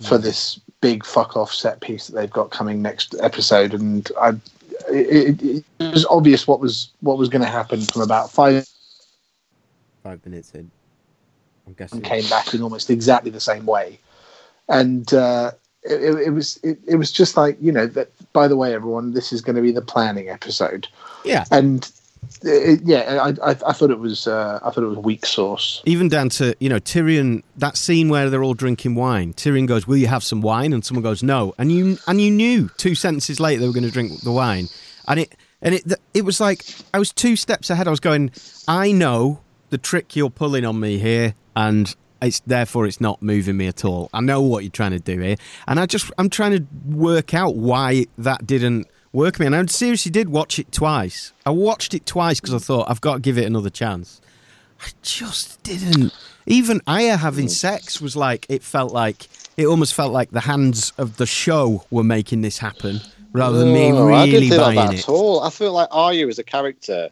for 0.00 0.18
this 0.18 0.60
big 0.84 1.02
fuck 1.02 1.34
off 1.34 1.50
set 1.54 1.80
piece 1.80 2.08
that 2.08 2.14
they've 2.14 2.30
got 2.40 2.50
coming 2.50 2.82
next 2.82 3.14
episode. 3.22 3.72
And 3.72 4.06
I, 4.20 4.28
it, 4.90 5.42
it, 5.42 5.64
it 5.80 5.92
was 5.92 6.04
obvious 6.10 6.46
what 6.46 6.60
was 6.60 6.90
what 7.00 7.16
was 7.16 7.30
going 7.30 7.40
to 7.40 7.48
happen 7.48 7.80
from 7.80 8.02
about 8.02 8.30
five 8.30 8.68
Five 10.02 10.20
minutes 10.26 10.54
in. 10.54 10.70
I'm 11.66 11.72
guessing. 11.72 11.96
and 11.98 12.04
came 12.04 12.28
back 12.28 12.52
in 12.52 12.60
almost 12.60 12.90
exactly 12.90 13.30
the 13.30 13.40
same 13.40 13.64
way, 13.64 13.98
and 14.68 15.10
uh, 15.14 15.52
it, 15.82 16.02
it, 16.02 16.18
it 16.26 16.30
was 16.30 16.58
it, 16.62 16.78
it 16.86 16.96
was 16.96 17.10
just 17.10 17.38
like 17.38 17.56
you 17.62 17.72
know 17.72 17.86
that. 17.86 18.10
By 18.34 18.46
the 18.48 18.56
way, 18.56 18.74
everyone, 18.74 19.14
this 19.14 19.32
is 19.32 19.40
going 19.40 19.56
to 19.56 19.62
be 19.62 19.72
the 19.72 19.80
planning 19.80 20.28
episode, 20.28 20.86
Yeah. 21.24 21.44
and 21.50 21.90
it, 22.42 22.80
yeah, 22.84 23.22
I, 23.22 23.28
I 23.28 23.50
I 23.50 23.72
thought 23.72 23.90
it 23.90 23.98
was 23.98 24.26
uh, 24.26 24.58
I 24.62 24.70
thought 24.70 24.84
it 24.84 24.88
was 24.88 24.98
weak 24.98 25.26
sauce. 25.26 25.82
Even 25.86 26.08
down 26.08 26.28
to, 26.30 26.54
you 26.60 26.68
know, 26.68 26.78
Tyrion, 26.78 27.42
that 27.56 27.76
scene 27.76 28.08
where 28.08 28.30
they're 28.30 28.42
all 28.42 28.54
drinking 28.54 28.94
wine. 28.94 29.32
Tyrion 29.34 29.66
goes, 29.66 29.86
Will 29.86 29.96
you 29.96 30.06
have 30.06 30.22
some 30.22 30.40
wine? 30.40 30.72
And 30.72 30.84
someone 30.84 31.02
goes, 31.02 31.22
No. 31.22 31.54
And 31.58 31.70
you 31.72 31.98
and 32.06 32.20
you 32.20 32.30
knew 32.30 32.68
two 32.76 32.94
sentences 32.94 33.40
later 33.40 33.60
they 33.60 33.66
were 33.66 33.72
going 33.72 33.84
to 33.84 33.90
drink 33.90 34.20
the 34.20 34.32
wine. 34.32 34.68
And 35.08 35.20
it 35.20 35.34
and 35.62 35.74
it 35.74 35.92
it 36.12 36.24
was 36.24 36.40
like 36.40 36.64
I 36.92 36.98
was 36.98 37.12
two 37.12 37.36
steps 37.36 37.70
ahead. 37.70 37.86
I 37.86 37.90
was 37.90 38.00
going, 38.00 38.30
I 38.68 38.92
know 38.92 39.40
the 39.70 39.78
trick 39.78 40.14
you're 40.14 40.30
pulling 40.30 40.64
on 40.64 40.78
me 40.78 40.98
here, 40.98 41.34
and 41.56 41.94
it's 42.22 42.40
therefore 42.40 42.86
it's 42.86 43.00
not 43.00 43.22
moving 43.22 43.56
me 43.56 43.66
at 43.66 43.84
all. 43.84 44.08
I 44.12 44.20
know 44.20 44.40
what 44.40 44.64
you're 44.64 44.70
trying 44.70 44.92
to 44.92 44.98
do 44.98 45.18
here. 45.18 45.36
And 45.66 45.80
I 45.80 45.86
just 45.86 46.10
I'm 46.18 46.30
trying 46.30 46.52
to 46.52 46.66
work 46.86 47.34
out 47.34 47.56
why 47.56 48.06
that 48.18 48.46
didn't 48.46 48.86
work 49.14 49.40
me. 49.40 49.46
And 49.46 49.54
I 49.54 49.64
seriously 49.66 50.10
did 50.10 50.28
watch 50.28 50.58
it 50.58 50.70
twice. 50.72 51.32
I 51.46 51.50
watched 51.50 51.94
it 51.94 52.04
twice 52.04 52.40
because 52.40 52.54
I 52.54 52.58
thought 52.58 52.90
I've 52.90 53.00
got 53.00 53.14
to 53.14 53.20
give 53.20 53.38
it 53.38 53.46
another 53.46 53.70
chance. 53.70 54.20
I 54.80 54.88
just 55.02 55.62
didn't. 55.62 56.12
Even 56.46 56.82
Arya 56.86 57.16
having 57.16 57.46
mm. 57.46 57.50
sex 57.50 58.00
was 58.00 58.16
like 58.16 58.44
it 58.50 58.62
felt 58.62 58.92
like 58.92 59.28
it 59.56 59.66
almost 59.66 59.94
felt 59.94 60.12
like 60.12 60.30
the 60.32 60.40
hands 60.40 60.92
of 60.98 61.16
the 61.16 61.26
show 61.26 61.84
were 61.90 62.04
making 62.04 62.42
this 62.42 62.58
happen 62.58 63.00
rather 63.32 63.58
than 63.58 63.72
me 63.72 63.90
No, 63.90 64.12
I 64.12 64.26
didn't 64.26 64.40
really 64.40 64.56
like 64.56 64.76
buying 64.76 64.88
that 64.88 64.94
it. 64.94 65.00
at 65.00 65.08
all. 65.08 65.40
I 65.40 65.50
feel 65.50 65.72
like 65.72 65.88
Arya 65.90 66.26
as 66.28 66.38
a 66.38 66.44
character, 66.44 67.08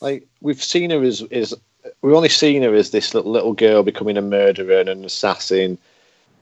like 0.00 0.26
we've 0.40 0.62
seen 0.62 0.90
her 0.90 1.02
as 1.02 1.22
is 1.22 1.54
we've 2.02 2.14
only 2.14 2.28
seen 2.28 2.62
her 2.62 2.74
as 2.74 2.90
this 2.90 3.14
little, 3.14 3.30
little 3.30 3.52
girl 3.54 3.82
becoming 3.82 4.16
a 4.16 4.22
murderer 4.22 4.80
and 4.80 4.88
an 4.88 5.04
assassin. 5.04 5.78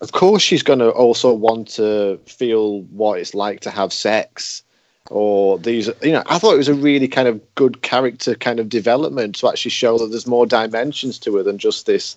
Of 0.00 0.12
course, 0.12 0.42
she's 0.42 0.62
going 0.62 0.80
to 0.80 0.90
also 0.90 1.32
want 1.32 1.68
to 1.68 2.18
feel 2.26 2.82
what 2.82 3.18
it's 3.18 3.34
like 3.34 3.60
to 3.60 3.70
have 3.70 3.92
sex, 3.92 4.62
or 5.10 5.58
these. 5.58 5.88
You 6.02 6.12
know, 6.12 6.22
I 6.26 6.38
thought 6.38 6.54
it 6.54 6.58
was 6.58 6.68
a 6.68 6.74
really 6.74 7.08
kind 7.08 7.28
of 7.28 7.40
good 7.54 7.82
character 7.82 8.34
kind 8.34 8.60
of 8.60 8.68
development 8.68 9.36
to 9.36 9.48
actually 9.48 9.70
show 9.70 9.98
that 9.98 10.10
there's 10.10 10.26
more 10.26 10.46
dimensions 10.46 11.18
to 11.20 11.36
her 11.36 11.42
than 11.42 11.58
just 11.58 11.86
this 11.86 12.16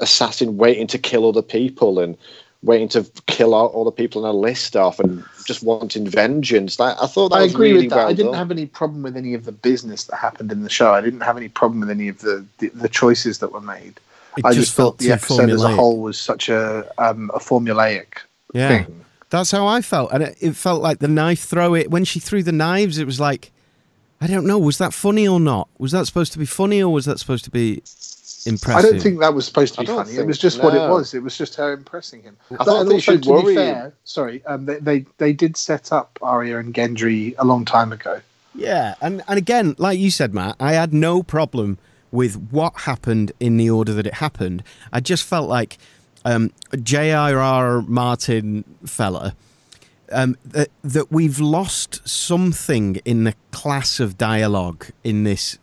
assassin 0.00 0.56
waiting 0.56 0.86
to 0.88 0.98
kill 0.98 1.28
other 1.28 1.42
people 1.42 1.98
and 1.98 2.16
waiting 2.62 2.88
to 2.88 3.04
kill 3.26 3.54
all, 3.54 3.66
all 3.68 3.84
the 3.84 3.90
people 3.90 4.24
on 4.24 4.34
a 4.34 4.38
list 4.38 4.76
off 4.76 5.00
and 5.00 5.24
just 5.46 5.62
wanting 5.64 6.06
vengeance. 6.06 6.78
Like, 6.78 6.96
I 7.02 7.06
thought 7.08 7.30
that 7.30 7.36
I 7.36 7.42
was 7.42 7.52
agree 7.52 7.72
really 7.72 7.86
with 7.86 7.90
that. 7.90 7.96
well 7.96 8.08
I 8.08 8.12
didn't 8.12 8.32
done. 8.32 8.38
have 8.38 8.50
any 8.52 8.66
problem 8.66 9.02
with 9.02 9.16
any 9.16 9.34
of 9.34 9.44
the 9.44 9.52
business 9.52 10.04
that 10.04 10.16
happened 10.16 10.52
in 10.52 10.62
the 10.62 10.70
show. 10.70 10.92
I 10.92 11.00
didn't 11.00 11.20
have 11.22 11.36
any 11.36 11.48
problem 11.48 11.80
with 11.80 11.90
any 11.90 12.08
of 12.08 12.20
the 12.20 12.44
the, 12.58 12.68
the 12.68 12.88
choices 12.88 13.38
that 13.38 13.52
were 13.52 13.60
made. 13.60 13.98
It 14.36 14.44
I 14.46 14.50
just 14.50 14.58
just 14.60 14.76
felt 14.76 14.98
felt 14.98 14.98
the 14.98 15.06
too 15.06 15.12
episode 15.12 15.50
as 15.50 15.62
a 15.62 15.68
whole 15.68 16.00
was 16.00 16.18
such 16.18 16.48
a 16.48 16.88
um, 16.98 17.30
a 17.34 17.38
formulaic 17.38 18.18
Yeah, 18.54 18.84
thing. 18.84 19.04
That's 19.32 19.50
how 19.50 19.66
I 19.66 19.80
felt, 19.80 20.12
and 20.12 20.22
it, 20.22 20.36
it 20.40 20.56
felt 20.56 20.82
like 20.82 21.00
the 21.00 21.08
knife 21.08 21.40
throw. 21.40 21.74
It 21.74 21.90
when 21.90 22.04
she 22.04 22.20
threw 22.20 22.42
the 22.42 22.52
knives, 22.52 22.98
it 22.98 23.06
was 23.06 23.18
like 23.18 23.50
I 24.22 24.28
don't 24.28 24.46
know. 24.46 24.56
Was 24.56 24.78
that 24.78 24.94
funny 24.94 25.26
or 25.26 25.40
not? 25.40 25.68
Was 25.78 25.90
that 25.90 26.06
supposed 26.06 26.32
to 26.34 26.38
be 26.38 26.46
funny 26.46 26.80
or 26.80 26.92
was 26.92 27.06
that 27.06 27.18
supposed 27.18 27.42
to 27.44 27.50
be 27.50 27.82
impressive? 28.46 28.76
I 28.76 28.82
don't 28.82 29.00
think 29.00 29.18
that 29.18 29.34
was 29.34 29.46
supposed 29.46 29.74
to 29.74 29.80
be 29.80 29.86
don't 29.86 30.04
funny. 30.04 30.16
It 30.16 30.28
was 30.28 30.38
just 30.38 30.62
what 30.62 30.76
it 30.76 30.88
was. 30.88 31.12
It 31.12 31.24
was 31.24 31.36
just 31.36 31.56
her 31.56 31.72
impressing 31.72 32.22
him. 32.22 32.36
I 32.60 32.62
thought 32.62 32.84
they 32.84 33.00
should 33.00 33.26
worry 33.26 33.56
fair, 33.56 33.92
sorry, 34.04 34.44
um, 34.46 34.66
they, 34.66 34.78
they 34.78 35.06
they 35.18 35.32
did 35.32 35.56
set 35.56 35.90
up 35.90 36.20
Arya 36.22 36.58
and 36.58 36.72
Gendry 36.72 37.34
a 37.36 37.44
long 37.44 37.64
time 37.64 37.92
ago. 37.92 38.20
Yeah, 38.54 38.94
and 39.00 39.24
and 39.26 39.38
again, 39.38 39.74
like 39.78 39.98
you 39.98 40.12
said, 40.12 40.32
Matt, 40.32 40.54
I 40.60 40.74
had 40.74 40.94
no 40.94 41.24
problem 41.24 41.78
with 42.12 42.36
what 42.52 42.82
happened 42.82 43.32
in 43.40 43.56
the 43.56 43.70
order 43.70 43.92
that 43.94 44.06
it 44.06 44.14
happened. 44.14 44.62
I 44.92 45.00
just 45.00 45.24
felt 45.24 45.48
like 45.48 45.78
um, 46.24 46.50
J.R.R. 46.82 47.82
Martin 47.82 48.64
fella. 48.86 49.34
Um, 50.10 50.36
that, 50.44 50.68
that 50.82 51.10
we've 51.10 51.40
lost 51.40 52.06
something 52.06 52.96
in 53.06 53.24
the 53.24 53.34
class 53.50 53.98
of 53.98 54.18
dialogue 54.18 54.88
in 55.02 55.24
this 55.24 55.58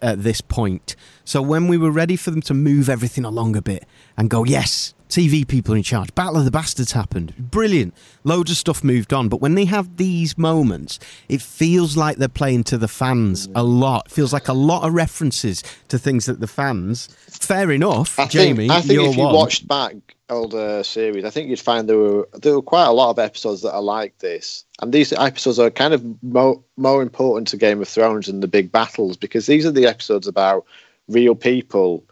at 0.00 0.22
this 0.22 0.40
point. 0.40 0.94
So 1.24 1.42
when 1.42 1.66
we 1.66 1.76
were 1.76 1.90
ready 1.90 2.16
for 2.16 2.30
them 2.30 2.42
to 2.42 2.54
move 2.54 2.88
everything 2.88 3.24
along 3.24 3.56
a 3.56 3.62
bit 3.62 3.86
and 4.16 4.30
go, 4.30 4.44
yes, 4.44 4.94
TV 5.08 5.46
people 5.46 5.74
are 5.74 5.76
in 5.76 5.82
charge. 5.82 6.14
Battle 6.14 6.36
of 6.36 6.44
the 6.44 6.50
Bastards 6.50 6.92
happened. 6.92 7.34
Brilliant. 7.38 7.94
Loads 8.24 8.50
of 8.50 8.56
stuff 8.56 8.84
moved 8.84 9.12
on. 9.12 9.28
But 9.28 9.40
when 9.40 9.54
they 9.54 9.64
have 9.64 9.96
these 9.96 10.36
moments, 10.36 10.98
it 11.28 11.40
feels 11.42 11.96
like 11.96 12.16
they're 12.18 12.28
playing 12.28 12.64
to 12.64 12.78
the 12.78 12.88
fans 12.88 13.48
a 13.54 13.62
lot. 13.62 14.06
It 14.06 14.12
feels 14.12 14.32
like 14.32 14.48
a 14.48 14.52
lot 14.52 14.86
of 14.86 14.92
references 14.92 15.62
to 15.88 15.98
things 15.98 16.26
that 16.26 16.40
the 16.40 16.46
fans, 16.46 17.08
fair 17.28 17.70
enough, 17.70 18.18
I 18.18 18.26
Jamie, 18.26 18.68
think, 18.68 18.72
I 18.72 18.80
think 18.82 19.00
if 19.00 19.16
you 19.16 19.22
one. 19.22 19.34
watched 19.34 19.66
back 19.66 19.94
older 20.30 20.82
series, 20.84 21.24
I 21.24 21.30
think 21.30 21.48
you'd 21.48 21.58
find 21.58 21.88
there 21.88 21.96
were 21.96 22.28
there 22.34 22.54
were 22.54 22.62
quite 22.62 22.84
a 22.86 22.92
lot 22.92 23.10
of 23.10 23.18
episodes 23.18 23.62
that 23.62 23.72
are 23.74 23.82
like 23.82 24.18
this, 24.18 24.64
and 24.82 24.92
these 24.92 25.12
episodes 25.12 25.58
are 25.58 25.70
kind 25.70 25.94
of 25.94 26.04
more 26.22 26.62
more 26.76 27.00
important 27.02 27.48
to 27.48 27.56
Game 27.56 27.80
of 27.80 27.88
Thrones 27.88 28.26
than 28.26 28.40
the 28.40 28.48
big 28.48 28.70
battles 28.70 29.16
because 29.16 29.46
these 29.46 29.64
are 29.64 29.70
the 29.70 29.86
episodes 29.86 30.26
about 30.26 30.66
real 31.08 31.34
people 31.34 32.04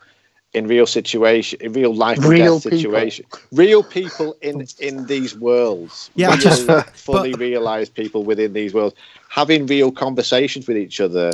in 0.56 0.66
real 0.66 0.86
situation, 0.86 1.58
in 1.60 1.72
real 1.74 1.94
life 1.94 2.16
and 2.16 2.26
Real 2.26 2.58
situation, 2.58 3.26
real 3.52 3.82
people 3.82 4.36
in 4.40 4.66
in 4.80 5.06
these 5.06 5.36
worlds. 5.38 6.10
Yeah, 6.14 6.30
real, 6.30 6.38
just- 6.38 6.66
fully 6.94 7.32
but- 7.32 7.40
realized 7.40 7.94
people 7.94 8.24
within 8.24 8.52
these 8.54 8.72
worlds 8.72 8.96
having 9.28 9.66
real 9.66 9.92
conversations 9.92 10.66
with 10.66 10.78
each 10.78 10.98
other. 11.00 11.32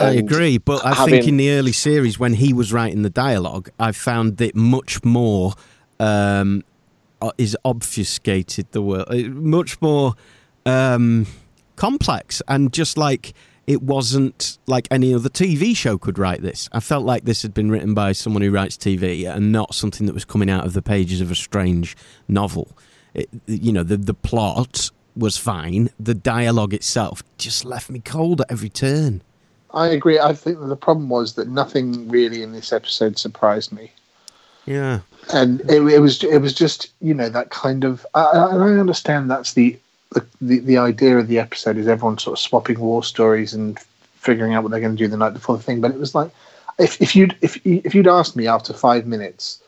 I 0.00 0.10
agree, 0.10 0.58
but 0.58 0.84
I 0.84 0.92
having- 0.94 1.14
think 1.14 1.28
in 1.28 1.36
the 1.38 1.50
early 1.52 1.72
series 1.72 2.18
when 2.18 2.34
he 2.34 2.52
was 2.52 2.72
writing 2.72 3.02
the 3.02 3.10
dialogue, 3.10 3.70
I 3.78 3.92
found 3.92 4.40
it 4.40 4.54
much 4.54 5.02
more 5.04 5.54
um, 5.98 6.62
uh, 7.22 7.30
is 7.38 7.56
obfuscated 7.64 8.66
the 8.72 8.82
word 8.82 9.04
uh, 9.08 9.16
much 9.58 9.80
more 9.80 10.14
um, 10.66 11.26
complex 11.76 12.42
and 12.48 12.72
just 12.72 12.98
like 12.98 13.32
it 13.68 13.82
wasn't 13.82 14.56
like 14.66 14.88
any 14.90 15.12
other 15.12 15.28
TV 15.28 15.76
show 15.76 15.98
could 15.98 16.18
write 16.18 16.40
this. 16.40 16.70
I 16.72 16.80
felt 16.80 17.04
like 17.04 17.24
this 17.24 17.42
had 17.42 17.52
been 17.52 17.70
written 17.70 17.92
by 17.92 18.12
someone 18.12 18.42
who 18.42 18.50
writes 18.50 18.78
TV 18.78 19.30
and 19.30 19.52
not 19.52 19.74
something 19.74 20.06
that 20.06 20.14
was 20.14 20.24
coming 20.24 20.48
out 20.48 20.64
of 20.64 20.72
the 20.72 20.80
pages 20.80 21.20
of 21.20 21.30
a 21.30 21.34
strange 21.34 21.94
novel. 22.28 22.74
It, 23.12 23.28
you 23.46 23.70
know, 23.70 23.82
the 23.82 23.98
the 23.98 24.14
plot 24.14 24.90
was 25.14 25.36
fine. 25.36 25.90
The 26.00 26.14
dialogue 26.14 26.72
itself 26.72 27.22
just 27.36 27.66
left 27.66 27.90
me 27.90 28.00
cold 28.00 28.40
at 28.40 28.50
every 28.50 28.70
turn. 28.70 29.20
I 29.74 29.88
agree. 29.88 30.18
I 30.18 30.32
think 30.32 30.60
that 30.60 30.66
the 30.66 30.76
problem 30.76 31.10
was 31.10 31.34
that 31.34 31.48
nothing 31.48 32.08
really 32.08 32.42
in 32.42 32.52
this 32.52 32.72
episode 32.72 33.18
surprised 33.18 33.70
me. 33.70 33.92
Yeah. 34.64 35.00
and 35.32 35.60
it, 35.70 35.82
it 35.82 35.98
was 35.98 36.24
it 36.24 36.38
was 36.38 36.54
just 36.54 36.90
you 37.02 37.12
know 37.12 37.28
that 37.28 37.50
kind 37.50 37.84
of 37.84 38.06
I 38.14 38.22
I 38.22 38.78
understand 38.78 39.30
that's 39.30 39.52
the, 39.52 39.78
the 40.10 40.24
the 40.40 40.58
the 40.60 40.78
idea 40.78 41.18
of 41.18 41.28
the 41.28 41.38
episode 41.38 41.76
is 41.76 41.86
everyone 41.88 42.18
sort 42.18 42.38
of 42.38 42.42
swapping 42.42 42.78
war 42.78 43.02
stories 43.02 43.54
and 43.54 43.78
figuring 44.16 44.54
out 44.54 44.62
what 44.62 44.70
they're 44.70 44.80
going 44.80 44.96
to 44.96 45.02
do 45.02 45.08
the 45.08 45.16
night 45.16 45.34
before 45.34 45.56
the 45.56 45.62
thing 45.62 45.80
but 45.80 45.90
it 45.90 45.98
was 45.98 46.14
like 46.14 46.30
if 46.78 47.00
if 47.00 47.14
you'd 47.14 47.36
if 47.40 47.58
if 47.66 47.94
you'd 47.94 48.08
asked 48.08 48.36
me 48.36 48.46
after 48.46 48.72
five 48.72 49.06
minutes 49.06 49.62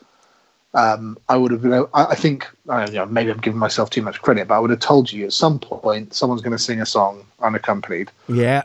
um, 0.73 1.17
I 1.27 1.35
would 1.35 1.51
have 1.51 1.61
been 1.61 1.73
I, 1.73 1.85
I 1.93 2.15
think 2.15 2.49
I 2.69 2.85
don't 2.85 2.93
know, 2.95 3.05
maybe 3.05 3.29
I'm 3.31 3.37
giving 3.39 3.59
myself 3.59 3.89
too 3.89 4.01
much 4.01 4.21
credit 4.21 4.47
but 4.47 4.55
I 4.55 4.59
would 4.59 4.69
have 4.69 4.79
told 4.79 5.11
you 5.11 5.25
at 5.25 5.33
some 5.33 5.59
point 5.59 6.13
someone's 6.13 6.41
going 6.41 6.55
to 6.57 6.63
sing 6.63 6.81
a 6.81 6.85
song 6.85 7.25
unaccompanied 7.41 8.09
Yeah. 8.27 8.63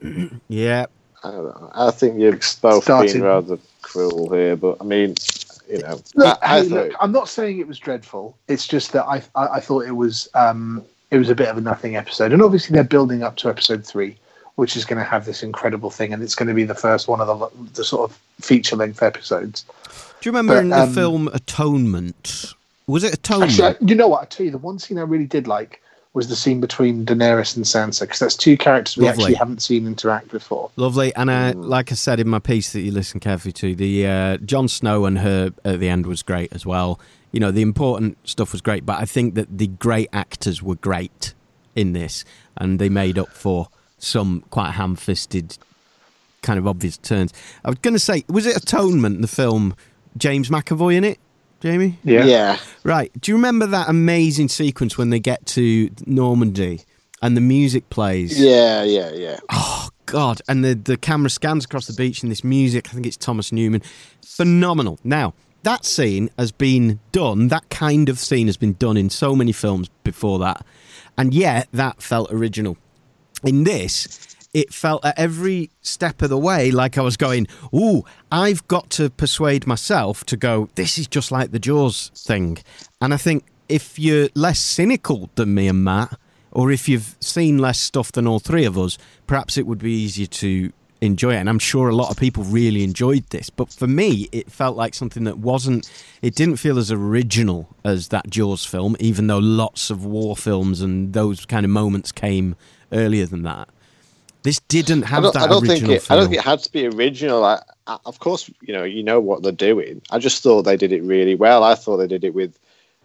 yeah. 0.48 0.86
I. 1.22 1.88
I 1.88 1.90
think 1.90 2.20
you're 2.20 2.38
both 2.60 2.84
Started- 2.84 3.12
being 3.12 3.24
rather 3.24 3.58
cruel 3.82 4.32
here, 4.32 4.56
but 4.56 4.76
I 4.80 4.84
mean, 4.84 5.14
you 5.68 5.78
know, 5.78 5.98
Look, 6.14 6.38
I, 6.42 6.56
I 6.56 6.62
hey, 6.62 6.68
thought 6.68 6.74
look, 6.88 6.92
I'm 7.00 7.12
not 7.12 7.28
saying 7.28 7.58
it 7.60 7.66
was 7.66 7.78
dreadful. 7.78 8.36
It's 8.48 8.66
just 8.66 8.92
that 8.92 9.04
I, 9.06 9.22
I, 9.34 9.46
I 9.56 9.60
thought 9.60 9.86
it 9.86 9.92
was 9.92 10.28
um, 10.34 10.84
it 11.14 11.18
was 11.18 11.30
a 11.30 11.34
bit 11.34 11.48
of 11.48 11.56
a 11.56 11.60
nothing 11.60 11.94
episode, 11.94 12.32
and 12.32 12.42
obviously 12.42 12.74
they're 12.74 12.82
building 12.82 13.22
up 13.22 13.36
to 13.36 13.48
episode 13.48 13.86
three, 13.86 14.16
which 14.56 14.76
is 14.76 14.84
going 14.84 14.98
to 14.98 15.04
have 15.04 15.24
this 15.24 15.44
incredible 15.44 15.88
thing, 15.90 16.12
and 16.12 16.22
it's 16.24 16.34
going 16.34 16.48
to 16.48 16.54
be 16.54 16.64
the 16.64 16.74
first 16.74 17.06
one 17.06 17.20
of 17.20 17.28
the 17.28 17.48
the 17.74 17.84
sort 17.84 18.10
of 18.10 18.18
feature 18.40 18.74
length 18.74 19.00
episodes. 19.00 19.64
Do 20.20 20.28
you 20.28 20.32
remember 20.32 20.54
But, 20.54 20.62
in 20.64 20.68
the 20.70 20.82
um, 20.82 20.92
film 20.92 21.28
Atonement? 21.28 22.54
Was 22.88 23.04
it 23.04 23.14
Atonement? 23.14 23.60
Actually, 23.60 23.88
you 23.88 23.94
know 23.94 24.08
what? 24.08 24.22
I 24.22 24.24
tell 24.24 24.44
you, 24.44 24.50
the 24.50 24.58
one 24.58 24.80
scene 24.80 24.98
I 24.98 25.02
really 25.02 25.26
did 25.26 25.46
like 25.46 25.80
was 26.14 26.28
the 26.28 26.36
scene 26.36 26.60
between 26.60 27.04
Daenerys 27.04 27.56
and 27.56 27.64
Sansa, 27.64 28.02
because 28.02 28.20
that's 28.20 28.36
two 28.36 28.56
characters 28.56 28.96
we 28.96 29.04
Lovely. 29.04 29.24
actually 29.24 29.34
haven't 29.34 29.62
seen 29.62 29.86
interact 29.86 30.28
before. 30.30 30.70
Lovely, 30.76 31.14
and 31.16 31.30
I, 31.30 31.50
like 31.50 31.90
I 31.90 31.96
said 31.96 32.20
in 32.20 32.28
my 32.28 32.38
piece 32.38 32.72
that 32.72 32.80
you 32.80 32.92
listen 32.92 33.20
carefully 33.20 33.52
to, 33.52 33.74
the 33.74 34.06
uh, 34.06 34.36
Jon 34.38 34.68
Snow 34.68 35.04
and 35.04 35.18
her 35.18 35.52
at 35.64 35.80
the 35.80 35.88
end 35.88 36.06
was 36.06 36.22
great 36.22 36.52
as 36.52 36.64
well. 36.64 37.00
You 37.32 37.40
know, 37.40 37.50
the 37.50 37.62
important 37.62 38.16
stuff 38.26 38.52
was 38.52 38.60
great, 38.60 38.86
but 38.86 39.00
I 39.00 39.06
think 39.06 39.34
that 39.34 39.58
the 39.58 39.66
great 39.66 40.08
actors 40.12 40.62
were 40.62 40.76
great 40.76 41.34
in 41.74 41.92
this, 41.92 42.24
and 42.56 42.78
they 42.78 42.88
made 42.88 43.18
up 43.18 43.30
for 43.30 43.68
some 43.98 44.44
quite 44.50 44.72
ham-fisted, 44.72 45.58
kind 46.42 46.60
of 46.60 46.66
obvious 46.68 46.96
turns. 46.96 47.32
I 47.64 47.70
was 47.70 47.78
going 47.80 47.94
to 47.94 48.00
say, 48.00 48.24
was 48.28 48.46
it 48.46 48.56
Atonement, 48.56 49.20
the 49.20 49.26
film? 49.26 49.74
James 50.16 50.48
McAvoy 50.48 50.94
in 50.94 51.02
it, 51.02 51.18
Jamie? 51.64 51.98
Yeah. 52.04 52.24
Yeah. 52.24 52.58
Right. 52.84 53.10
Do 53.20 53.32
you 53.32 53.36
remember 53.36 53.66
that 53.66 53.88
amazing 53.88 54.48
sequence 54.48 54.98
when 54.98 55.08
they 55.08 55.18
get 55.18 55.46
to 55.46 55.90
Normandy 56.04 56.84
and 57.24 57.34
the 57.34 57.40
music 57.40 57.88
plays. 57.88 58.38
Yeah, 58.38 58.82
yeah, 58.82 59.10
yeah. 59.12 59.40
Oh 59.50 59.88
God! 60.04 60.42
And 60.46 60.62
the 60.62 60.74
the 60.74 60.98
camera 60.98 61.30
scans 61.30 61.64
across 61.64 61.86
the 61.86 61.94
beach 61.94 62.22
and 62.22 62.30
this 62.30 62.44
music. 62.44 62.90
I 62.90 62.92
think 62.92 63.06
it's 63.06 63.16
Thomas 63.16 63.50
Newman. 63.50 63.80
Phenomenal. 64.22 64.98
Now 65.04 65.32
that 65.62 65.86
scene 65.86 66.28
has 66.38 66.52
been 66.52 67.00
done. 67.12 67.48
That 67.48 67.70
kind 67.70 68.10
of 68.10 68.18
scene 68.18 68.46
has 68.46 68.58
been 68.58 68.74
done 68.74 68.98
in 68.98 69.08
so 69.08 69.34
many 69.34 69.52
films 69.52 69.88
before 70.04 70.38
that, 70.40 70.66
and 71.16 71.32
yet 71.32 71.68
that 71.72 72.02
felt 72.02 72.30
original. 72.30 72.76
In 73.42 73.64
this, 73.64 74.33
it 74.54 74.72
felt 74.72 75.04
at 75.04 75.18
every 75.18 75.70
step 75.82 76.22
of 76.22 76.30
the 76.30 76.38
way 76.38 76.70
like 76.70 76.96
I 76.96 77.02
was 77.02 77.16
going, 77.16 77.46
Ooh, 77.74 78.04
I've 78.32 78.66
got 78.68 78.88
to 78.90 79.10
persuade 79.10 79.66
myself 79.66 80.24
to 80.26 80.36
go, 80.36 80.70
this 80.76 80.96
is 80.96 81.06
just 81.08 81.30
like 81.32 81.50
the 81.50 81.58
Jaws 81.58 82.10
thing. 82.14 82.58
And 83.00 83.12
I 83.12 83.16
think 83.16 83.44
if 83.68 83.98
you're 83.98 84.28
less 84.34 84.60
cynical 84.60 85.28
than 85.34 85.54
me 85.54 85.68
and 85.68 85.82
Matt, 85.82 86.18
or 86.52 86.70
if 86.70 86.88
you've 86.88 87.16
seen 87.20 87.58
less 87.58 87.80
stuff 87.80 88.12
than 88.12 88.28
all 88.28 88.38
three 88.38 88.64
of 88.64 88.78
us, 88.78 88.96
perhaps 89.26 89.58
it 89.58 89.66
would 89.66 89.80
be 89.80 89.92
easier 89.92 90.26
to 90.26 90.72
enjoy 91.00 91.34
it. 91.34 91.38
And 91.38 91.48
I'm 91.48 91.58
sure 91.58 91.88
a 91.88 91.94
lot 91.94 92.10
of 92.10 92.16
people 92.16 92.44
really 92.44 92.84
enjoyed 92.84 93.28
this. 93.30 93.50
But 93.50 93.72
for 93.72 93.88
me, 93.88 94.28
it 94.30 94.52
felt 94.52 94.76
like 94.76 94.94
something 94.94 95.24
that 95.24 95.38
wasn't, 95.38 95.90
it 96.22 96.36
didn't 96.36 96.56
feel 96.56 96.78
as 96.78 96.92
original 96.92 97.74
as 97.84 98.08
that 98.08 98.30
Jaws 98.30 98.64
film, 98.64 98.96
even 99.00 99.26
though 99.26 99.38
lots 99.38 99.90
of 99.90 100.04
war 100.04 100.36
films 100.36 100.80
and 100.80 101.12
those 101.12 101.44
kind 101.44 101.66
of 101.66 101.70
moments 101.70 102.12
came 102.12 102.54
earlier 102.92 103.26
than 103.26 103.42
that. 103.42 103.68
This 104.44 104.60
didn't 104.60 105.02
have 105.02 105.20
I 105.20 105.22
don't, 105.22 105.34
that 105.34 105.42
I 105.42 105.46
don't 105.48 105.62
original 105.62 105.88
think 105.88 105.96
it. 105.96 106.02
feel. 106.02 106.16
I 106.16 106.20
don't 106.20 106.28
think 106.28 106.38
it 106.38 106.44
had 106.44 106.58
to 106.60 106.70
be 106.72 106.86
original. 106.86 107.44
I, 107.44 107.60
I, 107.86 107.98
of 108.06 108.20
course, 108.20 108.50
you 108.60 108.72
know, 108.72 108.84
you 108.84 109.02
know 109.02 109.18
what 109.18 109.42
they're 109.42 109.50
doing. 109.50 110.02
I 110.10 110.18
just 110.18 110.42
thought 110.42 110.62
they 110.62 110.76
did 110.76 110.92
it 110.92 111.02
really 111.02 111.34
well. 111.34 111.64
I 111.64 111.74
thought 111.74 111.96
they 111.96 112.06
did 112.06 112.24
it 112.24 112.34
with, 112.34 112.58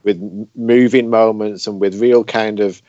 with 0.04 0.48
moving 0.56 1.10
moments 1.10 1.66
and 1.66 1.80
with 1.80 2.00
real 2.00 2.24
kind 2.24 2.60
of, 2.60 2.82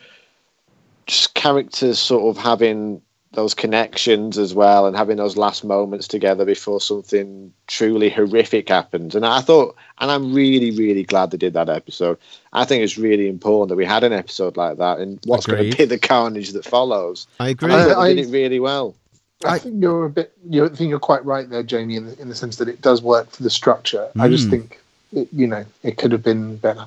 just 1.07 1.33
characters 1.33 1.97
sort 1.97 2.35
of 2.35 2.41
having 2.41 3.01
those 3.33 3.53
connections 3.53 4.37
as 4.37 4.53
well 4.53 4.85
and 4.85 4.95
having 4.95 5.15
those 5.15 5.37
last 5.37 5.63
moments 5.63 6.05
together 6.07 6.43
before 6.43 6.81
something 6.81 7.53
truly 7.67 8.09
horrific 8.09 8.67
happens. 8.67 9.15
And 9.15 9.25
I 9.25 9.39
thought, 9.39 9.75
and 9.99 10.11
I'm 10.11 10.33
really, 10.33 10.71
really 10.71 11.03
glad 11.03 11.31
they 11.31 11.37
did 11.37 11.53
that 11.53 11.69
episode. 11.69 12.17
I 12.51 12.65
think 12.65 12.83
it's 12.83 12.97
really 12.97 13.29
important 13.29 13.69
that 13.69 13.77
we 13.77 13.85
had 13.85 14.03
an 14.03 14.11
episode 14.11 14.57
like 14.57 14.77
that 14.79 14.99
and 14.99 15.17
what's 15.25 15.45
going 15.45 15.71
to 15.71 15.77
be 15.77 15.85
the 15.85 15.97
carnage 15.97 16.51
that 16.51 16.65
follows. 16.65 17.25
I 17.39 17.49
agree. 17.49 17.71
And 17.71 17.81
I, 17.81 17.85
thought 17.93 17.97
I- 18.01 18.13
did 18.13 18.27
it 18.27 18.31
really 18.31 18.59
well. 18.59 18.95
I 19.43 19.57
think 19.57 19.81
you're 19.81 20.05
a 20.05 20.09
bit. 20.09 20.33
You 20.47 20.69
think 20.69 20.89
you're 20.91 20.99
quite 20.99 21.25
right 21.25 21.49
there, 21.49 21.63
Jamie, 21.63 21.95
in 21.95 22.05
the, 22.05 22.21
in 22.21 22.29
the 22.29 22.35
sense 22.35 22.57
that 22.57 22.67
it 22.67 22.79
does 22.81 23.01
work 23.01 23.31
for 23.31 23.41
the 23.41 23.49
structure. 23.49 24.07
I 24.19 24.27
just 24.27 24.47
Mm. 24.47 24.51
think, 24.51 24.79
it, 25.13 25.29
you 25.31 25.47
know, 25.47 25.65
it 25.81 25.97
could 25.97 26.11
have 26.11 26.21
been 26.21 26.57
better. 26.57 26.85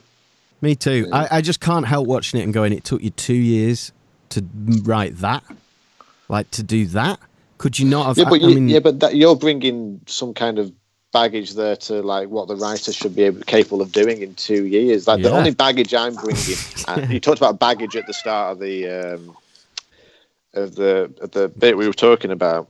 Me 0.60 0.76
too. 0.76 1.08
I, 1.12 1.38
I 1.38 1.40
just 1.40 1.58
can't 1.60 1.84
help 1.86 2.06
watching 2.06 2.38
it 2.38 2.44
and 2.44 2.54
going, 2.54 2.72
it 2.72 2.84
took 2.84 3.02
you 3.02 3.10
two 3.10 3.34
years 3.34 3.90
to 4.28 4.44
write 4.84 5.16
that? 5.16 5.42
Like, 6.28 6.50
to 6.52 6.62
do 6.62 6.86
that? 6.86 7.18
Could 7.58 7.78
you 7.78 7.86
not 7.86 8.06
have? 8.06 8.18
Yeah, 8.18 8.24
but 8.24 8.42
I 8.42 8.48
you, 8.48 8.54
mean, 8.54 8.68
yeah, 8.68 8.80
but 8.80 9.00
that, 9.00 9.16
you're 9.16 9.36
bringing 9.36 10.00
some 10.06 10.34
kind 10.34 10.58
of 10.58 10.72
baggage 11.12 11.54
there 11.54 11.76
to 11.76 12.02
like 12.02 12.28
what 12.28 12.48
the 12.48 12.56
writer 12.56 12.92
should 12.92 13.14
be 13.14 13.22
able, 13.22 13.40
capable 13.42 13.80
of 13.80 13.92
doing 13.92 14.20
in 14.20 14.34
two 14.34 14.66
years. 14.66 15.06
Like 15.06 15.22
the 15.22 15.30
only 15.30 15.52
baggage 15.52 15.94
I'm 15.94 16.14
bringing. 16.14 16.56
and 16.88 17.10
you 17.10 17.20
talked 17.20 17.38
about 17.38 17.58
baggage 17.60 17.96
at 17.96 18.06
the 18.06 18.12
start 18.12 18.52
of 18.52 18.58
the 18.58 18.88
um, 18.88 19.36
of 20.54 20.74
the 20.74 21.14
of 21.20 21.30
the 21.30 21.48
bit 21.48 21.76
we 21.76 21.86
were 21.86 21.94
talking 21.94 22.30
about. 22.30 22.68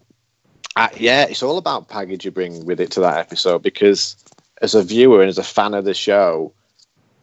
Uh, 0.76 0.88
yeah, 0.96 1.24
it's 1.24 1.42
all 1.42 1.57
about 1.57 1.88
baggage 1.88 2.24
you 2.24 2.30
bring 2.30 2.64
with 2.66 2.80
it 2.80 2.90
to 2.90 3.00
that 3.00 3.18
episode 3.18 3.62
because 3.62 4.16
as 4.61 4.74
a 4.74 4.82
viewer 4.82 5.20
and 5.20 5.28
as 5.28 5.38
a 5.38 5.44
fan 5.44 5.72
of 5.72 5.84
the 5.84 5.94
show, 5.94 6.52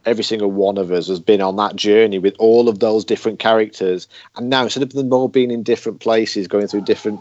every 0.06 0.24
single 0.24 0.52
one 0.52 0.78
of 0.78 0.92
us 0.92 1.08
has 1.08 1.20
been 1.20 1.42
on 1.42 1.56
that 1.58 1.76
journey 1.76 2.20
with 2.20 2.36
all 2.40 2.68
of 2.70 2.80
those 2.80 3.06
different 3.06 3.40
characters. 3.40 4.08
And 4.36 4.50
now 4.50 4.64
instead 4.64 4.84
of 4.84 4.94
them 4.94 5.14
all 5.14 5.28
being 5.28 5.52
in 5.52 5.64
different 5.64 6.00
places, 6.00 6.48
going 6.48 6.68
through 6.68 6.82
different 6.82 7.20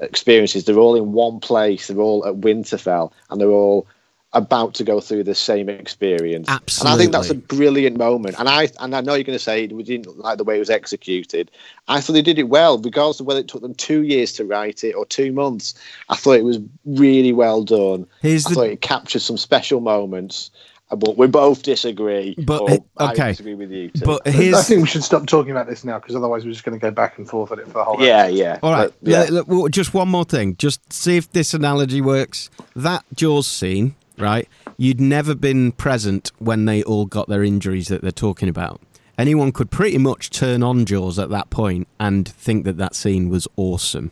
experiences, 0.00 0.64
they're 0.64 0.78
all 0.78 0.94
in 0.96 1.12
one 1.12 1.40
place. 1.40 1.88
They're 1.88 1.98
all 1.98 2.26
at 2.26 2.36
Winterfell, 2.36 3.12
and 3.30 3.40
they're 3.40 3.48
all 3.48 3.86
about 4.34 4.72
to 4.72 4.82
go 4.82 4.98
through 4.98 5.22
the 5.24 5.34
same 5.34 5.68
experience. 5.68 6.48
And 6.80 6.88
I 6.88 6.96
think 6.96 7.12
that's 7.12 7.28
a 7.28 7.34
brilliant 7.34 7.98
moment. 7.98 8.36
And 8.38 8.48
I 8.48 8.70
and 8.80 8.96
I 8.96 9.02
know 9.02 9.14
you're 9.14 9.24
going 9.24 9.36
to 9.36 9.42
say 9.42 9.66
we 9.66 9.82
didn't 9.82 10.18
like 10.18 10.38
the 10.38 10.44
way 10.44 10.56
it 10.56 10.60
was 10.60 10.70
executed. 10.70 11.50
I 11.88 12.00
thought 12.00 12.14
they 12.14 12.22
did 12.22 12.38
it 12.38 12.48
well, 12.48 12.78
regardless 12.78 13.20
of 13.20 13.26
whether 13.26 13.40
it 13.40 13.48
took 13.48 13.60
them 13.60 13.74
two 13.74 14.02
years 14.02 14.32
to 14.34 14.44
write 14.44 14.84
it 14.84 14.92
or 14.92 15.04
two 15.04 15.32
months. 15.32 15.74
I 16.08 16.16
thought 16.16 16.36
it 16.36 16.44
was 16.44 16.60
really 16.86 17.32
well 17.32 17.62
done. 17.62 18.06
Here's 18.22 18.46
I 18.46 18.50
the- 18.50 18.54
thought 18.54 18.66
it 18.68 18.80
captured 18.80 19.20
some 19.20 19.36
special 19.36 19.80
moments. 19.80 20.50
But 20.96 21.16
we 21.16 21.26
both 21.26 21.62
disagree. 21.62 22.34
But, 22.38 22.62
or 22.62 22.70
uh, 22.70 22.76
I 22.98 23.12
okay. 23.12 23.28
disagree 23.28 23.54
with 23.54 23.70
you. 23.70 23.90
Too. 23.90 24.04
But 24.04 24.22
I 24.26 24.30
here's. 24.30 24.68
think 24.68 24.82
we 24.82 24.88
should 24.88 25.04
stop 25.04 25.26
talking 25.26 25.50
about 25.50 25.66
this 25.66 25.84
now 25.84 25.98
because 25.98 26.14
otherwise 26.14 26.44
we're 26.44 26.52
just 26.52 26.64
going 26.64 26.78
to 26.78 26.84
go 26.84 26.90
back 26.90 27.18
and 27.18 27.28
forth 27.28 27.50
on 27.52 27.58
it 27.58 27.68
for 27.68 27.80
a 27.80 27.84
whole. 27.84 28.02
yeah, 28.02 28.24
episode. 28.24 28.36
yeah. 28.36 28.58
All 28.62 28.72
right, 28.72 28.92
But, 29.02 29.10
yeah. 29.10 29.26
look, 29.30 29.48
look, 29.48 29.70
just 29.70 29.94
one 29.94 30.08
more 30.08 30.24
thing. 30.24 30.56
Just 30.56 30.92
see 30.92 31.16
if 31.16 31.32
this 31.32 31.54
analogy 31.54 32.00
works. 32.00 32.50
That 32.76 33.04
Jaws 33.14 33.46
scene, 33.46 33.94
right? 34.18 34.48
You'd 34.76 35.00
never 35.00 35.34
been 35.34 35.72
present 35.72 36.30
when 36.38 36.64
they 36.66 36.82
all 36.82 37.06
got 37.06 37.28
their 37.28 37.42
injuries 37.42 37.88
that 37.88 38.02
they're 38.02 38.10
talking 38.10 38.48
about. 38.48 38.80
Anyone 39.18 39.52
could 39.52 39.70
pretty 39.70 39.98
much 39.98 40.30
turn 40.30 40.62
on 40.62 40.84
Jaws 40.84 41.18
at 41.18 41.28
that 41.30 41.50
point 41.50 41.86
and 42.00 42.26
think 42.26 42.64
that 42.64 42.78
that 42.78 42.94
scene 42.94 43.28
was 43.28 43.46
awesome. 43.56 44.10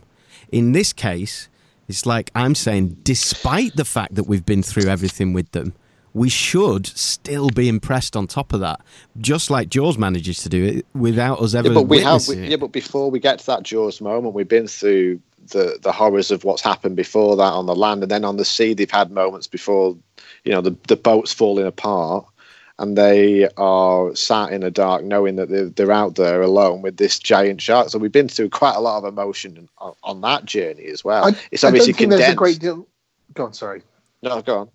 In 0.51 0.71
this 0.73 0.93
case, 0.93 1.49
it's 1.87 2.05
like 2.05 2.31
I'm 2.35 2.55
saying, 2.55 2.97
despite 3.03 3.75
the 3.75 3.83
fact 3.85 4.15
that 4.15 4.23
we've 4.23 4.45
been 4.45 4.63
through 4.63 4.89
everything 4.89 5.33
with 5.33 5.51
them, 5.51 5.73
we 6.13 6.29
should 6.29 6.87
still 6.87 7.49
be 7.49 7.69
impressed 7.69 8.15
on 8.15 8.27
top 8.27 8.53
of 8.53 8.59
that. 8.59 8.81
Just 9.19 9.49
like 9.49 9.69
Jaws 9.69 9.97
manages 9.97 10.39
to 10.39 10.49
do 10.49 10.63
it 10.63 10.85
without 10.93 11.39
us 11.39 11.53
ever 11.53 11.69
yeah, 11.69 11.73
but 11.73 11.83
we 11.83 12.01
have. 12.01 12.27
We, 12.27 12.47
yeah, 12.47 12.57
but 12.57 12.71
before 12.71 13.09
we 13.09 13.19
get 13.19 13.39
to 13.39 13.45
that 13.47 13.63
Jaws 13.63 14.01
moment, 14.01 14.33
we've 14.33 14.47
been 14.47 14.67
through 14.67 15.21
the 15.47 15.79
the 15.81 15.91
horrors 15.91 16.31
of 16.31 16.43
what's 16.43 16.61
happened 16.61 16.95
before 16.95 17.35
that 17.37 17.43
on 17.43 17.65
the 17.65 17.75
land, 17.75 18.03
and 18.03 18.11
then 18.11 18.25
on 18.25 18.37
the 18.37 18.45
sea, 18.45 18.73
they've 18.73 18.91
had 18.91 19.11
moments 19.11 19.47
before, 19.47 19.97
you 20.43 20.51
know, 20.51 20.61
the 20.61 20.75
the 20.87 20.97
boat's 20.97 21.33
falling 21.33 21.65
apart, 21.65 22.25
and 22.77 22.97
they 22.97 23.47
are 23.57 24.13
sat 24.15 24.51
in 24.51 24.61
the 24.61 24.71
dark, 24.71 25.03
knowing 25.03 25.37
that 25.37 25.49
they're, 25.49 25.69
they're 25.69 25.91
out 25.91 26.15
there 26.15 26.41
alone 26.41 26.81
with 26.81 26.97
this 26.97 27.19
giant 27.19 27.61
shark. 27.61 27.89
So 27.89 27.99
we've 27.99 28.11
been 28.11 28.27
through 28.27 28.49
quite 28.49 28.75
a 28.75 28.81
lot 28.81 28.97
of 28.97 29.05
emotion 29.05 29.69
on, 29.77 29.93
on 30.03 30.21
that 30.21 30.45
journey 30.45 30.87
as 30.87 31.03
well. 31.03 31.25
I, 31.25 31.35
it's 31.51 31.63
I 31.63 31.67
obviously 31.67 31.93
don't 31.93 31.97
think 31.97 32.11
condensed. 32.11 32.21
there's 32.21 32.33
a 32.33 32.35
great 32.35 32.59
deal. 32.59 32.87
Go 33.33 33.45
on, 33.45 33.53
sorry. 33.53 33.83
No, 34.23 34.41
go 34.41 34.59
on. 34.59 34.69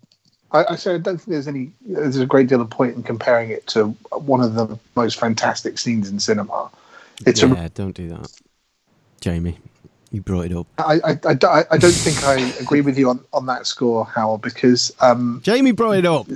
I, 0.51 0.65
I 0.69 0.75
say 0.75 0.95
I 0.95 0.97
don't 0.97 1.17
think 1.17 1.27
there's 1.29 1.47
any. 1.47 1.71
There's 1.81 2.17
a 2.17 2.25
great 2.25 2.47
deal 2.47 2.61
of 2.61 2.69
point 2.69 2.95
in 2.95 3.03
comparing 3.03 3.49
it 3.49 3.67
to 3.67 3.87
one 4.11 4.41
of 4.41 4.53
the 4.55 4.77
most 4.95 5.19
fantastic 5.19 5.77
scenes 5.77 6.09
in 6.09 6.19
cinema. 6.19 6.69
It's 7.25 7.43
a 7.43 7.47
yeah, 7.47 7.67
don't 7.73 7.95
do 7.95 8.07
that, 8.09 8.31
Jamie. 9.21 9.57
You 10.11 10.21
brought 10.21 10.45
it 10.45 10.53
up. 10.53 10.67
I, 10.77 10.99
I, 11.03 11.09
I, 11.25 11.33
don't- 11.33 11.67
I 11.69 11.77
don't 11.77 11.91
think 11.91 12.23
I 12.23 12.35
agree 12.61 12.79
with 12.79 12.97
you 12.97 13.09
on, 13.09 13.19
on 13.33 13.45
that 13.47 13.67
score, 13.67 14.05
Hywel, 14.05 14.41
because 14.41 14.93
um, 15.01 15.41
Jamie 15.43 15.73
brought 15.73 15.97
it 15.97 16.05
up. 16.05 16.27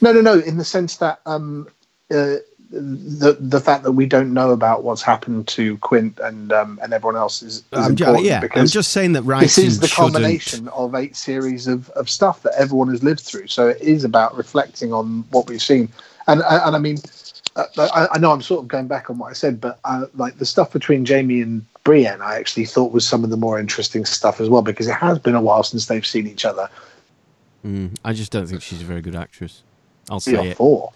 no, 0.00 0.12
no, 0.12 0.20
no, 0.20 0.38
in 0.40 0.56
the 0.56 0.64
sense 0.64 0.96
that 0.96 1.20
um, 1.24 1.68
uh, 2.10 2.36
the 2.70 3.36
the 3.38 3.60
fact 3.60 3.84
that 3.84 3.92
we 3.92 4.06
don't 4.06 4.32
know 4.32 4.50
about 4.50 4.82
what's 4.82 5.02
happened 5.02 5.46
to 5.48 5.76
Quint 5.78 6.18
and 6.20 6.52
um, 6.52 6.78
and 6.82 6.92
everyone 6.92 7.16
else 7.16 7.42
is, 7.42 7.58
is 7.58 7.64
I'm 7.72 7.94
ju- 7.94 8.04
important 8.04 8.26
yeah, 8.26 8.46
I'm 8.54 8.66
just 8.66 8.92
saying 8.92 9.12
that 9.12 9.22
writing 9.22 9.46
this 9.46 9.58
is 9.58 9.80
the 9.80 9.86
shouldn't- 9.86 10.14
culmination 10.14 10.68
of 10.68 10.94
eight 10.94 11.14
series 11.16 11.66
of, 11.66 11.88
of 11.90 12.10
stuff 12.10 12.42
that 12.42 12.54
everyone 12.56 12.88
has 12.88 13.02
lived 13.02 13.20
through. 13.20 13.46
So 13.48 13.68
it 13.68 13.80
is 13.80 14.02
about 14.04 14.36
reflecting 14.36 14.92
on 14.92 15.24
what 15.30 15.48
we've 15.48 15.62
seen, 15.62 15.88
and 16.26 16.42
and 16.48 16.74
I 16.74 16.78
mean, 16.78 16.98
uh, 17.54 17.64
I, 17.78 18.08
I 18.12 18.18
know 18.18 18.32
I'm 18.32 18.42
sort 18.42 18.62
of 18.62 18.68
going 18.68 18.88
back 18.88 19.08
on 19.10 19.18
what 19.18 19.30
I 19.30 19.34
said, 19.34 19.60
but 19.60 19.78
uh, 19.84 20.06
like 20.14 20.38
the 20.38 20.46
stuff 20.46 20.72
between 20.72 21.06
Jaime 21.06 21.42
and 21.42 21.64
Brienne, 21.84 22.22
I 22.22 22.36
actually 22.36 22.64
thought 22.66 22.92
was 22.92 23.06
some 23.06 23.22
of 23.24 23.30
the 23.30 23.36
more 23.36 23.60
interesting 23.60 24.04
stuff 24.04 24.40
as 24.40 24.48
well 24.48 24.62
because 24.62 24.88
it 24.88 24.94
has 24.94 25.18
been 25.18 25.34
a 25.34 25.40
while 25.42 25.62
since 25.62 25.86
they've 25.86 26.06
seen 26.06 26.26
each 26.26 26.44
other. 26.44 26.68
Mm, 27.64 27.96
I 28.04 28.12
just 28.12 28.32
don't 28.32 28.46
think 28.46 28.62
she's 28.62 28.82
a 28.82 28.84
very 28.84 29.00
good 29.02 29.14
actress. 29.14 29.62
I'll 30.10 30.20
say 30.20 30.50
it. 30.50 30.56
four. 30.56 30.92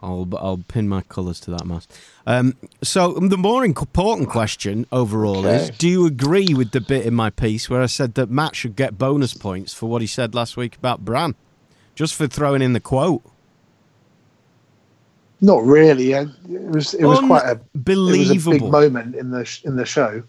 I'll 0.00 0.28
I'll 0.36 0.64
pin 0.68 0.88
my 0.88 1.02
colours 1.02 1.40
to 1.40 1.50
that 1.52 1.66
mast. 1.66 1.92
Um, 2.26 2.56
so 2.82 3.12
the 3.14 3.38
more 3.38 3.64
important 3.64 4.28
question 4.28 4.86
overall 4.90 5.46
is: 5.46 5.70
Do 5.70 5.88
you 5.88 6.06
agree 6.06 6.52
with 6.54 6.72
the 6.72 6.80
bit 6.80 7.06
in 7.06 7.14
my 7.14 7.30
piece 7.30 7.70
where 7.70 7.82
I 7.82 7.86
said 7.86 8.14
that 8.14 8.30
Matt 8.30 8.56
should 8.56 8.76
get 8.76 8.98
bonus 8.98 9.34
points 9.34 9.72
for 9.72 9.88
what 9.88 10.00
he 10.00 10.06
said 10.06 10.34
last 10.34 10.56
week 10.56 10.76
about 10.76 11.04
Bran, 11.04 11.34
just 11.94 12.14
for 12.14 12.26
throwing 12.26 12.62
in 12.62 12.72
the 12.72 12.80
quote? 12.80 13.22
Not 15.40 15.62
really. 15.64 16.12
It 16.12 16.28
was 16.48 16.94
it 16.94 17.04
was 17.04 17.20
quite 17.20 17.44
a 17.44 17.60
a 18.54 18.60
big 18.60 18.70
moment 18.70 19.14
in 19.14 19.30
the 19.30 19.60
in 19.64 19.76
the 19.76 19.86
show. 19.86 20.22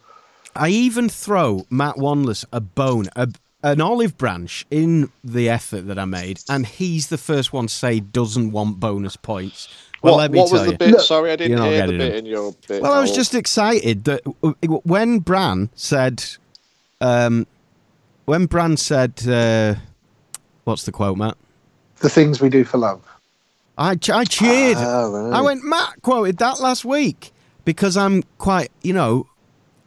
I 0.55 0.69
even 0.69 1.09
throw 1.09 1.65
Matt 1.69 1.95
Wanless 1.95 2.45
a 2.53 2.61
bone, 2.61 3.09
a, 3.15 3.27
an 3.65 3.81
olive 3.81 4.15
branch 4.17 4.65
in 4.69 5.11
the 5.23 5.49
effort 5.49 5.87
that 5.87 5.97
I 5.97 6.05
made, 6.05 6.39
and 6.47 6.65
he's 6.65 7.07
the 7.07 7.17
first 7.17 7.51
one 7.51 7.67
to 7.67 7.73
say 7.73 7.99
doesn't 7.99 8.51
want 8.51 8.79
bonus 8.79 9.15
points. 9.15 9.67
Well, 10.01 10.13
what 10.13 10.19
let 10.19 10.31
me 10.31 10.39
what 10.39 10.49
tell 10.49 10.59
was 10.59 10.65
the 10.67 10.85
you. 10.85 10.91
bit? 10.93 11.01
Sorry, 11.01 11.31
I 11.31 11.35
didn't 11.35 11.51
You're 11.51 11.59
not 11.59 11.71
hear 11.71 11.87
the 11.87 11.97
bit 11.97 12.15
in 12.15 12.25
your 12.27 12.53
bit. 12.67 12.81
Well, 12.83 12.93
I 12.93 12.99
was 13.01 13.11
just 13.15 13.33
excited 13.33 14.03
that 14.03 14.21
when 14.85 15.17
Bran 15.19 15.69
said, 15.75 16.23
um, 17.01 17.47
when 18.25 18.45
Bran 18.45 18.77
said, 18.77 19.27
uh, 19.27 19.75
what's 20.65 20.83
the 20.83 20.91
quote, 20.91 21.17
Matt? 21.17 21.35
The 22.01 22.09
things 22.09 22.39
we 22.39 22.49
do 22.49 22.63
for 22.63 22.77
love. 22.77 23.01
I, 23.77 23.95
ch- 23.95 24.11
I 24.11 24.25
cheered. 24.25 24.77
Right. 24.77 25.33
I 25.33 25.41
went, 25.41 25.63
Matt 25.63 26.01
quoted 26.03 26.37
that 26.37 26.59
last 26.59 26.85
week. 26.85 27.31
because 27.65 27.97
I'm 27.97 28.21
quite, 28.37 28.71
you 28.83 28.93
know, 28.93 29.27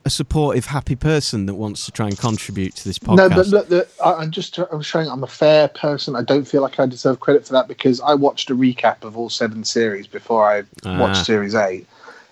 a 0.04 0.10
supportive, 0.10 0.66
happy 0.66 0.96
person 0.96 1.46
that 1.46 1.54
wants 1.54 1.84
to 1.84 1.92
try 1.92 2.06
and 2.06 2.16
contribute 2.16 2.74
to 2.76 2.84
this 2.84 2.98
podcast. 2.98 3.16
No, 3.16 3.28
but 3.28 3.46
look, 3.48 3.68
the, 3.68 3.86
I, 4.02 4.14
I'm 4.14 4.30
just 4.30 4.56
I'm 4.58 4.80
showing 4.82 5.08
I'm 5.08 5.22
a 5.22 5.26
fair 5.28 5.68
person. 5.68 6.16
I 6.16 6.22
don't 6.22 6.44
feel 6.46 6.62
like 6.62 6.78
I 6.80 6.86
deserve 6.86 7.20
credit 7.20 7.46
for 7.46 7.52
that 7.52 7.68
because 7.68 8.00
I 8.00 8.14
watched 8.14 8.48
a 8.50 8.54
recap 8.54 9.04
of 9.04 9.16
all 9.18 9.28
seven 9.28 9.64
series 9.64 10.06
before 10.06 10.48
I 10.50 10.62
Ah. 10.86 10.98
watched 10.98 11.26
series 11.26 11.54
eight, 11.54 11.86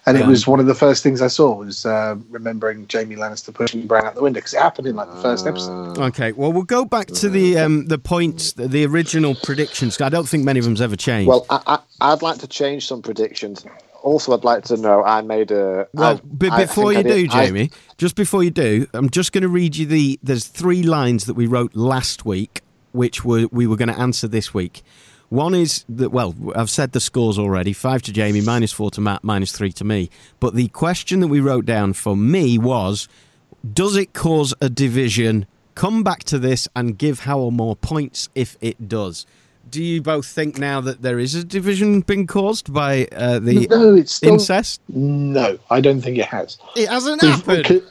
and 0.07 0.17
it 0.17 0.25
was 0.27 0.47
one 0.47 0.61
of 0.61 0.67
the 0.67 0.75
first 0.75 1.03
things 1.03 1.21
I 1.21 1.27
saw 1.27 1.55
was 1.57 1.85
uh, 1.85 2.15
remembering 2.31 2.87
Jaime 2.91 3.17
Lannister 3.17 3.53
pushing 3.53 3.87
Bran 3.87 4.07
out 4.07 4.15
the 4.15 4.23
window 4.23 4.39
because 4.39 4.55
it 4.55 4.61
happened 4.61 4.87
in 4.87 4.97
like 4.97 5.11
the 5.13 5.21
first 5.21 5.47
episode. 5.47 5.99
Okay, 5.99 6.33
well, 6.33 6.53
we'll 6.53 6.63
go 6.63 6.85
back 6.85 7.09
to 7.09 7.29
the 7.29 7.59
um, 7.59 7.87
the 7.89 7.99
points, 7.99 8.53
the, 8.53 8.69
the 8.69 8.87
original 8.87 9.35
predictions. 9.35 10.01
I 10.01 10.09
don't 10.09 10.29
think 10.29 10.45
many 10.45 10.61
of 10.61 10.65
them's 10.65 10.81
ever 10.81 10.97
changed. 10.97 11.29
Well, 11.29 11.45
I, 11.51 11.61
I, 12.01 12.13
I'd 12.13 12.23
like 12.23 12.39
to 12.39 12.47
change 12.47 12.87
some 12.87 13.03
predictions. 13.03 13.67
Also, 14.07 14.33
I'd 14.33 14.45
like 14.45 14.63
to 14.67 14.77
know 14.77 15.03
I 15.03 15.21
made 15.23 15.51
a. 15.51 15.89
Well, 15.93 16.19
b- 16.19 16.49
before 16.49 16.93
you 16.93 17.03
do, 17.03 17.27
did- 17.27 17.31
I- 17.33 17.47
Jamie, 17.47 17.71
just 17.99 18.15
before 18.15 18.45
you 18.45 18.53
do, 18.53 18.87
I'm 18.95 19.11
just 19.11 19.33
going 19.33 19.43
to 19.43 19.49
read 19.49 19.75
you 19.75 19.85
the. 19.85 20.21
There's 20.23 20.47
three 20.47 20.85
lines 20.85 21.25
that 21.25 21.35
we 21.35 21.49
wrote 21.49 21.75
last 21.75 22.25
week, 22.25 22.63
which 22.93 23.25
were 23.25 23.49
we 23.51 23.67
were 23.67 23.75
going 23.77 23.89
to 23.89 23.99
answer 23.99 24.29
this 24.29 24.55
week. 24.55 24.85
One 25.29 25.57
is 25.57 25.85
that 25.89 26.11
well, 26.11 26.37
I've 26.55 26.71
said 26.71 26.93
the 26.93 27.01
scores 27.01 27.37
already: 27.37 27.73
five 27.73 28.01
to 28.03 28.13
Jamie, 28.13 28.43
minus 28.43 28.71
four 28.73 28.93
to 28.93 29.01
Matt, 29.01 29.25
minus 29.25 29.51
three 29.51 29.73
to 29.73 29.83
me. 29.85 30.09
But 30.39 30.55
the 30.55 30.69
question 30.69 31.19
that 31.19 31.27
we 31.27 31.41
wrote 31.41 31.67
down 31.67 31.93
for 31.93 32.17
me 32.17 32.59
was: 32.59 33.09
Does 33.69 33.97
it 33.97 34.13
cause 34.13 34.55
a 34.61 34.69
division? 34.69 35.47
Come 35.75 36.05
back 36.05 36.23
to 36.25 36.39
this 36.39 36.69
and 36.77 36.97
give 36.97 37.23
Hywel 37.23 37.51
more 37.51 37.75
points 37.75 38.29
if 38.37 38.57
it 38.61 38.89
does. 38.89 39.27
Do 39.69 39.83
you 39.83 40.01
both 40.01 40.27
think 40.27 40.59
now 40.59 40.81
that 40.81 41.03
there 41.03 41.19
is 41.19 41.35
a 41.35 41.45
division 41.45 42.01
being 42.01 42.27
caused 42.27 42.73
by 42.73 43.07
uh, 43.13 43.39
the 43.41 43.67
no, 43.69 43.95
it's 43.95 44.13
still, 44.13 44.35
incest? 44.35 44.81
No, 44.89 45.59
I 45.71 45.81
don't 45.81 46.01
think 46.01 46.19
it 46.19 46.27
has. 46.27 46.59
It 46.77 46.89
hasn't 46.89 47.23
We've- 47.23 47.33
happened. 47.35 47.83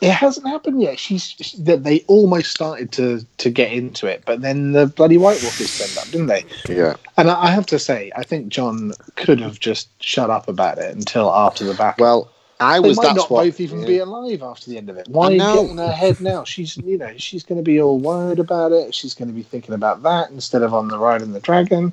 It 0.00 0.12
hasn't 0.12 0.46
happened 0.46 0.80
yet. 0.80 0.96
She's 0.98 1.34
that 1.64 1.82
they 1.82 2.04
almost 2.06 2.52
started 2.52 2.92
to 2.92 3.26
to 3.38 3.50
get 3.50 3.72
into 3.72 4.06
it, 4.06 4.22
but 4.24 4.42
then 4.42 4.70
the 4.70 4.86
bloody 4.86 5.18
White 5.18 5.42
Walkers 5.42 5.76
turned 5.76 5.98
up, 5.98 6.04
didn't 6.12 6.28
they? 6.28 6.44
Yeah. 6.68 6.94
And 7.16 7.28
I 7.28 7.46
I 7.46 7.50
have 7.50 7.66
to 7.66 7.80
say, 7.80 8.12
I 8.14 8.22
think 8.22 8.46
Jon 8.48 8.92
could 9.16 9.40
have 9.40 9.58
just 9.58 9.88
shut 10.00 10.30
up 10.30 10.46
about 10.46 10.78
it 10.78 10.94
until 10.94 11.34
after 11.34 11.64
the 11.64 11.74
battle. 11.74 12.04
Well, 12.04 12.30
I 12.60 12.80
was. 12.80 12.96
they 12.96 13.02
might 13.02 13.08
That's 13.08 13.16
not 13.18 13.30
what. 13.30 13.44
both 13.44 13.60
even 13.60 13.84
be 13.86 13.98
alive 13.98 14.42
after 14.42 14.68
the 14.68 14.78
end 14.78 14.90
of 14.90 14.96
it. 14.96 15.08
Why 15.08 15.28
I 15.28 15.36
know. 15.36 15.62
get 15.62 15.70
in 15.70 15.78
her 15.78 15.92
head 15.92 16.20
now? 16.20 16.44
She's 16.44 16.76
you 16.76 16.98
know 16.98 17.12
she's 17.16 17.44
going 17.44 17.58
to 17.58 17.62
be 17.62 17.80
all 17.80 17.98
worried 17.98 18.38
about 18.38 18.72
it. 18.72 18.94
She's 18.94 19.14
going 19.14 19.28
to 19.28 19.34
be 19.34 19.42
thinking 19.42 19.74
about 19.74 20.02
that 20.02 20.30
instead 20.30 20.62
of 20.62 20.74
on 20.74 20.88
the 20.88 20.98
ride 20.98 21.22
and 21.22 21.34
the 21.34 21.40
dragon. 21.40 21.92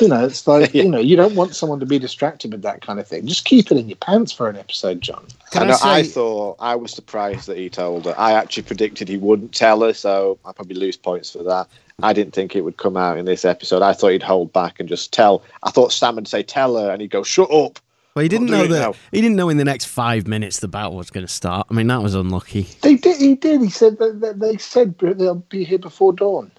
You 0.00 0.08
know, 0.08 0.24
it's 0.24 0.46
like 0.46 0.74
you 0.74 0.88
know 0.88 0.98
you 0.98 1.16
don't 1.16 1.34
want 1.34 1.54
someone 1.54 1.80
to 1.80 1.86
be 1.86 1.98
distracted 1.98 2.52
with 2.52 2.62
that 2.62 2.80
kind 2.80 2.98
of 2.98 3.06
thing. 3.06 3.26
Just 3.26 3.44
keep 3.44 3.70
it 3.70 3.76
in 3.78 3.88
your 3.88 3.96
pants 3.96 4.32
for 4.32 4.48
an 4.48 4.56
episode, 4.56 5.00
Jon. 5.00 5.26
I, 5.54 5.64
know, 5.64 5.76
I 5.82 6.02
thought 6.02 6.56
I 6.60 6.74
was 6.76 6.92
surprised 6.92 7.46
that 7.48 7.58
he 7.58 7.68
told 7.68 8.06
her. 8.06 8.14
I 8.18 8.32
actually 8.32 8.64
predicted 8.64 9.08
he 9.08 9.16
wouldn't 9.16 9.54
tell 9.54 9.82
her, 9.82 9.92
so 9.92 10.38
I 10.44 10.52
probably 10.52 10.76
lose 10.76 10.96
points 10.96 11.30
for 11.30 11.42
that. 11.44 11.68
I 12.02 12.12
didn't 12.12 12.34
think 12.34 12.54
it 12.54 12.60
would 12.60 12.76
come 12.76 12.96
out 12.96 13.16
in 13.16 13.24
this 13.24 13.44
episode. 13.44 13.82
I 13.82 13.94
thought 13.94 14.08
he'd 14.08 14.22
hold 14.22 14.52
back 14.52 14.80
and 14.80 14.88
just 14.88 15.12
tell. 15.12 15.42
I 15.62 15.70
thought 15.70 15.92
Sam 15.92 16.16
would 16.16 16.28
say, 16.28 16.42
"Tell 16.42 16.76
her," 16.76 16.90
and 16.90 17.00
he'd 17.00 17.10
go, 17.10 17.22
"Shut 17.22 17.50
up." 17.50 17.78
Well, 18.16 18.22
he 18.22 18.30
didn't 18.30 18.46
know 18.46 18.66
that. 18.66 18.80
now. 18.80 18.94
He 19.12 19.20
didn't 19.20 19.36
know 19.36 19.50
in 19.50 19.58
the 19.58 19.64
next 19.64 19.84
five 19.84 20.26
minutes 20.26 20.60
the 20.60 20.68
battle 20.68 20.96
was 20.96 21.10
going 21.10 21.26
to 21.26 21.32
start. 21.32 21.66
I 21.70 21.74
mean, 21.74 21.86
that 21.88 22.02
was 22.02 22.14
unlucky. 22.14 22.62
They 22.80 22.94
did. 22.94 23.18
He 23.20 23.34
did. 23.34 23.60
He 23.60 23.68
said 23.68 23.98
that, 23.98 24.20
that 24.22 24.40
they 24.40 24.56
said 24.56 24.98
they'll 24.98 25.34
be 25.34 25.64
here 25.64 25.78
before 25.78 26.14
dawn. 26.14 26.50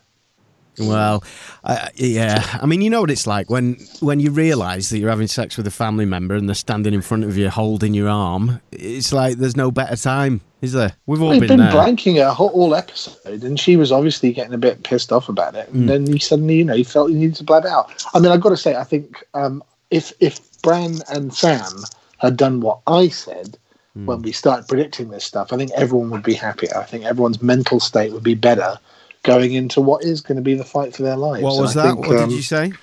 Well, 0.79 1.23
uh, 1.63 1.87
yeah. 1.95 2.59
I 2.61 2.67
mean, 2.67 2.81
you 2.81 2.91
know 2.91 3.01
what 3.01 3.09
it's 3.09 3.25
like 3.25 3.49
when 3.49 3.77
when 4.01 4.19
you 4.19 4.29
realise 4.29 4.91
that 4.91 4.99
you're 4.99 5.09
having 5.09 5.25
sex 5.25 5.57
with 5.57 5.65
a 5.65 5.71
family 5.71 6.05
member 6.05 6.35
and 6.35 6.47
they're 6.47 6.53
standing 6.53 6.93
in 6.93 7.01
front 7.01 7.23
of 7.23 7.35
you 7.35 7.49
holding 7.49 7.95
your 7.95 8.07
arm. 8.07 8.61
It's 8.71 9.11
like 9.11 9.37
there's 9.37 9.57
no 9.57 9.71
better 9.71 9.95
time, 9.95 10.41
is 10.61 10.73
there? 10.73 10.93
We've 11.07 11.19
all 11.23 11.31
He'd 11.31 11.39
been, 11.39 11.47
been, 11.47 11.59
there. 11.61 11.71
blanking 11.71 12.17
her 12.23 12.31
whole, 12.31 12.49
all 12.49 12.75
episode, 12.75 13.43
and 13.43 13.59
she 13.59 13.75
was 13.75 13.91
obviously 13.91 14.31
getting 14.31 14.53
a 14.53 14.57
bit 14.59 14.83
pissed 14.83 15.11
off 15.11 15.29
about 15.29 15.55
it. 15.55 15.67
And 15.69 15.85
Mm. 15.85 15.87
then 15.87 16.13
he 16.13 16.19
suddenly, 16.19 16.57
you 16.57 16.65
know, 16.65 16.75
he 16.75 16.83
felt 16.83 17.09
he 17.09 17.15
needed 17.15 17.37
to 17.37 17.43
blab 17.43 17.65
out. 17.65 17.89
I 18.13 18.19
mean, 18.19 18.31
I've 18.31 18.41
got 18.41 18.49
to 18.49 18.57
say, 18.57 18.75
I 18.75 18.83
think 18.83 19.23
um, 19.33 19.63
if 19.89 20.13
if 20.19 20.39
Bran 20.67 20.99
and 21.09 21.33
Sam 21.33 21.83
had 22.17 22.37
done 22.37 22.61
what 22.61 22.79
I 22.87 23.09
said 23.09 23.57
Mm. 23.97 24.05
when 24.05 24.21
we 24.21 24.31
started 24.31 24.67
predicting 24.67 25.09
this 25.09 25.23
stuff, 25.23 25.51
I 25.51 25.57
think 25.57 25.71
everyone 25.71 26.09
would 26.11 26.23
be 26.23 26.33
happier. 26.33 26.69
I 26.77 26.83
think 26.83 27.05
everyone's 27.05 27.41
mental 27.41 27.79
state 27.79 28.13
would 28.13 28.23
be 28.23 28.35
better 28.35 28.77
going 29.23 29.53
into 29.53 29.81
what 29.81 30.03
is 30.03 30.21
going 30.21 30.35
to 30.35 30.41
be 30.41 30.53
the 30.53 30.63
fight 30.63 30.95
for 30.95 31.03
their 31.03 31.15
lives. 31.15 31.43
What 31.43 31.59
was 31.59 31.73
that? 31.73 31.93
think, 31.93 32.07
what 32.07 32.17
um, 32.17 32.29
did 32.29 32.35
you 32.35 32.41
say? 32.43 32.73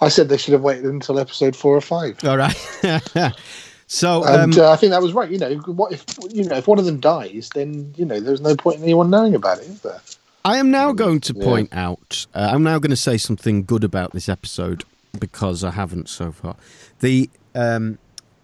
I 0.00 0.08
said 0.08 0.28
they 0.28 0.36
should 0.36 0.52
have 0.52 0.62
waited 0.62 0.84
until 0.84 1.18
episode 1.18 1.56
four 1.56 1.74
or 1.76 1.80
five. 1.80 2.22
All 2.24 2.36
right. 2.36 2.54
so, 3.86 4.24
And 4.24 4.58
um, 4.58 4.64
uh, 4.64 4.70
I 4.70 4.76
think 4.76 4.90
that 4.90 5.00
was 5.00 5.14
right. 5.14 5.30
You 5.30 5.38
know, 5.38 5.54
what 5.54 5.92
if 5.92 6.04
you 6.30 6.44
know 6.44 6.56
if 6.56 6.66
one 6.66 6.78
of 6.78 6.84
them 6.84 7.00
dies, 7.00 7.48
then 7.54 7.94
you 7.96 8.04
know 8.04 8.20
there's 8.20 8.40
no 8.40 8.54
point 8.54 8.78
in 8.78 8.82
anyone 8.82 9.10
knowing 9.10 9.34
about 9.34 9.58
it, 9.58 9.68
is 9.68 9.80
there? 9.80 10.00
I 10.44 10.56
am 10.58 10.70
now 10.70 10.92
going 10.92 11.20
to 11.20 11.34
point 11.34 11.72
out. 11.72 12.26
Uh, 12.34 12.50
I'm 12.52 12.64
now 12.64 12.78
going 12.78 12.90
to 12.90 12.96
say 12.96 13.16
something 13.16 13.64
good 13.64 13.84
about 13.84 14.12
this 14.12 14.28
episode 14.28 14.84
because 15.18 15.62
I 15.62 15.70
haven't 15.70 16.08
so 16.08 16.32
far. 16.32 16.56
The 17.02 17.28
um, 17.54 17.98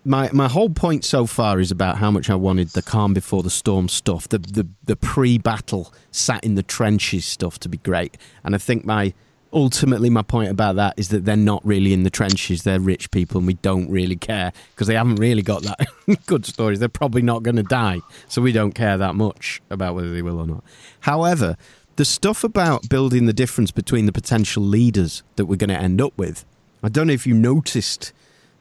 my 0.05 0.31
my 0.33 0.49
whole 0.49 0.69
point 0.69 1.05
so 1.05 1.27
far 1.27 1.61
is 1.61 1.71
about 1.71 1.99
how 1.99 2.11
much 2.11 2.29
I 2.29 2.35
wanted 2.35 2.71
the 2.71 2.83
calm 2.83 3.15
before 3.15 3.43
the 3.43 3.51
storm 3.51 3.89
stuff, 3.89 4.29
the 4.29 4.39
the 4.39 4.67
the 4.85 4.97
pre-battle 4.97 5.93
sat 6.11 6.45
in 6.45 6.55
the 6.57 6.63
trenches 6.63 7.25
stuff 7.25 7.59
to 7.61 7.69
be 7.69 7.79
great, 7.79 8.19
and 8.45 8.55
I 8.55 8.59
think 8.59 8.85
my 8.85 9.15
ultimately 9.53 10.11
my 10.11 10.23
point 10.23 10.51
about 10.51 10.77
that 10.77 10.93
is 10.99 11.09
that 11.09 11.25
they're 11.25 11.37
not 11.37 11.65
really 11.65 11.93
in 11.95 12.03
the 12.03 12.11
trenches. 12.11 12.65
They're 12.65 12.81
rich 12.81 13.11
people 13.11 13.39
and 13.39 13.47
we 13.47 13.55
don't 13.55 13.91
really 13.91 14.17
care 14.17 14.53
because 14.75 14.89
they 14.89 14.95
haven't 14.95 15.17
really 15.17 15.41
got 15.41 15.63
that 15.63 15.89
good 16.27 16.45
stories. 16.45 16.81
They're 16.81 16.89
probably 16.91 17.23
not 17.23 17.43
going 17.45 17.57
to 17.57 17.63
die 17.63 18.01
so 18.29 18.43
we 18.43 18.53
don't 18.53 18.73
care 18.73 18.99
that 18.99 19.15
much 19.15 19.63
about 19.71 19.95
whether 19.95 20.13
they 20.13 20.21
will 20.21 20.39
or 20.39 20.47
not. 20.47 20.65
However 21.01 21.57
the 21.97 22.05
stuff 22.05 22.45
about 22.45 22.89
building 22.89 23.27
the 23.27 23.33
difference 23.33 23.73
between 23.73 24.07
the 24.07 24.13
potential 24.13 24.63
leaders 24.63 25.25
that 25.35 25.47
we're 25.47 25.57
going 25.57 25.69
to 25.69 25.77
end 25.77 26.01
up 26.01 26.17
with 26.17 26.45
i 26.81 26.89
don't 26.89 27.09
know 27.09 27.13
if 27.13 27.27
you 27.27 27.35
noticed 27.35 28.13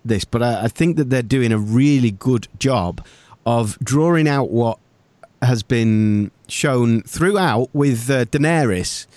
this 0.08 0.26
but 0.26 0.42
I, 0.42 0.66
I 0.66 0.68
think 0.68 0.98
that 0.98 1.10
they're 1.10 1.22
doing 1.22 1.52
a 1.52 1.58
really 1.58 2.12
good 2.12 2.48
job 2.60 3.06
of 3.46 3.78
drawing 3.80 4.28
out 4.28 4.50
what 4.50 4.80
has 5.42 5.64
been 5.64 6.32
shown 6.48 7.02
throughout 7.04 7.70
with 7.74 8.10
uh, 8.10 8.26
Daenerys 8.26 9.08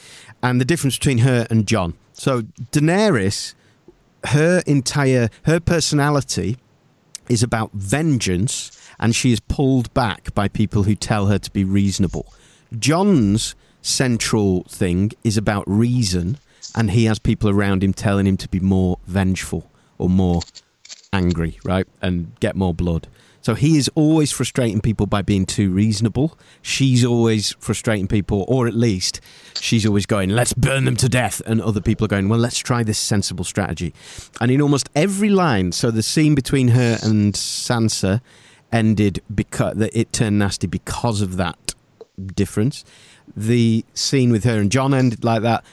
and 0.43 0.61
the 0.61 0.65
difference 0.65 0.99
between 0.99 1.19
her 1.19 1.47
and 1.51 1.67
Jon. 1.67 1.95
So 2.13 2.43
Daenerys, 2.73 3.55
her 4.25 4.63
entire 4.67 5.29
her 5.45 5.61
personality 5.61 6.59
is 7.29 7.43
about 7.43 7.71
vengeance, 7.73 8.77
and 8.99 9.15
she 9.15 9.33
is 9.33 9.41
pulled 9.41 9.93
back 9.95 10.35
by 10.35 10.49
people 10.49 10.83
who 10.83 10.95
tell 10.95 11.27
her 11.27 11.39
to 11.39 11.51
be 11.51 11.65
reasonable. 11.65 12.33
Jon's 12.79 13.55
central 13.83 14.65
thing 14.65 15.13
is 15.25 15.37
about 15.37 15.65
reason, 15.67 16.39
and 16.75 16.91
he 16.91 17.05
has 17.05 17.19
people 17.19 17.49
around 17.49 17.83
him 17.83 17.93
telling 17.93 18.27
him 18.27 18.37
to 18.37 18.49
be 18.49 18.61
more 18.61 18.99
vengeful 19.07 19.71
or 19.97 20.09
more 20.09 20.43
angry, 21.13 21.59
right? 21.65 21.87
And 22.01 22.39
get 22.41 22.57
more 22.57 22.75
blood. 22.75 23.09
So 23.43 23.55
he 23.55 23.79
is 23.79 23.91
always 23.95 24.31
frustrating 24.31 24.81
people 24.81 25.07
by 25.07 25.23
being 25.23 25.47
too 25.47 25.71
reasonable. 25.71 26.39
She's 26.61 27.05
always 27.05 27.53
frustrating 27.59 28.07
people, 28.07 28.45
or 28.49 28.67
at 28.67 28.75
least 28.75 29.21
she's 29.59 29.87
always 29.87 30.05
going, 30.05 30.29
let's 30.29 30.53
burn 30.53 30.85
them 30.85 30.97
to 30.97 31.09
death. 31.09 31.41
And 31.47 31.63
other 31.63 31.81
people 31.81 32.05
are 32.05 32.09
going, 32.09 32.29
well, 32.29 32.39
let's 32.39 32.59
try 32.59 32.83
this 32.83 32.99
sensible 32.99 33.45
strategy. 33.45 33.95
And 34.41 34.51
in 34.51 34.61
almost 34.61 34.91
every 34.95 35.31
line, 35.31 35.73
so 35.73 35.91
the 35.91 36.03
scene 36.03 36.35
between 36.35 36.69
her 36.69 36.99
and 37.03 37.33
Sansa 37.35 38.21
ended 38.71 39.23
because 39.35 39.77
that 39.77 39.99
it 39.99 40.13
turned 40.13 40.39
nasty 40.39 40.67
because 40.67 41.23
of 41.23 41.37
that 41.37 41.75
difference. 42.35 42.85
The 43.35 43.85
scene 43.95 44.31
with 44.31 44.45
her 44.45 44.59
and 44.59 44.71
Jon 44.71 44.93
ended 44.93 45.25
like 45.25 45.43
that 45.43 45.65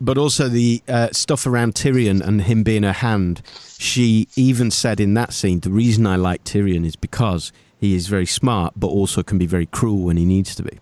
but 0.00 0.18
also 0.18 0.48
the 0.48 0.82
uh, 0.88 1.08
stuff 1.12 1.46
around 1.46 1.74
Tyrion 1.74 2.20
and 2.20 2.42
him 2.42 2.62
being 2.62 2.82
her 2.82 2.92
hand. 2.92 3.42
She 3.78 4.28
even 4.36 4.70
said 4.70 5.00
in 5.00 5.14
that 5.14 5.32
scene, 5.32 5.60
the 5.60 5.70
reason 5.70 6.06
I 6.06 6.16
like 6.16 6.44
Tyrion 6.44 6.84
is 6.84 6.96
because 6.96 7.52
he 7.78 7.94
is 7.94 8.06
very 8.08 8.26
smart, 8.26 8.74
but 8.76 8.88
also 8.88 9.22
can 9.22 9.38
be 9.38 9.46
very 9.46 9.66
cruel 9.66 10.02
when 10.02 10.16
he 10.16 10.24
needs 10.24 10.54
to 10.56 10.62
be. 10.62 10.78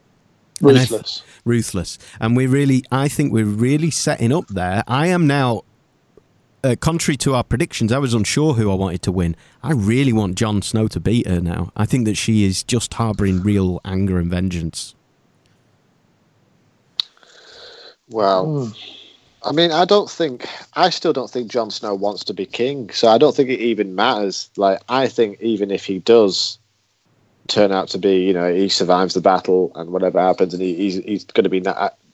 And 0.64 0.78
I 0.78 0.82
Ruthless. 0.82 1.22
ruthless. 1.44 1.98
And 2.20 2.36
we 2.36 2.46
really, 2.46 2.84
I 2.90 3.08
think 3.08 3.32
we're 3.32 3.44
really 3.44 3.90
setting 3.90 4.32
up 4.32 4.46
there. 4.48 4.84
I 4.86 5.08
am 5.08 5.26
now, 5.26 5.62
uh, 6.62 6.76
contrary 6.78 7.16
to 7.18 7.34
our 7.34 7.42
predictions, 7.42 7.90
I 7.92 7.98
was 7.98 8.14
unsure 8.14 8.54
who 8.54 8.70
I 8.70 8.74
wanted 8.74 9.02
to 9.02 9.12
win. 9.12 9.34
I 9.62 9.72
really 9.72 10.12
want 10.12 10.36
Jon 10.36 10.62
Snow 10.62 10.86
to 10.88 11.00
beat 11.00 11.26
her 11.26 11.40
now. 11.40 11.72
I 11.76 11.84
think 11.86 12.04
that 12.04 12.16
she 12.16 12.44
is 12.44 12.62
just 12.62 12.94
harbouring 12.94 13.42
real 13.42 13.80
anger 13.84 14.18
and 14.18 14.30
vengeance. 14.30 14.94
Well, 18.08 18.72
I 19.44 19.52
mean, 19.52 19.72
I 19.72 19.84
don't 19.84 20.08
think, 20.08 20.48
I 20.74 20.90
still 20.90 21.12
don't 21.12 21.30
think 21.30 21.50
Jon 21.50 21.70
Snow 21.70 21.94
wants 21.94 22.24
to 22.24 22.34
be 22.34 22.46
king. 22.46 22.90
So 22.90 23.08
I 23.08 23.18
don't 23.18 23.34
think 23.34 23.50
it 23.50 23.60
even 23.60 23.94
matters. 23.94 24.50
Like, 24.56 24.80
I 24.88 25.08
think 25.08 25.40
even 25.40 25.70
if 25.70 25.84
he 25.84 25.98
does 25.98 26.58
turn 27.48 27.72
out 27.72 27.88
to 27.88 27.98
be, 27.98 28.22
you 28.22 28.32
know, 28.32 28.52
he 28.52 28.68
survives 28.68 29.14
the 29.14 29.20
battle 29.20 29.72
and 29.74 29.90
whatever 29.90 30.20
happens, 30.20 30.54
and 30.54 30.62
he, 30.62 30.74
he's 30.74 30.94
he's 30.96 31.24
going 31.24 31.44
to 31.44 31.50
be 31.50 31.62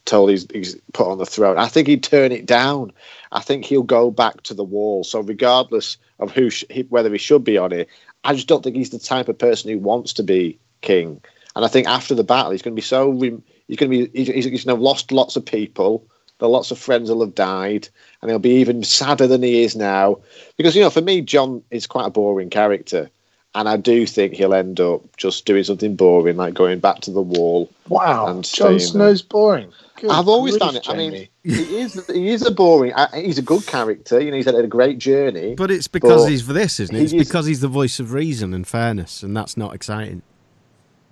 told 0.05 0.31
he's 0.31 0.47
he's 0.53 0.77
put 0.93 1.11
on 1.11 1.19
the 1.19 1.27
throne. 1.27 1.59
I 1.59 1.69
think 1.69 1.87
he'd 1.87 2.03
turn 2.03 2.33
it 2.33 2.47
down. 2.47 2.93
I 3.33 3.41
think 3.41 3.65
he'll 3.65 3.83
go 3.83 4.11
back 4.11 4.43
to 4.45 4.55
the 4.55 4.65
wall. 4.65 5.05
So 5.05 5.21
regardless 5.21 5.99
of 6.19 6.33
who 6.33 6.51
sh- 6.51 6.65
he, 6.71 6.83
whether 6.83 7.13
he 7.13 7.19
should 7.19 7.45
be 7.45 7.59
on 7.59 7.73
it, 7.73 7.89
I 8.25 8.35
just 8.35 8.49
don't 8.49 8.63
think 8.65 8.77
he's 8.77 8.91
the 8.91 8.99
type 8.99 9.29
of 9.29 9.39
person 9.39 9.71
who 9.71 9.79
wants 9.79 10.15
to 10.15 10.23
be 10.23 10.59
king. 10.81 11.21
And 11.55 11.65
I 11.65 11.69
think 11.69 11.87
after 11.87 12.15
the 12.15 12.25
battle, 12.25 12.53
he's 12.53 12.63
going 12.63 12.75
to 12.75 12.81
be 12.81 12.85
so 12.85 13.13
he's 13.13 13.77
going 13.77 13.91
to 13.91 14.07
be 14.07 14.11
he's, 14.15 14.29
he's 14.29 14.47
going 14.47 14.59
to 14.59 14.71
have 14.71 14.81
lost 14.81 15.13
lots 15.13 15.37
of 15.37 15.45
people. 15.45 16.07
There 16.39 16.49
lots 16.49 16.71
of 16.71 16.79
friends 16.79 17.11
will 17.11 17.21
have 17.21 17.35
died, 17.35 17.89
and 18.23 18.31
he'll 18.31 18.39
be 18.39 18.51
even 18.61 18.85
sadder 18.85 19.27
than 19.27 19.43
he 19.43 19.63
is 19.63 19.75
now. 19.75 20.19
Because 20.57 20.77
you 20.77 20.83
know, 20.83 20.91
for 20.91 21.01
me, 21.03 21.21
Jon 21.21 21.63
is 21.71 21.87
quite 21.87 22.07
a 22.07 22.11
boring 22.11 22.49
character, 22.51 23.11
and 23.55 23.69
I 23.69 23.77
do 23.77 24.07
think 24.07 24.35
he'll 24.35 24.55
end 24.55 24.79
up 24.81 25.17
just 25.17 25.47
doing 25.47 25.65
something 25.65 25.97
boring, 25.97 26.37
like 26.37 26.55
going 26.55 26.79
back 26.79 27.01
to 27.01 27.11
the 27.11 27.21
wall. 27.23 27.69
Wow, 27.89 28.29
and 28.29 28.45
Jon 28.45 28.79
staying 28.79 28.79
Snow's 28.79 29.23
boring. 29.23 29.73
Good 29.97 30.11
I've 30.11 30.29
always 30.29 30.53
grief, 30.53 30.61
done 30.61 30.77
it. 30.77 30.89
I 30.89 30.97
mean, 30.97 31.29
he 31.43 31.81
is 31.81 32.07
he 32.07 32.29
is 32.29 32.47
a 32.47 32.53
boring. 32.53 32.93
uh, 32.93 33.11
He's 33.17 33.39
a 33.39 33.43
good 33.43 33.67
character. 33.67 34.21
You 34.21 34.31
know, 34.31 34.37
he's 34.37 34.47
had 34.47 34.55
a 34.55 34.65
great 34.69 34.99
journey. 34.99 35.57
But 35.57 35.73
it's 35.73 35.89
because 35.89 36.23
but 36.23 36.31
he's 36.31 36.43
for 36.43 36.53
this, 36.53 36.79
isn't 36.79 36.95
it? 36.95 36.99
he 36.99 37.05
It's 37.07 37.15
is- 37.15 37.27
because 37.29 37.47
he's 37.47 37.61
the 37.61 37.67
voice 37.67 37.99
of 37.99 38.13
reason 38.13 38.55
and 38.55 38.65
fairness, 38.65 39.25
and 39.25 39.37
that's 39.37 39.57
not 39.57 39.75
exciting. 39.75 40.23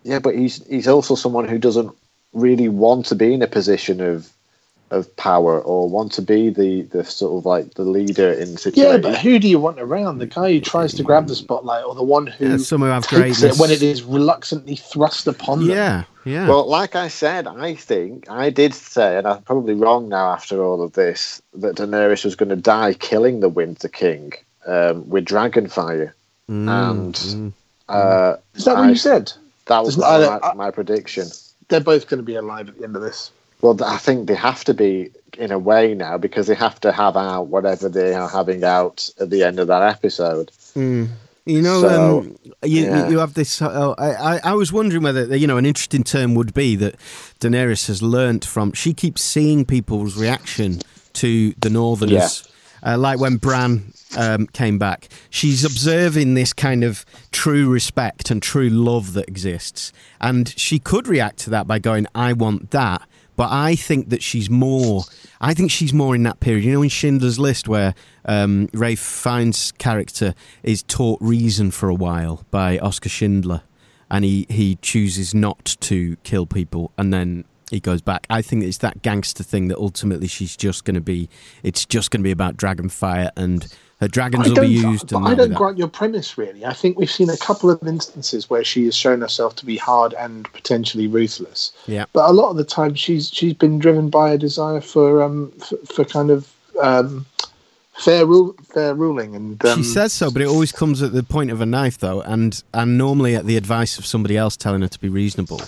Yeah, 0.04 0.20
but 0.20 0.36
he's 0.36 0.64
he's 0.68 0.86
also 0.86 1.16
someone 1.16 1.48
who 1.48 1.58
doesn't 1.58 1.92
really 2.32 2.68
want 2.68 3.06
to 3.06 3.16
be 3.16 3.34
in 3.34 3.42
a 3.42 3.48
position 3.48 4.00
of 4.00 4.30
of 4.90 5.14
power 5.16 5.60
or 5.60 5.88
want 5.88 6.12
to 6.12 6.22
be 6.22 6.48
the 6.50 6.82
the 6.82 7.04
sort 7.04 7.36
of 7.38 7.44
like 7.46 7.74
the 7.74 7.82
leader 7.84 8.32
in 8.32 8.56
situations. 8.56 8.76
Yeah, 8.76 8.98
but 8.98 9.18
who 9.18 9.38
do 9.38 9.48
you 9.48 9.58
want 9.58 9.80
around? 9.80 10.18
The 10.18 10.26
guy 10.26 10.52
who 10.52 10.60
tries 10.60 10.94
to 10.94 11.02
grab 11.02 11.26
the 11.26 11.34
spotlight, 11.34 11.84
or 11.84 11.94
the 11.94 12.02
one 12.04 12.26
who 12.28 12.48
Yeah, 12.50 12.56
some 12.58 12.80
who 12.82 12.86
have 12.86 13.02
takes 13.04 13.40
greatness. 13.40 13.56
it 13.56 13.60
when 13.60 13.70
it 13.70 13.82
is 13.82 14.02
reluctantly 14.04 14.76
thrust 14.76 15.26
upon 15.26 15.60
them? 15.66 15.70
Yeah, 15.76 16.04
yeah. 16.24 16.48
Well, 16.48 16.68
like 16.68 16.94
I 16.94 17.08
said, 17.08 17.46
I 17.48 17.74
think 17.74 18.30
I 18.30 18.50
did 18.50 18.74
say, 18.74 19.18
and 19.18 19.26
I'm 19.26 19.42
probably 19.42 19.74
wrong 19.74 20.08
now 20.08 20.30
after 20.32 20.62
all 20.62 20.80
of 20.82 20.92
this, 20.92 21.42
that 21.54 21.76
Daenerys 21.76 22.24
was 22.24 22.36
going 22.36 22.50
to 22.50 22.56
die 22.56 22.94
killing 22.94 23.40
the 23.40 23.48
Winter 23.48 23.88
King 23.88 24.32
um, 24.66 25.08
with 25.08 25.24
dragonfire, 25.24 26.12
and 26.48 27.52
uh, 27.88 28.36
Is 28.54 28.64
that 28.64 28.76
what 28.76 28.88
you 28.88 28.96
said? 28.96 29.32
That 29.66 29.82
was 29.84 29.96
Doesn't- 29.96 30.44
I 30.44 30.54
my 30.54 30.70
prediction. 30.70 31.26
They're 31.68 31.80
both 31.80 32.08
going 32.08 32.18
to 32.18 32.24
be 32.24 32.36
alive 32.36 32.68
at 32.68 32.78
the 32.78 32.84
end 32.84 32.94
of 32.94 33.02
this. 33.02 33.32
Well, 33.62 33.82
I 33.82 33.98
think 33.98 34.28
they 34.28 34.34
have 34.34 34.64
to 34.64 34.74
be 34.74 35.10
in 35.38 35.50
a 35.50 35.58
way 35.58 35.94
now 35.94 36.18
because 36.18 36.46
they 36.46 36.54
have 36.54 36.80
to 36.80 36.92
have 36.92 37.16
out 37.16 37.48
whatever 37.48 37.88
they 37.88 38.14
are 38.14 38.28
having 38.28 38.64
out 38.64 39.10
at 39.20 39.30
the 39.30 39.42
end 39.42 39.58
of 39.58 39.68
that 39.68 39.82
episode. 39.82 40.50
Mm. 40.74 41.08
You 41.46 41.62
know, 41.62 41.80
So, 41.80 42.18
um, 42.18 42.38
you, 42.64 42.86
yeah. 42.86 43.08
you 43.08 43.18
have 43.20 43.34
this. 43.34 43.62
Uh, 43.62 43.94
I, 43.96 44.10
I, 44.10 44.40
I 44.44 44.52
was 44.54 44.72
wondering 44.72 45.04
whether 45.04 45.36
you 45.36 45.46
know 45.46 45.58
an 45.58 45.64
interesting 45.64 46.02
term 46.02 46.34
would 46.34 46.52
be 46.52 46.74
that 46.74 46.96
Daenerys 47.38 47.86
has 47.86 48.02
learnt 48.02 48.44
from. 48.44 48.72
She 48.72 48.92
keeps 48.92 49.22
seeing 49.22 49.64
people's 49.64 50.16
reaction 50.16 50.80
to 51.14 51.54
the 51.60 51.70
Northerners, 51.70 52.48
uh, 52.82 52.98
like 52.98 53.20
when 53.20 53.36
Bran 53.36 53.92
um, 54.16 54.48
came 54.48 54.76
back. 54.76 55.08
She's 55.30 55.64
observing 55.64 56.34
this 56.34 56.52
kind 56.52 56.82
of 56.82 57.06
true 57.30 57.70
respect 57.70 58.28
and 58.28 58.42
true 58.42 58.68
love 58.68 59.12
that 59.12 59.28
exists, 59.28 59.92
and 60.20 60.48
she 60.56 60.80
could 60.80 61.06
react 61.06 61.38
to 61.40 61.50
that 61.50 61.68
by 61.68 61.78
going, 61.78 62.08
"I 62.12 62.32
want 62.32 62.72
that." 62.72 63.02
But 63.36 63.50
I 63.52 63.76
think 63.76 64.08
that 64.08 64.22
she's 64.22 64.48
more. 64.48 65.04
I 65.40 65.52
think 65.54 65.70
she's 65.70 65.92
more 65.92 66.14
in 66.14 66.22
that 66.24 66.40
period. 66.40 66.64
You 66.64 66.72
know, 66.72 66.82
in 66.82 66.88
Schindler's 66.88 67.38
List, 67.38 67.68
where 67.68 67.94
um, 68.24 68.68
Ralph 68.72 68.98
Fiennes' 68.98 69.72
character 69.72 70.34
is 70.62 70.82
taught 70.82 71.20
reason 71.20 71.70
for 71.70 71.88
a 71.88 71.94
while 71.94 72.44
by 72.50 72.78
Oscar 72.78 73.10
Schindler, 73.10 73.62
and 74.10 74.24
he 74.24 74.46
he 74.48 74.76
chooses 74.76 75.34
not 75.34 75.76
to 75.80 76.16
kill 76.24 76.46
people, 76.46 76.92
and 76.96 77.12
then 77.12 77.44
he 77.70 77.80
goes 77.80 78.00
back. 78.00 78.26
I 78.30 78.42
think 78.42 78.64
it's 78.64 78.78
that 78.78 79.02
gangster 79.02 79.42
thing 79.42 79.68
that 79.68 79.78
ultimately 79.78 80.28
she's 80.28 80.56
just 80.56 80.84
going 80.84 80.94
to 80.94 81.00
be. 81.00 81.28
It's 81.62 81.84
just 81.84 82.10
going 82.10 82.20
to 82.20 82.24
be 82.24 82.30
about 82.30 82.56
dragonfire, 82.56 83.30
and 83.36 83.66
her 84.00 84.08
dragons 84.08 84.46
I 84.46 84.50
will 84.50 84.60
be 84.60 84.68
used. 84.68 85.14
I 85.14 85.34
don't 85.34 85.54
grant 85.54 85.78
your 85.78 85.88
premise 85.88 86.36
really. 86.36 86.66
I 86.66 86.74
think 86.74 86.98
we've 86.98 87.10
seen 87.10 87.30
a 87.30 87.36
couple 87.38 87.70
of 87.70 87.82
instances 87.86 88.50
where 88.50 88.62
she 88.62 88.84
has 88.84 88.94
shown 88.94 89.22
herself 89.22 89.56
to 89.56 89.66
be 89.66 89.76
hard 89.76 90.14
and 90.14 90.50
potentially 90.52 91.06
ruthless. 91.06 91.72
Yeah. 91.86 92.04
But 92.12 92.28
a 92.28 92.32
lot 92.32 92.50
of 92.50 92.56
the 92.56 92.64
time, 92.64 92.94
she's 92.94 93.30
she's 93.30 93.54
been 93.54 93.78
driven 93.78 94.10
by 94.10 94.30
a 94.30 94.38
desire 94.38 94.80
for 94.80 95.22
um 95.22 95.50
for, 95.52 95.76
for 95.86 96.04
kind 96.04 96.30
of 96.30 96.52
um 96.82 97.24
fair 97.94 98.26
rule 98.26 98.54
fair 98.62 98.94
ruling 98.94 99.34
and 99.34 99.64
um, 99.64 99.78
she 99.78 99.84
says 99.84 100.12
so, 100.12 100.30
but 100.30 100.42
it 100.42 100.48
always 100.48 100.72
comes 100.72 101.02
at 101.02 101.12
the 101.12 101.22
point 101.22 101.50
of 101.50 101.62
a 101.62 101.66
knife, 101.66 101.98
though, 101.98 102.20
and 102.20 102.62
and 102.74 102.98
normally 102.98 103.34
at 103.34 103.46
the 103.46 103.56
advice 103.56 103.98
of 103.98 104.04
somebody 104.04 104.36
else 104.36 104.56
telling 104.56 104.82
her 104.82 104.88
to 104.88 105.00
be 105.00 105.08
reasonable. 105.08 105.62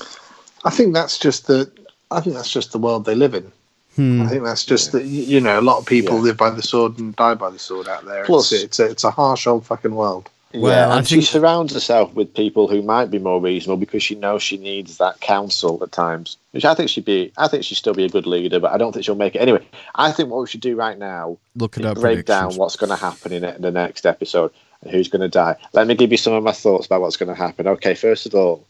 I 0.65 0.71
think 0.71 0.93
that's 0.93 1.19
just 1.19 1.47
the 1.47 1.71
I 2.11 2.21
think 2.21 2.37
that's 2.37 2.51
just 2.51 2.73
the 2.73 2.79
world 2.79 3.07
they 3.07 3.15
live 3.15 3.35
in. 3.35 3.51
Hmm. 3.99 4.23
I 4.23 4.29
think 4.29 4.45
that's 4.45 4.65
just 4.65 4.93
that 4.93 5.05
you 5.05 5.23
you 5.25 5.41
know 5.41 5.59
a 5.59 5.61
lot 5.61 5.79
of 5.79 5.87
people 5.87 6.17
live 6.19 6.37
by 6.37 6.51
the 6.51 6.63
sword 6.63 6.99
and 7.01 7.15
die 7.17 7.35
by 7.35 7.51
the 7.51 7.59
sword 7.59 7.89
out 7.89 8.05
there. 8.05 8.25
Plus- 8.25 8.53
it's, 8.53 8.63
it's 8.63 8.79
a 8.79 8.85
it's 8.91 9.05
a 9.05 9.11
harsh 9.11 9.47
old 9.47 9.67
fucking 9.67 9.95
world. 9.95 10.31
yeah, 10.53 10.97
and 10.97 11.07
she 11.07 11.21
surrounds 11.21 11.75
herself 11.75 12.15
with 12.15 12.33
people 12.33 12.69
who 12.69 12.81
might 12.81 13.11
be 13.11 13.19
more 13.19 13.41
reasonable 13.41 13.77
because 13.77 14.03
she 14.05 14.15
knows 14.15 14.43
she 14.43 14.57
needs 14.57 14.99
that 14.99 15.19
counsel 15.21 15.83
at 15.83 15.91
times. 15.93 16.37
Which 16.53 16.65
I 16.65 16.75
think 16.75 16.89
she'd 16.91 17.05
be. 17.05 17.33
I 17.37 17.49
think 17.49 17.65
she'd 17.65 17.75
still 17.75 17.93
be 17.93 18.05
a 18.05 18.09
good 18.09 18.25
leader, 18.27 18.61
but 18.61 18.73
I 18.73 18.79
don't 18.79 18.93
think 18.93 19.05
she'll 19.05 19.15
make 19.17 19.35
it 19.35 19.41
anyway. 19.41 19.67
I 19.97 20.13
think 20.13 20.31
what 20.31 20.41
we 20.43 20.47
should 20.47 20.61
do 20.63 20.77
right 20.77 20.97
now 20.97 21.37
Look 21.57 21.77
at 21.77 21.85
is 21.85 22.01
break 22.01 22.25
down 22.25 22.55
what's 22.57 22.77
going 22.77 22.91
to 22.91 22.97
happen 22.97 23.33
in 23.33 23.43
it- 23.45 23.57
in 23.57 23.63
the 23.63 23.71
next 23.73 24.07
episode 24.07 24.53
and 24.83 24.93
who's 24.93 25.09
going 25.09 25.23
to 25.23 25.29
die. 25.29 25.57
Let 25.73 25.89
me 25.89 25.95
give 25.97 26.13
you 26.13 26.17
some 26.17 26.33
of 26.35 26.45
my 26.45 26.53
thoughts 26.53 26.87
about 26.87 27.01
what's 27.01 27.17
going 27.17 27.29
to 27.35 27.35
happen. 27.35 27.67
Okay, 27.67 27.95
first 27.95 28.27
of 28.27 28.35
all, 28.35 28.65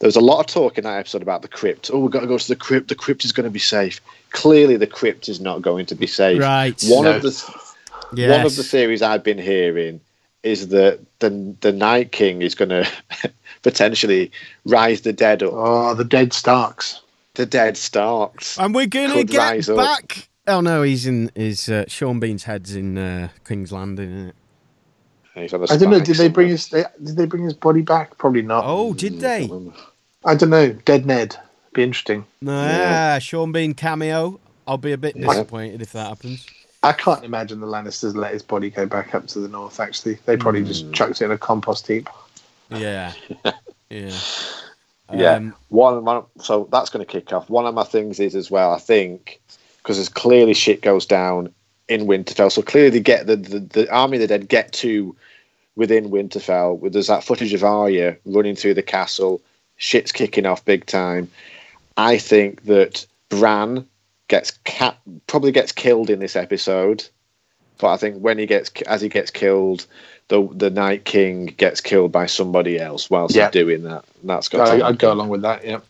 there 0.00 0.08
was 0.08 0.16
a 0.16 0.20
lot 0.20 0.40
of 0.40 0.46
talk 0.46 0.76
in 0.78 0.84
that 0.84 0.98
episode 0.98 1.22
about 1.22 1.42
the 1.42 1.48
crypt. 1.48 1.90
Oh, 1.92 2.00
we've 2.00 2.10
got 2.10 2.20
to 2.20 2.26
go 2.26 2.36
to 2.38 2.48
the 2.48 2.56
crypt. 2.56 2.88
The 2.88 2.94
crypt 2.94 3.24
is 3.24 3.32
going 3.32 3.44
to 3.44 3.50
be 3.50 3.58
safe. 3.60 4.00
Clearly, 4.32 4.76
the 4.76 4.86
crypt 4.86 5.28
is 5.28 5.40
not 5.40 5.62
going 5.62 5.86
to 5.86 5.94
be 5.94 6.06
safe. 6.06 6.40
Right. 6.40 6.82
One 6.88 7.04
No. 7.04 7.16
of 7.16 7.22
the 7.22 7.30
one 8.10 8.18
Yes. 8.18 8.44
of 8.50 8.56
the 8.56 8.64
theories 8.64 9.02
I've 9.02 9.22
been 9.22 9.38
hearing 9.38 10.00
is 10.42 10.68
that 10.68 10.98
the 11.20 11.54
the 11.60 11.70
Night 11.72 12.10
King 12.12 12.42
is 12.42 12.54
going 12.56 12.68
to 12.70 12.88
potentially 13.62 14.32
rise 14.64 15.02
the 15.02 15.12
dead 15.12 15.42
up. 15.42 15.52
Oh, 15.54 15.94
the 15.94 16.04
dead 16.04 16.32
Starks. 16.32 17.00
The 17.34 17.46
dead 17.46 17.76
Starks. 17.76 18.58
And 18.58 18.74
we're 18.74 18.86
gonna 18.86 19.22
get 19.24 19.38
rise 19.38 19.68
up. 19.68 19.76
back. 19.76 20.28
Oh 20.46 20.60
no, 20.60 20.82
he's 20.82 21.06
in. 21.06 21.30
His 21.34 21.68
uh, 21.68 21.84
Sean 21.88 22.18
Bean's 22.18 22.44
head's 22.44 22.74
in 22.74 22.96
uh, 22.98 23.28
King's 23.46 23.70
Landing, 23.70 24.10
isn't 24.10 24.28
it? 24.30 24.34
He's 24.34 24.38
on 25.10 25.19
a 25.19 25.19
I 25.36 25.46
don't 25.46 25.90
know. 25.90 26.00
Did 26.00 26.16
they 26.16 26.28
bring 26.28 26.48
his 26.48 26.68
they, 26.68 26.84
did 27.02 27.16
they 27.16 27.26
bring 27.26 27.44
his 27.44 27.54
body 27.54 27.82
back? 27.82 28.18
Probably 28.18 28.42
not. 28.42 28.64
Oh, 28.66 28.94
did 28.94 29.20
they? 29.20 29.48
I 30.24 30.34
don't 30.34 30.50
know. 30.50 30.72
Dead 30.72 31.06
Ned. 31.06 31.36
Be 31.72 31.82
interesting. 31.84 32.24
Nah, 32.40 33.18
Sean 33.20 33.52
Bean 33.52 33.74
cameo. 33.74 34.40
I'll 34.66 34.76
be 34.78 34.92
a 34.92 34.98
bit 34.98 35.16
disappointed 35.20 35.82
if 35.82 35.92
that 35.92 36.08
happens. 36.08 36.46
I 36.82 36.92
can't 36.92 37.24
imagine 37.24 37.60
the 37.60 37.66
Lannisters 37.66 38.14
let 38.16 38.32
his 38.32 38.42
body 38.42 38.70
go 38.70 38.86
back 38.86 39.14
up 39.14 39.26
to 39.28 39.40
the 39.40 39.48
north. 39.48 39.78
Actually, 39.80 40.18
they 40.26 40.36
probably 40.36 40.62
Hmm. 40.62 40.66
just 40.66 40.92
chucked 40.92 41.20
it 41.20 41.26
in 41.26 41.30
a 41.30 41.38
compost 41.38 41.86
heap. 41.86 42.08
Yeah, 42.70 43.12
yeah. 43.90 44.18
Yeah. 45.12 45.34
Um, 45.34 45.54
one, 45.68 46.04
one. 46.04 46.24
So 46.40 46.68
that's 46.70 46.88
going 46.90 47.04
to 47.04 47.10
kick 47.10 47.32
off. 47.32 47.50
One 47.50 47.66
of 47.66 47.74
my 47.74 47.82
things 47.84 48.20
is 48.20 48.34
as 48.34 48.50
well. 48.50 48.72
I 48.72 48.78
think 48.78 49.40
because 49.78 49.96
there's 49.96 50.08
clearly 50.08 50.54
shit 50.54 50.82
goes 50.82 51.04
down 51.06 51.52
in 51.90 52.06
Winterfell. 52.06 52.50
So 52.50 52.62
clearly 52.62 52.90
they 52.90 53.00
get 53.00 53.26
the, 53.26 53.36
the 53.36 53.58
the 53.60 53.92
army 53.92 54.16
of 54.16 54.20
the 54.22 54.26
dead 54.28 54.48
get 54.48 54.72
to 54.74 55.14
within 55.76 56.10
Winterfell. 56.10 56.90
There's 56.92 57.08
that 57.08 57.24
footage 57.24 57.52
of 57.52 57.62
Arya 57.64 58.16
running 58.24 58.56
through 58.56 58.74
the 58.74 58.82
castle. 58.82 59.40
Shit's 59.76 60.12
kicking 60.12 60.46
off 60.46 60.64
big 60.64 60.86
time. 60.86 61.30
I 61.96 62.16
think 62.18 62.64
that 62.64 63.06
Bran 63.28 63.86
gets 64.28 64.52
ca- 64.64 64.96
probably 65.26 65.52
gets 65.52 65.72
killed 65.72 66.08
in 66.10 66.18
this 66.20 66.36
episode. 66.36 67.04
But 67.78 67.92
I 67.92 67.96
think 67.96 68.18
when 68.18 68.38
he 68.38 68.46
gets 68.46 68.70
as 68.82 69.00
he 69.00 69.08
gets 69.08 69.30
killed, 69.30 69.86
the 70.28 70.46
the 70.52 70.70
Night 70.70 71.04
King 71.06 71.46
gets 71.46 71.80
killed 71.80 72.12
by 72.12 72.26
somebody 72.26 72.78
else 72.78 73.08
whilst 73.10 73.34
Yeah. 73.34 73.46
he's 73.46 73.52
doing 73.52 73.82
that. 73.84 74.04
And 74.20 74.30
that's 74.30 74.48
got. 74.48 74.68
I, 74.68 74.88
I'd 74.88 74.98
go 74.98 75.12
along 75.12 75.30
with 75.30 75.42
that. 75.42 75.64
Yeah. 75.64 75.80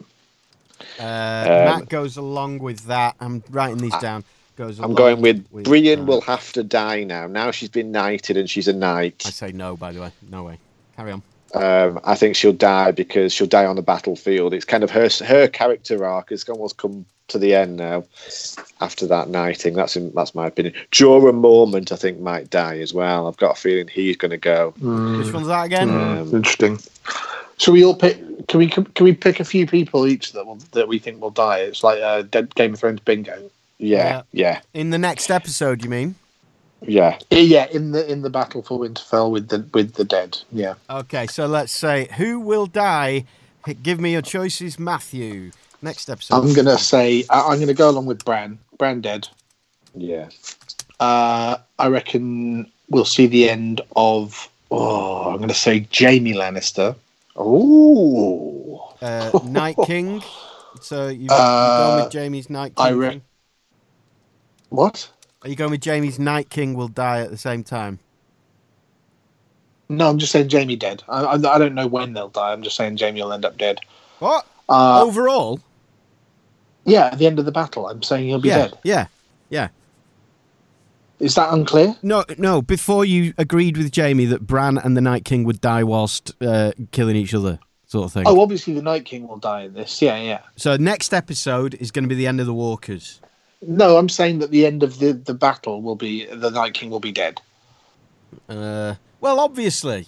uh, 0.98 1.03
Um, 1.03 1.80
Matt 1.80 1.88
goes 1.88 2.16
along 2.16 2.59
with 2.61 2.84
that. 2.86 3.16
I'm 3.20 3.42
writing 3.51 3.78
these 3.78 3.96
down. 3.98 4.24
Goes. 4.61 4.78
I'm 4.78 4.92
going 4.92 5.22
with, 5.22 5.46
with 5.50 5.64
Brienne 5.64 6.00
uh, 6.00 6.04
will 6.04 6.20
have 6.20 6.52
to 6.52 6.62
die 6.62 7.02
now. 7.04 7.26
Now 7.26 7.50
she's 7.50 7.70
been 7.70 7.92
knighted 7.92 8.36
and 8.36 8.48
she's 8.48 8.68
a 8.68 8.74
knight. 8.74 9.22
I 9.24 9.30
say 9.30 9.52
no. 9.52 9.74
By 9.74 9.90
the 9.90 10.02
way, 10.02 10.12
no 10.28 10.44
way. 10.44 10.58
Carry 10.96 11.12
on. 11.12 11.22
Um, 11.54 11.98
I 12.04 12.14
think 12.14 12.36
she'll 12.36 12.52
die 12.52 12.90
because 12.90 13.32
she'll 13.32 13.46
die 13.46 13.64
on 13.64 13.76
the 13.76 13.82
battlefield. 13.82 14.52
It's 14.52 14.66
kind 14.66 14.84
of 14.84 14.90
her 14.90 15.08
her 15.24 15.48
character 15.48 16.04
arc 16.04 16.28
has 16.28 16.46
almost 16.46 16.76
come 16.76 17.06
to 17.28 17.38
the 17.38 17.54
end 17.54 17.78
now 17.78 18.04
after 18.82 19.06
that 19.06 19.30
knighting. 19.30 19.72
That's 19.72 19.96
in, 19.96 20.12
that's 20.14 20.34
my 20.34 20.48
opinion. 20.48 20.74
Jorah 20.92 21.32
Mormont, 21.32 21.90
I 21.90 21.96
think, 21.96 22.20
might 22.20 22.50
die 22.50 22.80
as 22.80 22.92
well. 22.92 23.28
I've 23.28 23.38
got 23.38 23.56
a 23.56 23.58
feeling 23.58 23.88
he's 23.88 24.18
going 24.18 24.30
to 24.30 24.36
go. 24.36 24.74
Which 24.76 25.32
one's 25.32 25.46
that 25.46 25.64
again? 25.64 25.88
Mm, 25.88 26.34
interesting. 26.34 26.78
So 27.56 27.72
we 27.72 27.82
all 27.82 27.96
pick. 27.96 28.18
Can 28.48 28.58
we 28.58 28.68
can 28.68 28.86
we 29.00 29.14
pick 29.14 29.40
a 29.40 29.44
few 29.44 29.66
people 29.66 30.06
each 30.06 30.34
that 30.34 30.46
will 30.46 30.58
that 30.72 30.86
we 30.86 30.98
think 30.98 31.22
will 31.22 31.30
die? 31.30 31.61
It's 31.61 31.82
like 31.82 32.00
a 32.00 32.24
Dead 32.24 32.54
Game 32.54 32.74
of 32.74 32.80
Thrones 32.80 33.00
bingo. 33.00 33.50
Yeah, 33.82 34.22
yeah, 34.32 34.60
In 34.74 34.90
the 34.90 34.98
next 34.98 35.30
episode, 35.30 35.82
you 35.82 35.88
mean? 35.90 36.14
yeah. 36.82 37.18
Yeah, 37.30 37.66
in 37.70 37.92
the 37.92 38.10
in 38.10 38.20
the 38.22 38.28
battle 38.30 38.62
for 38.62 38.78
Winterfell 38.78 39.30
with 39.30 39.48
the 39.48 39.66
with 39.72 39.94
the 39.94 40.04
dead. 40.04 40.38
Yeah. 40.52 40.74
Okay, 40.90 41.26
so 41.26 41.46
let's 41.46 41.72
say 41.72 42.08
who 42.18 42.38
will 42.40 42.66
die. 42.66 43.24
Give 43.82 43.98
me 43.98 44.12
your 44.12 44.22
choices, 44.22 44.78
Matthew. 44.78 45.50
Next 45.82 46.10
episode. 46.10 46.34
I'm 46.36 46.52
gonna 46.52 46.76
say 46.78 47.24
I- 47.30 47.48
I'm 47.52 47.58
gonna 47.60 47.72
go 47.74 47.88
along 47.88 48.04
with 48.06 48.22
Bran. 48.24 48.58
Bran 48.78 49.00
dead. 49.00 49.28
Yeah. 49.94 50.28
Uh, 51.00 51.56
I 51.78 51.86
reckon 51.88 52.70
we'll 52.90 53.04
see 53.06 53.26
the 53.26 53.48
end 53.48 53.80
of 53.96 54.48
Oh, 54.72 55.30
I'm 55.30 55.38
going 55.38 55.48
to 55.48 55.54
say 55.54 55.84
Jaime 55.92 56.32
Lannister. 56.34 56.94
Ooh. 57.36 58.78
Uh, 59.02 59.30
Night 59.44 59.76
King. 59.84 60.22
So 60.80 61.08
you, 61.08 61.22
you're 61.24 61.32
Uh, 61.32 61.78
going 61.92 62.04
with 62.04 62.12
Jamie's 62.12 62.48
Night 62.50 62.76
King. 62.76 62.86
I 62.86 62.90
re- 62.90 63.08
thing? 63.08 63.22
What? 64.70 65.10
Are 65.42 65.48
you 65.48 65.56
going 65.56 65.70
with 65.70 65.80
Jamie's 65.80 66.18
Night 66.18 66.50
King 66.50 66.74
will 66.74 66.88
die 66.88 67.20
at 67.20 67.30
the 67.30 67.36
same 67.36 67.62
time? 67.62 67.98
No, 69.88 70.08
I'm 70.08 70.18
just 70.18 70.32
saying 70.32 70.48
Jaime 70.50 70.76
dead. 70.76 71.02
I, 71.08 71.22
I, 71.22 71.32
I 71.34 71.58
don't 71.58 71.74
know 71.74 71.86
when 71.86 72.12
they'll 72.12 72.28
die. 72.28 72.52
I'm 72.52 72.62
just 72.62 72.76
saying 72.76 72.96
Jaime 72.96 73.20
will 73.20 73.32
end 73.32 73.44
up 73.44 73.58
dead. 73.58 73.80
What? 74.20 74.46
Uh, 74.68 75.02
Overall? 75.02 75.60
Yeah, 76.84 77.06
at 77.06 77.18
the 77.18 77.26
end 77.26 77.38
of 77.38 77.44
the 77.44 77.52
battle, 77.52 77.88
I'm 77.88 78.02
saying 78.02 78.28
he'll 78.28 78.40
be 78.40 78.48
yeah, 78.48 78.56
dead. 78.56 78.78
yeah, 78.84 79.06
yeah. 79.48 79.68
Is 81.18 81.34
that 81.34 81.52
unclear? 81.52 81.96
No, 82.02 82.24
no. 82.38 82.62
Before 82.62 83.04
you 83.04 83.34
agreed 83.36 83.76
with 83.76 83.90
Jamie 83.90 84.24
that 84.26 84.46
Bran 84.46 84.78
and 84.78 84.96
the 84.96 85.02
Night 85.02 85.24
King 85.24 85.44
would 85.44 85.60
die 85.60 85.84
whilst 85.84 86.32
uh, 86.40 86.72
killing 86.92 87.16
each 87.16 87.34
other, 87.34 87.58
sort 87.86 88.06
of 88.06 88.12
thing. 88.12 88.24
Oh, 88.26 88.40
obviously 88.40 88.72
the 88.72 88.82
Night 88.82 89.04
King 89.04 89.28
will 89.28 89.36
die 89.36 89.62
in 89.64 89.74
this. 89.74 90.00
Yeah, 90.00 90.16
yeah. 90.20 90.40
So 90.56 90.76
next 90.76 91.12
episode 91.12 91.74
is 91.74 91.90
going 91.90 92.04
to 92.04 92.08
be 92.08 92.14
the 92.14 92.26
end 92.26 92.40
of 92.40 92.46
the 92.46 92.54
Walkers. 92.54 93.20
No, 93.62 93.96
I'm 93.98 94.08
saying 94.08 94.38
that 94.38 94.50
the 94.50 94.64
end 94.66 94.82
of 94.82 94.98
the, 94.98 95.12
the 95.12 95.34
battle 95.34 95.82
will 95.82 95.96
be 95.96 96.24
the 96.26 96.50
Night 96.50 96.74
King 96.74 96.90
will 96.90 97.00
be 97.00 97.12
dead. 97.12 97.40
Uh, 98.48 98.94
well, 99.20 99.40
obviously, 99.40 100.06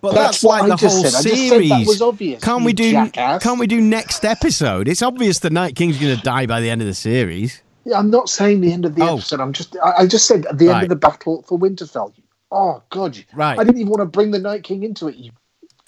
but 0.00 0.14
That's 0.14 0.40
that's, 0.40 0.42
what 0.42 0.62
like 0.62 0.62
I 0.64 0.68
the 0.74 0.76
just 0.76 0.94
whole 0.96 1.04
said. 1.04 1.18
I 1.18 1.22
just 1.22 1.34
said 1.42 1.48
series. 1.48 1.68
that 1.70 1.86
was 1.86 2.02
obvious, 2.02 2.42
Can't 2.42 2.64
we 2.64 2.72
do? 2.72 2.90
jackass. 2.90 3.42
Can't 3.42 3.60
we 3.60 3.66
do 3.66 3.80
next 3.80 4.24
episode? 4.24 4.88
It's 4.88 5.02
obvious 5.02 5.38
the 5.38 5.50
Night 5.50 5.76
King's 5.76 5.98
going 5.98 6.16
to 6.16 6.22
die 6.22 6.46
by 6.46 6.60
the 6.60 6.70
end 6.70 6.80
of 6.80 6.86
the 6.88 6.94
series. 6.94 7.62
Yeah, 7.84 7.98
I'm 7.98 8.10
not 8.10 8.28
saying 8.28 8.60
the 8.62 8.72
end 8.72 8.84
of 8.84 8.94
the 8.94 9.02
Oh. 9.02 9.16
episode. 9.16 9.40
I'm 9.40 9.52
just 9.52 9.76
I, 9.82 9.92
I 9.98 10.06
just 10.06 10.26
said 10.26 10.46
at 10.46 10.58
the 10.58 10.68
end 10.70 10.82
of 10.82 10.88
the 10.88 10.96
battle 10.96 11.42
for 11.42 11.58
Winterfell. 11.58 12.12
Oh 12.50 12.82
God! 12.90 13.18
Right. 13.34 13.58
I 13.58 13.64
didn't 13.64 13.78
even 13.80 13.90
want 13.90 14.00
to 14.00 14.06
bring 14.06 14.30
the 14.30 14.38
Night 14.38 14.62
King 14.62 14.82
into 14.82 15.08
it. 15.08 15.16
You 15.16 15.30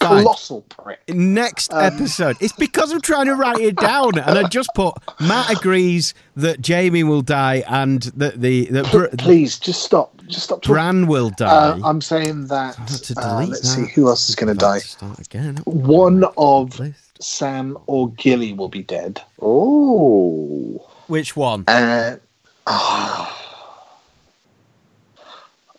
Fine. 0.07 0.23
colossal 0.23 0.61
prick. 0.69 0.99
Next 1.09 1.71
Um, 1.73 1.79
episode. 1.83 2.37
It's 2.39 2.53
because 2.53 2.91
I'm 2.91 3.01
trying 3.01 3.25
to 3.27 3.35
write 3.35 3.59
it 3.59 3.75
down, 3.75 4.17
and 4.19 4.37
I 4.37 4.43
just 4.47 4.69
put 4.75 4.93
Matt 5.19 5.49
agrees 5.51 6.13
that 6.35 6.65
Jaime 6.67 7.03
will 7.03 7.21
die 7.21 7.63
and 7.67 8.03
that 8.15 8.41
the 8.41 8.65
that 8.71 8.91
Br- 8.91 9.07
Please, 9.17 9.57
just 9.59 9.83
stop. 9.83 10.11
Just 10.27 10.45
stop. 10.45 10.61
talking. 10.61 10.73
Bran 10.73 11.07
will 11.07 11.29
die. 11.29 11.45
Uh, 11.47 11.79
I'm 11.83 12.01
saying 12.01 12.47
that. 12.47 12.75
to 12.87 13.13
uh, 13.17 13.45
let's 13.47 13.61
that. 13.61 13.67
see 13.67 13.85
who 13.93 14.07
else 14.07 14.27
is 14.29 14.35
going 14.35 14.51
to 14.53 14.59
die. 14.59 14.79
Start 14.79 15.19
again. 15.19 15.57
One 15.65 16.25
of 16.37 16.79
Sam 17.19 17.77
or 17.87 18.09
Gilly 18.13 18.53
will 18.53 18.69
be 18.69 18.81
dead. 18.83 19.21
Oh. 19.41 20.85
Which 21.07 21.35
one? 21.35 21.63
Uh, 21.67 22.17
ah. 22.65 23.41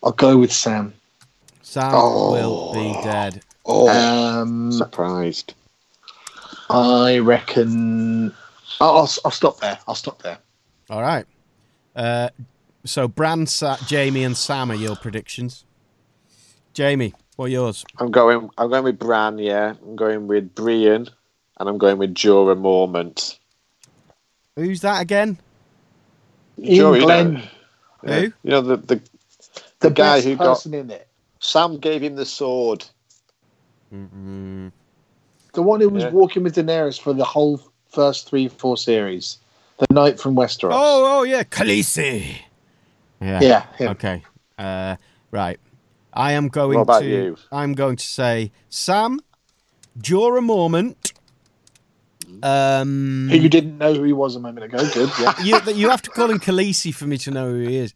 I'll 0.03 0.11
go 0.13 0.37
with 0.37 0.53
Sam. 0.53 0.93
Sam 1.67 1.91
Oh. 1.93 2.31
will 2.31 2.73
be 2.73 2.93
dead. 3.03 3.41
Um, 3.65 4.71
Surprised. 4.71 5.53
I 6.69 7.17
reckon. 7.17 8.33
I'll, 8.79 8.89
I'll, 8.99 9.09
I'll 9.25 9.31
stop 9.31 9.59
there. 9.59 9.77
I'll 9.85 9.93
stop 9.95 10.21
there. 10.21 10.37
All 10.89 11.01
right. 11.01 11.25
Uh, 11.93 12.29
so 12.85 13.09
Bran, 13.09 13.47
Sa- 13.47 13.75
Jaime, 13.81 14.23
and 14.23 14.37
Sam 14.37 14.71
are 14.71 14.75
your 14.75 14.95
predictions. 14.95 15.65
Jamie, 16.73 17.13
what 17.35 17.45
are 17.47 17.49
yours? 17.49 17.83
I'm 17.97 18.11
going. 18.11 18.49
I'm 18.57 18.69
going 18.69 18.85
with 18.85 18.97
Bran. 18.99 19.37
Yeah, 19.37 19.73
I'm 19.81 19.97
going 19.97 20.27
with 20.27 20.55
Brian, 20.55 21.09
and 21.59 21.69
I'm 21.69 21.77
going 21.77 21.97
with 21.97 22.13
Jorah 22.15 22.57
Mormont. 22.57 23.37
Who's 24.55 24.79
that 24.81 25.01
again? 25.01 25.37
Ian 26.59 26.85
Jorah, 26.85 26.95
you 26.95 27.01
Glenn, 27.01 27.33
know, 28.03 28.13
Who? 28.13 28.21
you 28.21 28.33
know 28.45 28.61
the 28.61 28.77
the, 28.77 29.01
the 29.81 29.89
guy 29.89 30.15
best 30.17 30.27
who 30.27 30.35
got 30.37 30.45
person 30.55 30.73
in 30.73 30.91
it. 30.91 31.06
Sam 31.47 31.77
gave 31.77 32.03
him 32.03 32.15
the 32.15 32.25
sword. 32.25 32.83
Mm-hmm. 33.93 34.67
The 35.53 35.61
one 35.61 35.79
who 35.79 35.87
was 35.87 36.03
Yeah. 36.03 36.09
walking 36.09 36.43
with 36.43 36.55
Daenerys 36.55 36.99
for 36.99 37.13
the 37.13 37.23
whole 37.23 37.61
first 37.87 38.27
three, 38.27 38.49
four 38.49 38.75
series. 38.75 39.37
The 39.77 39.87
Knight 39.93 40.19
from 40.19 40.35
Westeros. 40.35 40.71
Oh, 40.73 41.19
oh 41.19 41.23
yeah, 41.23 41.43
Khaleesi. 41.43 42.35
Yeah. 43.21 43.39
Yeah, 43.41 43.65
him. 43.77 43.87
Okay. 43.91 44.23
Uh, 44.57 44.97
right. 45.31 45.57
I 46.11 46.33
am 46.33 46.49
going 46.49 46.79
What 46.79 46.81
about 46.81 47.03
to. 47.03 47.07
you? 47.07 47.37
I'm 47.49 47.73
going 47.75 47.95
to 47.95 48.05
say 48.05 48.51
Sam, 48.67 49.21
Jorah 49.99 50.43
Mormont. 50.43 51.13
Um, 52.43 53.29
Who 53.31 53.37
you 53.37 53.47
didn't 53.47 53.77
know 53.77 53.93
who 53.93 54.03
he 54.03 54.11
was 54.11 54.35
a 54.35 54.41
moment 54.41 54.65
ago. 54.65 54.85
Good. 54.93 55.09
Yeah. 55.17 55.33
you, 55.41 55.73
you 55.73 55.89
have 55.89 56.01
to 56.01 56.09
call 56.09 56.29
him 56.29 56.39
Khaleesi 56.39 56.93
for 56.93 57.05
me 57.05 57.17
to 57.19 57.31
know 57.31 57.51
who 57.51 57.59
he 57.59 57.77
is. 57.77 57.93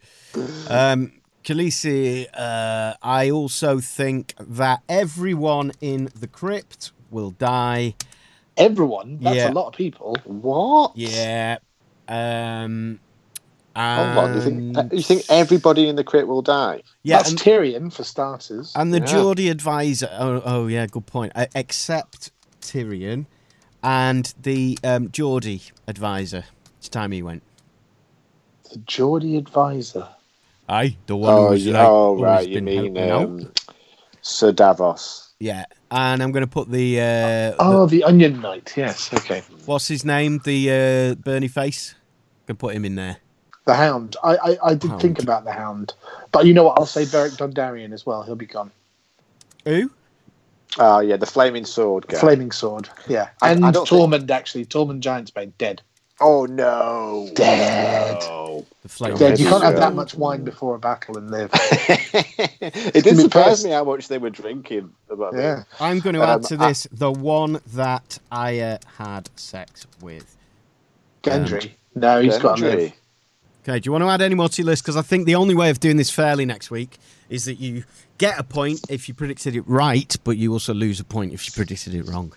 Um, 0.69 1.20
Khaleesi, 1.43 2.27
uh, 2.33 2.93
I 3.01 3.29
also 3.31 3.79
think 3.79 4.33
that 4.39 4.81
everyone 4.87 5.71
in 5.81 6.09
the 6.19 6.27
crypt 6.27 6.91
will 7.09 7.31
die. 7.31 7.95
Everyone. 8.57 9.17
That's 9.21 9.35
Yeah. 9.37 9.51
a 9.51 9.53
lot 9.53 9.67
of 9.67 9.73
people. 9.73 10.15
What? 10.25 10.91
Yeah. 10.95 11.57
Um, 12.07 12.99
Hold 13.75 14.17
on. 14.17 14.33
You 14.35 14.41
think 14.41 14.93
you 14.93 15.01
think 15.01 15.23
everybody 15.29 15.87
in 15.87 15.95
the 15.95 16.03
crypt 16.03 16.27
will 16.27 16.41
die? 16.41 16.83
yeah, 17.03 17.17
That's 17.17 17.29
and, 17.31 17.39
Tyrion 17.39 17.91
for 17.91 18.03
starters. 18.03 18.73
and 18.75 18.93
the 18.93 18.99
Yeah. 18.99 19.05
Geordie 19.05 19.49
advisor. 19.49 20.09
Oh, 20.11 20.41
oh, 20.43 20.67
yeah, 20.67 20.85
good 20.87 21.05
point. 21.05 21.31
Uh, 21.35 21.45
except 21.55 22.31
Tyrion 22.61 23.25
and 23.81 24.33
the 24.41 24.77
um, 24.83 25.09
Geordie 25.11 25.61
advisor. 25.87 26.43
It's 26.79 26.89
time 26.89 27.11
he 27.13 27.23
went. 27.23 27.43
the 28.71 28.77
Geordie 28.79 29.37
advisor. 29.37 30.07
Aye, 30.69 30.97
the 31.05 31.15
one 31.15 31.33
Oh, 31.33 31.49
who's 31.49 31.65
you, 31.65 31.73
like, 31.73 31.83
oh 31.87 32.17
always 32.17 32.21
right. 32.21 32.47
You 32.47 32.55
been 32.55 32.65
mean 32.65 32.95
helping 32.95 33.09
out. 33.11 33.23
um, 33.23 33.51
Sir 34.21 34.51
Davos? 34.51 35.29
Yeah, 35.39 35.65
and 35.89 36.21
I'm 36.21 36.31
going 36.31 36.45
to 36.45 36.51
put 36.51 36.69
the, 36.69 36.99
uh, 37.01 37.55
Oh, 37.59 37.85
the 37.87 38.03
Onion 38.03 38.41
Knight. 38.41 38.73
Yes. 38.77 39.11
Okay. 39.13 39.41
what's 39.65 39.87
his 39.87 40.05
name? 40.05 40.39
The 40.45 40.69
uh, 40.71 41.15
Bernie 41.21 41.47
face. 41.47 41.95
Can 42.47 42.55
put 42.55 42.75
him 42.75 42.85
in 42.85 42.95
there. 42.95 43.17
The 43.65 43.75
Hound. 43.75 44.15
I 44.23 44.35
I, 44.37 44.57
I 44.63 44.73
did 44.75 44.89
Hound. 44.89 45.01
think 45.01 45.21
about 45.21 45.43
the 45.45 45.51
Hound, 45.51 45.93
but 46.31 46.45
you 46.45 46.53
know 46.53 46.63
what? 46.63 46.79
I'll 46.79 46.85
say 46.85 47.05
Beric 47.05 47.33
Dondarrion 47.33 47.93
as 47.93 48.05
well. 48.05 48.23
He'll 48.23 48.35
be 48.35 48.47
gone. 48.47 48.71
Who? 49.65 49.91
Oh 50.79 50.99
yeah, 50.99 51.17
the 51.17 51.25
flaming 51.27 51.65
sword 51.65 52.07
guy. 52.07 52.17
Flaming 52.17 52.51
Sword. 52.51 52.89
Yeah. 53.07 53.29
And 53.41 53.63
I 53.65 53.71
don't 53.71 53.87
Tormund 53.87 54.29
actually. 54.31 54.65
Tormund 54.65 55.01
Giantsbane 55.01 55.51
dead. 55.57 55.81
Oh 56.21 56.45
no. 56.45 57.29
Dead. 57.33 58.19
No. 58.21 58.65
The 58.83 58.89
flame. 58.89 59.15
Dead. 59.17 59.39
You 59.39 59.47
can't 59.49 59.63
have 59.63 59.75
that 59.77 59.95
much 59.95 60.15
wine 60.15 60.43
before 60.43 60.75
a 60.75 60.79
battle 60.79 61.17
and 61.17 61.29
live. 61.31 61.49
it 61.53 62.93
did 62.93 63.03
Give 63.03 63.17
surprise 63.19 63.63
me 63.65 63.71
how 63.71 63.83
much 63.83 64.07
they 64.07 64.17
were 64.17 64.29
drinking. 64.29 64.91
About 65.09 65.33
Yeah. 65.35 65.63
I'm 65.79 65.99
going 65.99 66.15
to 66.15 66.21
add 66.21 66.29
Um, 66.35 66.43
to 66.43 66.57
I- 66.59 66.67
this 66.69 66.87
the 66.91 67.11
one 67.11 67.59
that 67.73 68.19
Arya 68.31 68.79
had 68.97 69.29
sex 69.35 69.87
with. 70.01 70.37
Gendry. 71.23 71.71
no, 71.95 72.21
he's 72.21 72.37
got 72.37 72.57
to 72.57 72.63
Gendry. 72.63 72.75
live. 72.75 72.91
Okay, 73.67 73.79
do 73.79 73.87
you 73.87 73.91
want 73.91 74.03
to 74.03 74.09
add 74.09 74.21
any 74.23 74.33
more 74.33 74.49
to 74.49 74.61
your 74.61 74.65
list? 74.67 74.83
Because 74.83 74.97
I 74.97 75.03
think 75.03 75.25
the 75.27 75.35
only 75.35 75.53
way 75.53 75.69
of 75.69 75.79
doing 75.79 75.97
this 75.97 76.09
fairly 76.09 76.45
next 76.45 76.71
week 76.71 76.97
is 77.29 77.45
that 77.45 77.59
you 77.59 77.83
get 78.17 78.39
a 78.39 78.43
point 78.43 78.81
if 78.89 79.07
you 79.07 79.13
predicted 79.13 79.55
it 79.55 79.61
right, 79.67 80.15
but 80.23 80.37
you 80.37 80.51
also 80.53 80.73
lose 80.73 80.99
a 80.99 81.03
point 81.03 81.31
if 81.33 81.45
you 81.45 81.51
predicted 81.53 81.93
it 81.93 82.07
wrong. 82.07 82.33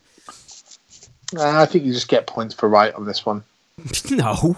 Uh, 1.34 1.60
I 1.62 1.64
think 1.64 1.84
you 1.84 1.92
just 1.94 2.08
get 2.08 2.26
points 2.26 2.54
for 2.54 2.68
right 2.68 2.94
on 2.94 3.06
this 3.06 3.24
one. 3.24 3.42
No. 4.10 4.56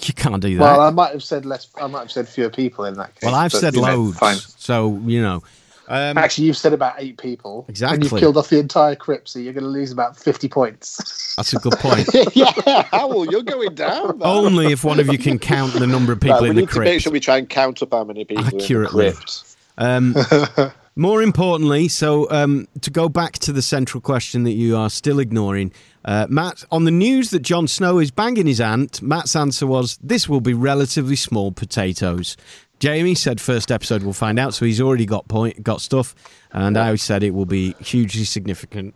you 0.00 0.14
can't 0.14 0.40
do 0.42 0.54
that. 0.56 0.60
Well, 0.60 0.80
I 0.80 0.90
might 0.90 1.12
have 1.12 1.22
said 1.22 1.44
less. 1.44 1.68
I 1.80 1.86
might 1.86 2.00
have 2.00 2.12
said 2.12 2.28
fewer 2.28 2.50
people 2.50 2.84
in 2.84 2.94
that 2.94 3.14
case. 3.14 3.22
Well, 3.24 3.34
I've 3.34 3.52
but, 3.52 3.60
said 3.60 3.74
you 3.74 3.82
know, 3.82 3.96
loads. 3.96 4.18
Fine. 4.18 4.36
So, 4.36 4.96
you 5.04 5.20
know. 5.22 5.42
Um, 5.88 6.18
Actually, 6.18 6.48
you've 6.48 6.56
said 6.56 6.72
about 6.72 6.94
eight 6.98 7.16
people. 7.18 7.64
Exactly. 7.68 7.94
And 7.94 8.02
Exactly. 8.02 8.16
you've 8.16 8.20
killed 8.20 8.36
off 8.36 8.48
the 8.48 8.58
entire 8.58 8.96
crypt, 8.96 9.28
so 9.28 9.38
you're 9.38 9.52
going 9.52 9.62
to 9.64 9.70
lose 9.70 9.92
about 9.92 10.16
50 10.16 10.48
points. 10.48 11.34
that's 11.36 11.52
a 11.52 11.58
good 11.58 11.74
point. 11.74 12.08
yeah, 12.34 12.46
Hywel, 12.92 13.30
you're 13.30 13.42
going 13.42 13.74
down. 13.76 14.18
man. 14.18 14.26
Only 14.26 14.72
if 14.72 14.82
one 14.82 14.98
of 14.98 15.06
you 15.12 15.18
can 15.18 15.38
count 15.38 15.74
the 15.74 15.86
number 15.86 16.12
of 16.12 16.20
people 16.20 16.40
Right, 16.40 16.50
in 16.50 16.56
the 16.56 16.62
need 16.62 16.70
to 16.70 16.80
make 16.80 16.88
crypt. 16.88 17.02
sure 17.02 17.12
we 17.12 17.20
try 17.20 17.36
and 17.38 17.48
count 17.48 17.82
up 17.82 17.92
how 17.92 18.02
many 18.02 18.24
people 18.24 18.44
Accurately. 18.46 19.06
in 19.08 19.12
the 19.12 19.16
crypt. 19.16 19.56
Um, 19.78 20.72
more 20.96 21.22
importantly, 21.22 21.86
so 21.86 22.28
um, 22.32 22.66
to 22.80 22.90
go 22.90 23.08
back 23.08 23.34
to 23.40 23.52
the 23.52 23.62
central 23.62 24.00
question 24.00 24.42
that 24.42 24.52
you 24.54 24.76
are 24.76 24.90
still 24.90 25.20
ignoring, 25.20 25.72
uh, 26.06 26.26
Matt, 26.30 26.64
on 26.70 26.84
the 26.84 26.90
news 26.90 27.30
that 27.30 27.40
Jon 27.40 27.66
Snow 27.68 27.98
is 27.98 28.10
banging 28.10 28.46
his 28.46 28.60
aunt, 28.60 29.02
Matt's 29.02 29.36
answer 29.36 29.66
was, 29.66 29.98
"This 30.02 30.28
will 30.28 30.40
be 30.40 30.54
relatively 30.54 31.16
small 31.16 31.52
potatoes." 31.52 32.36
Jamie 32.78 33.14
said, 33.14 33.40
first 33.40 33.72
episode 33.72 34.02
we'll 34.02 34.12
find 34.12 34.38
out." 34.38 34.54
So 34.54 34.64
he's 34.66 34.80
already 34.80 35.06
got 35.06 35.28
point, 35.28 35.62
got 35.62 35.80
stuff, 35.80 36.14
and 36.52 36.78
I 36.78 36.94
said 36.96 37.22
it 37.22 37.32
will 37.34 37.46
be 37.46 37.74
hugely 37.80 38.24
significant. 38.24 38.94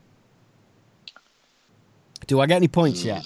Do 2.27 2.41
I 2.41 2.47
get 2.47 2.57
any 2.57 2.69
points 2.69 3.05
yet? 3.05 3.25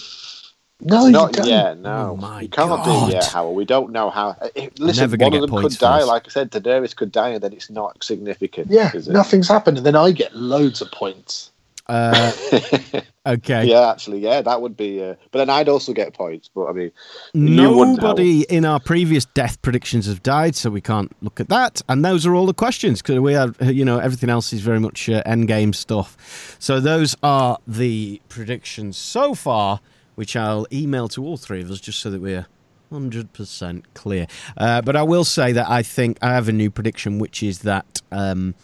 no, 0.81 1.07
you 1.07 1.13
Not 1.13 1.33
don't. 1.33 1.47
yet, 1.47 1.79
no. 1.79 2.11
Oh 2.13 2.17
my 2.17 2.43
you 2.43 2.49
cannot 2.49 2.85
God. 2.85 3.07
do 3.09 3.11
it 3.11 3.15
yet, 3.15 3.25
Hywel. 3.25 3.55
We 3.55 3.65
don't 3.65 3.93
know 3.93 4.11
how. 4.11 4.31
uh, 4.41 4.49
Listen, 4.79 5.03
never 5.11 5.17
one 5.17 5.35
of 5.35 5.41
them 5.43 5.51
could 5.51 5.77
die. 5.79 5.99
this. 5.99 6.09
Like 6.09 6.27
I 6.27 6.31
said, 6.31 6.51
Daenerys 6.51 6.97
could 6.97 7.13
die, 7.13 7.31
and 7.31 7.43
then 7.43 7.53
it's 7.53 7.71
not 7.71 8.03
significant. 8.03 8.71
Yeah, 8.71 8.91
is 8.95 9.09
it? 9.09 9.13
nothing's 9.13 9.49
happened, 9.49 9.77
and 9.79 9.87
then 9.87 9.97
I 9.97 10.11
get 10.13 10.35
loads 10.35 10.81
of 10.81 10.91
points. 10.91 11.51
Uh, 11.87 12.33
okay. 13.27 13.67
Yeah, 13.67 13.91
actually, 13.91 14.21
yeah, 14.21 14.41
that 14.41 14.61
would 14.61 14.77
be. 14.77 15.03
Uh, 15.03 15.15
but 15.31 15.39
then 15.39 15.51
I'd 15.51 15.69
also 15.69 15.93
get 15.93 16.15
points. 16.15 16.49
But 16.55 16.67
I 16.67 16.73
mean, 16.73 16.91
you 17.35 17.71
wouldn't 17.77 18.01
know. 18.01 18.09
Nobody 18.09 18.43
in 18.49 18.65
our 18.65 18.81
previous 18.81 19.25
death 19.27 19.61
predictions 19.63 20.07
have 20.07 20.23
died, 20.23 20.57
so 20.57 20.71
we 20.71 20.81
can't 20.81 21.15
look 21.23 21.41
at 21.41 21.49
that. 21.51 21.83
And 21.89 22.05
those 22.05 22.25
are 22.27 22.35
all 22.35 22.47
the 22.47 22.55
questions 22.55 23.03
because 23.03 23.21
we 23.21 23.35
have, 23.35 23.57
you 23.61 23.85
know, 23.85 23.99
everything 23.99 24.31
else 24.31 24.53
is 24.53 24.61
very 24.61 24.81
much 24.81 25.09
uh, 25.09 25.23
end 25.27 25.49
game 25.49 25.73
stuff. 25.73 26.57
So 26.59 26.81
those 26.81 27.17
are 27.23 27.59
the 27.67 28.21
predictions 28.29 28.97
so 28.97 29.35
far, 29.35 29.81
which 30.15 30.37
I'll 30.37 30.67
email 30.73 31.09
to 31.09 31.25
all 31.25 31.37
three 31.37 31.61
of 31.61 31.71
us 31.71 31.81
just 31.81 32.01
so 32.01 32.11
that 32.11 32.21
we're. 32.21 32.47
100% 32.93 33.83
clear. 33.95 34.27
Uh, 34.57 34.81
but 34.81 34.95
I 34.95 35.03
will 35.03 35.25
say 35.25 35.51
that 35.53 35.69
I 35.69 35.83
think 35.83 36.17
I 36.23 36.35
have 36.35 36.49
a 36.49 36.53
new 36.53 36.71
prediction, 36.71 37.19
which 37.19 37.43
is 37.43 37.61
that 37.61 38.03
um, 38.13 38.55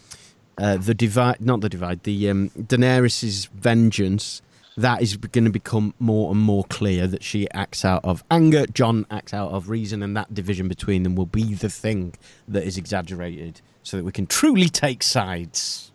uh, 0.61 0.77
the 0.77 0.93
divide, 0.93 1.41
not 1.41 1.61
the 1.61 1.69
divide, 1.69 2.03
the 2.03 2.29
um, 2.29 2.49
Daenerys's 2.51 3.45
vengeance, 3.45 4.43
that 4.77 5.01
is 5.01 5.17
going 5.17 5.45
to 5.45 5.51
become 5.51 5.93
more 5.99 6.31
and 6.31 6.39
more 6.39 6.63
clear 6.65 7.07
that 7.07 7.23
she 7.23 7.49
acts 7.49 7.83
out 7.83 8.05
of 8.05 8.23
anger, 8.29 8.67
Jon 8.67 9.07
acts 9.09 9.33
out 9.33 9.51
of 9.51 9.69
reason, 9.69 10.03
and 10.03 10.15
that 10.15 10.33
division 10.33 10.67
between 10.67 11.01
them 11.01 11.15
will 11.15 11.25
be 11.25 11.55
the 11.55 11.69
thing 11.69 12.13
that 12.47 12.63
is 12.63 12.77
exaggerated 12.77 13.59
so 13.81 13.97
that 13.97 14.03
we 14.03 14.11
can 14.11 14.27
truly 14.27 14.69
take 14.69 15.01
sides. 15.01 15.91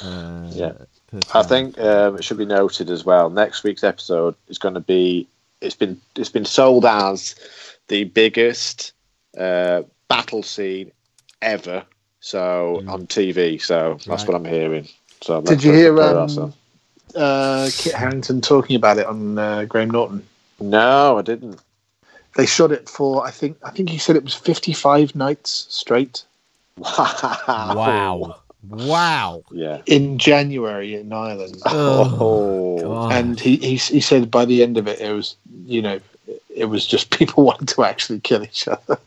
Uh, 0.00 0.48
yeah. 0.50 0.72
I 1.34 1.42
think 1.42 1.78
um, 1.80 2.16
it 2.16 2.24
should 2.24 2.38
be 2.38 2.46
noted 2.46 2.90
as 2.90 3.04
well. 3.04 3.28
Next 3.28 3.64
week's 3.64 3.84
episode 3.84 4.36
is 4.48 4.58
going 4.58 4.74
to 4.74 4.80
be 4.80 5.28
it's 5.60 5.76
been 5.76 6.00
it's 6.16 6.30
been 6.30 6.44
sold 6.44 6.84
as 6.84 7.34
the 7.88 8.04
biggest 8.04 8.92
uh, 9.36 9.82
battle 10.08 10.42
scene 10.42 10.92
ever. 11.42 11.84
So 12.22 12.80
Hmm. 12.80 12.88
on 12.88 13.06
TV. 13.06 13.58
So 13.58 13.98
that's 14.06 14.22
Right. 14.22 14.28
what 14.28 14.36
I'm 14.36 14.44
hearing. 14.44 14.88
So 15.20 15.38
Did 15.40 15.48
let's 15.50 15.64
you 15.64 15.72
hear 15.72 15.96
for 15.96 16.18
um, 16.20 16.54
uh, 17.14 17.70
Kit 17.76 17.94
Harington 17.94 18.40
talking 18.40 18.76
about 18.76 18.98
it 18.98 19.06
on 19.06 19.38
uh, 19.38 19.64
Graham 19.64 19.90
Norton? 19.90 20.26
No, 20.60 21.18
I 21.18 21.22
didn't. 21.22 21.60
They 22.36 22.46
shot 22.46 22.72
it 22.72 22.88
for 22.88 23.26
I 23.26 23.30
think 23.30 23.58
I 23.64 23.70
think 23.70 23.90
he 23.90 23.98
said 23.98 24.16
it 24.16 24.24
was 24.24 24.34
55 24.34 25.14
nights 25.14 25.66
straight 25.68 26.24
Wow. 26.78 28.36
Wow. 28.68 29.42
Yeah. 29.50 29.82
in 29.86 30.18
January 30.18 30.94
in 30.94 31.12
Ireland. 31.12 31.62
Oh, 31.66 32.82
God. 32.82 33.12
and 33.16 33.38
he, 33.40 33.56
he 33.56 33.76
he 33.76 34.00
said 34.00 34.30
by 34.30 34.44
the 34.44 34.62
end 34.62 34.78
of 34.78 34.86
it, 34.88 35.00
it 35.00 35.12
was 35.12 35.36
you 35.66 35.82
know 35.82 36.00
it 36.54 36.66
was 36.66 36.86
just 36.86 37.10
people 37.18 37.44
wanted 37.44 37.68
to 37.68 37.84
actually 37.84 38.20
kill 38.20 38.42
each 38.44 38.68
other. 38.68 38.98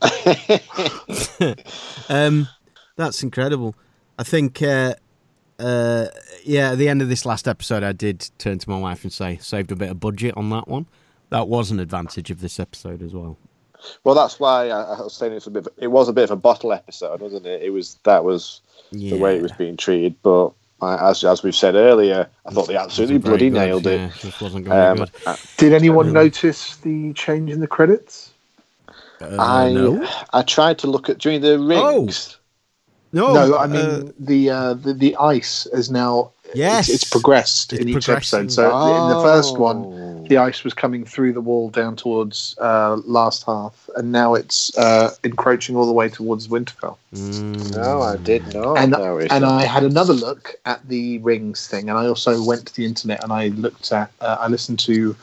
um, 2.08 2.48
that's 2.96 3.22
incredible. 3.22 3.74
I 4.18 4.22
think, 4.22 4.62
uh, 4.62 4.94
uh, 5.58 6.06
yeah, 6.44 6.72
at 6.72 6.78
the 6.78 6.88
end 6.88 7.02
of 7.02 7.08
this 7.08 7.24
last 7.26 7.46
episode, 7.46 7.82
I 7.82 7.92
did 7.92 8.30
turn 8.38 8.58
to 8.58 8.70
my 8.70 8.78
wife 8.78 9.04
and 9.04 9.12
say, 9.12 9.38
saved 9.38 9.70
a 9.72 9.76
bit 9.76 9.90
of 9.90 10.00
budget 10.00 10.36
on 10.36 10.50
that 10.50 10.68
one. 10.68 10.86
That 11.30 11.48
was 11.48 11.70
an 11.70 11.80
advantage 11.80 12.30
of 12.30 12.40
this 12.40 12.58
episode 12.60 13.02
as 13.02 13.12
well. 13.12 13.36
Well, 14.04 14.14
that's 14.14 14.40
why 14.40 14.68
I, 14.70 14.82
I 14.94 15.00
was 15.00 15.14
saying 15.14 15.32
it's 15.32 15.46
a 15.46 15.50
bit. 15.50 15.66
Of, 15.66 15.72
it 15.76 15.88
was 15.88 16.08
a 16.08 16.12
bit 16.12 16.24
of 16.24 16.30
a 16.30 16.36
bottle 16.36 16.72
episode, 16.72 17.20
wasn't 17.20 17.46
it? 17.46 17.62
It 17.62 17.70
was 17.70 17.98
that 18.04 18.24
was 18.24 18.60
the 18.90 19.18
way 19.18 19.36
it 19.36 19.42
was 19.42 19.52
being 19.52 19.76
treated. 19.76 20.14
But 20.22 20.52
I, 20.80 21.10
as 21.10 21.22
as 21.24 21.42
we've 21.42 21.54
said 21.54 21.74
earlier, 21.74 22.28
I 22.46 22.50
thought 22.50 22.68
they 22.68 22.76
absolutely 22.76 23.18
bloody 23.18 23.50
good, 23.50 23.58
nailed 23.58 23.86
it. 23.86 24.00
yeah, 24.00 24.10
just 24.18 24.40
wasn't 24.40 24.64
going 24.64 24.96
good. 24.96 25.10
uh, 25.26 25.36
Did 25.58 25.72
anyone 25.72 26.12
notice 26.12 26.76
the 26.76 27.12
change 27.12 27.50
in 27.50 27.60
the 27.60 27.66
credits? 27.66 28.32
I 29.20 29.72
no. 29.72 30.08
I 30.32 30.42
tried 30.42 30.78
to 30.78 30.86
look 30.86 31.08
at 31.08 31.18
during 31.18 31.40
the 31.40 31.58
rings. 31.58 32.38
No, 33.16 33.32
no, 33.32 33.56
I 33.58 33.66
mean 33.66 33.80
uh, 33.80 34.12
the, 34.18 34.50
uh, 34.50 34.74
the 34.74 34.92
the 34.92 35.16
ice 35.16 35.66
is 35.66 35.90
now 35.90 36.30
Yes. 36.54 36.88
it's, 36.88 37.02
it's 37.02 37.10
progressed 37.10 37.72
It's 37.72 37.82
in 37.82 37.88
each 37.88 38.08
episode. 38.08 38.52
So 38.52 38.64
in 38.66 39.08
the 39.14 39.20
first 39.22 39.54
Oh. 39.56 39.60
one, 39.68 40.24
the 40.28 40.38
ice 40.38 40.64
was 40.64 40.74
coming 40.74 41.04
through 41.04 41.32
the 41.32 41.40
wall 41.40 41.70
down 41.70 41.96
towards 41.96 42.56
uh, 42.58 42.96
last 43.04 43.44
half, 43.44 43.88
and 43.96 44.12
now 44.12 44.34
it's 44.34 44.76
uh, 44.78 45.10
encroaching 45.24 45.76
all 45.76 45.86
the 45.86 45.92
way 45.92 46.08
towards 46.08 46.48
Winterfell. 46.48 46.96
No, 47.74 48.02
I 48.02 48.16
did 48.16 48.42
not. 48.54 48.78
and 48.78 48.92
notice 48.92 49.32
and. 49.32 49.44
I 49.44 49.64
had 49.64 49.82
another 49.82 50.12
look 50.12 50.54
at 50.66 50.86
the 50.88 51.18
rings 51.18 51.66
thing, 51.66 51.88
and 51.90 51.98
I 51.98 52.06
also 52.06 52.42
went 52.42 52.66
to 52.68 52.74
the 52.74 52.84
internet 52.84 53.22
and 53.22 53.32
I 53.32 53.48
looked 53.48 53.90
at, 53.92 54.10
uh, 54.20 54.36
I 54.40 54.46
listened 54.48 54.78
to 54.80 55.16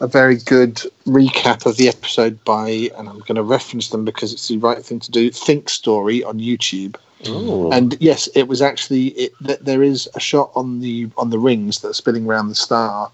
a 0.00 0.06
very 0.06 0.36
good 0.36 0.74
recap 1.06 1.66
of 1.66 1.76
the 1.76 1.88
episode 1.88 2.42
by, 2.44 2.90
and 2.96 3.08
I'm 3.08 3.20
going 3.20 3.36
to 3.36 3.42
reference 3.42 3.90
them 3.90 4.04
because 4.04 4.32
it's 4.32 4.48
the 4.48 4.58
right 4.58 4.82
thing 4.84 5.00
to 5.00 5.10
do. 5.10 5.30
Think 5.30 5.68
Story 5.68 6.22
on 6.24 6.38
YouTube. 6.38 6.96
Ooh. 7.28 7.70
And 7.70 7.96
yes, 8.00 8.28
it 8.34 8.48
was 8.48 8.62
actually 8.62 9.08
it, 9.08 9.32
th- 9.46 9.58
there 9.60 9.82
is 9.82 10.08
a 10.14 10.20
shot 10.20 10.50
on 10.54 10.80
the 10.80 11.08
on 11.16 11.30
the 11.30 11.38
rings 11.38 11.80
that 11.80 11.88
are 11.88 11.94
spinning 11.94 12.26
around 12.26 12.48
the 12.48 12.54
star 12.54 13.10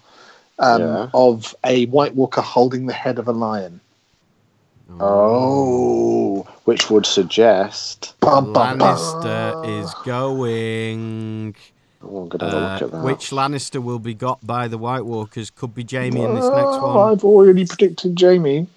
um, 0.59 0.81
Yeah. 0.81 1.09
of 1.13 1.53
a 1.63 1.85
White 1.87 2.15
Walker 2.15 2.41
holding 2.41 2.85
the 2.85 2.93
head 2.93 3.19
of 3.19 3.27
a 3.27 3.33
lion. 3.33 3.79
Oh, 4.99 6.47
which 6.63 6.89
would 6.89 7.05
suggest. 7.05 8.15
Bum, 8.19 8.53
bum, 8.53 8.77
bum. 8.77 8.97
Lannister 8.97 9.65
is 9.81 9.93
going. 10.05 11.55
Oh, 12.01 12.21
I'm 12.21 12.27
gonna 12.29 12.45
have 12.45 12.53
a 12.53 12.57
look 12.59 12.81
Uh, 12.81 12.85
at 12.85 12.91
that. 12.91 13.03
which 13.03 13.29
Lannister 13.31 13.83
will 13.83 13.99
be 13.99 14.13
got 14.13 14.45
by 14.45 14.67
the 14.67 14.77
White 14.77 15.05
Walkers? 15.05 15.49
Could 15.49 15.75
be 15.75 15.85
Jaime 15.89 16.21
in 16.23 16.35
this 16.35 16.49
next 16.53 16.81
one. 16.81 17.11
I've 17.11 17.23
already 17.23 17.65
predicted 17.65 18.19
Jaime. 18.19 18.67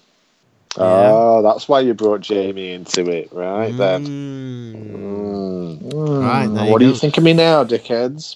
Oh, 0.77 1.41
that's 1.41 1.67
why 1.67 1.81
you 1.81 1.93
brought 1.93 2.27
Jaime 2.27 2.71
into 2.71 3.09
it, 3.09 3.29
right 3.31 3.75
then. 3.75 4.05
Mm. 4.05 5.79
Mm. 5.79 6.21
Right, 6.21 6.47
there 6.47 6.71
what 6.71 6.81
you 6.81 6.87
do 6.87 6.93
you 6.93 6.95
think 6.95 7.17
of 7.17 7.23
me 7.23 7.33
now, 7.33 7.63
dickheads? 7.63 8.33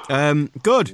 um, 0.10 0.50
good. 0.62 0.92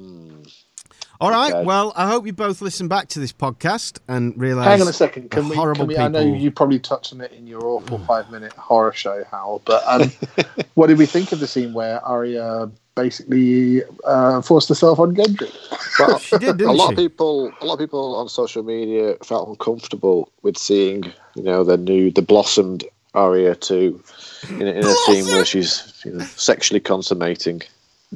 All 1.25 1.31
right. 1.31 1.53
Okay. 1.55 1.65
Well, 1.65 1.93
I 1.97 2.07
hope 2.09 2.27
you 2.27 2.33
both 2.33 2.61
listen 2.61 2.87
back 2.87 3.09
to 3.09 3.19
this 3.19 3.33
podcast 3.33 3.99
and 4.09 4.37
realise. 4.39 4.67
Hang 4.67 4.83
on 4.83 4.89
a 4.89 4.93
second. 4.93 5.31
Can 5.31 5.49
we? 5.49 5.57
horrible 5.57 5.87
Can 5.87 5.89
we 5.89 5.97
I 5.97 6.09
know 6.09 6.21
you 6.21 6.51
probably 6.51 6.79
touched 6.79 7.13
on 7.13 7.21
it 7.23 7.33
in 7.33 7.47
your 7.47 7.65
awful 7.65 7.99
five-minute 8.01 8.53
horror 8.55 8.93
show, 8.93 9.25
Hal. 9.31 9.63
But 9.65 9.83
um, 9.87 10.13
what 10.75 10.89
did 10.89 10.99
we 10.99 11.07
think 11.07 11.33
of 11.33 11.41
the 11.41 11.47
scene 11.47 11.73
where 11.73 12.05
Arya 12.05 12.71
basically 12.95 13.83
uh, 14.05 14.43
forced 14.43 14.69
herself 14.69 14.99
on 14.99 15.15
Gendry? 15.17 15.51
Well, 15.99 16.19
She 16.21 16.37
did, 16.39 16.51
a 16.51 16.53
didn't 16.55 16.77
lot 16.77 16.89
she? 16.89 16.93
of 16.93 16.99
people, 16.99 17.53
a 17.61 17.65
lot 17.65 17.75
of 17.75 17.81
people 17.81 18.17
on 18.17 18.29
social 18.29 18.63
media 18.63 19.17
felt 19.25 19.49
uncomfortable 19.49 20.31
with 20.43 20.59
seeing, 20.59 21.05
you 21.35 21.43
know, 21.43 21.65
the 21.65 21.77
new, 21.77 22.11
the 22.11 22.23
blossomed 22.23 22.85
Arya 23.15 23.55
too, 23.55 24.03
in, 24.51 24.63
a- 24.63 24.73
in 24.73 24.85
a 24.85 24.95
scene 25.07 25.25
where 25.27 25.45
she's 25.53 26.03
you 26.05 26.13
know, 26.13 26.25
sexually 26.25 26.81
consummating. 26.81 27.63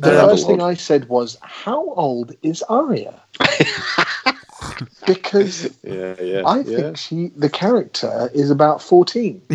The 0.00 0.10
her 0.10 0.28
first 0.28 0.46
thing. 0.46 0.60
I 0.62 0.74
said 0.74 1.08
was, 1.08 1.36
"How 1.42 1.92
old 1.94 2.34
is 2.42 2.62
Arya?" 2.68 3.14
because 5.06 5.70
Yeah, 5.82 6.14
yeah. 6.20 6.42
I 6.46 6.58
yeah. 6.60 6.76
think 6.76 6.96
she, 6.96 7.28
the 7.36 7.48
character, 7.50 8.30
is 8.34 8.50
about 8.50 8.82
fourteen. 8.82 9.40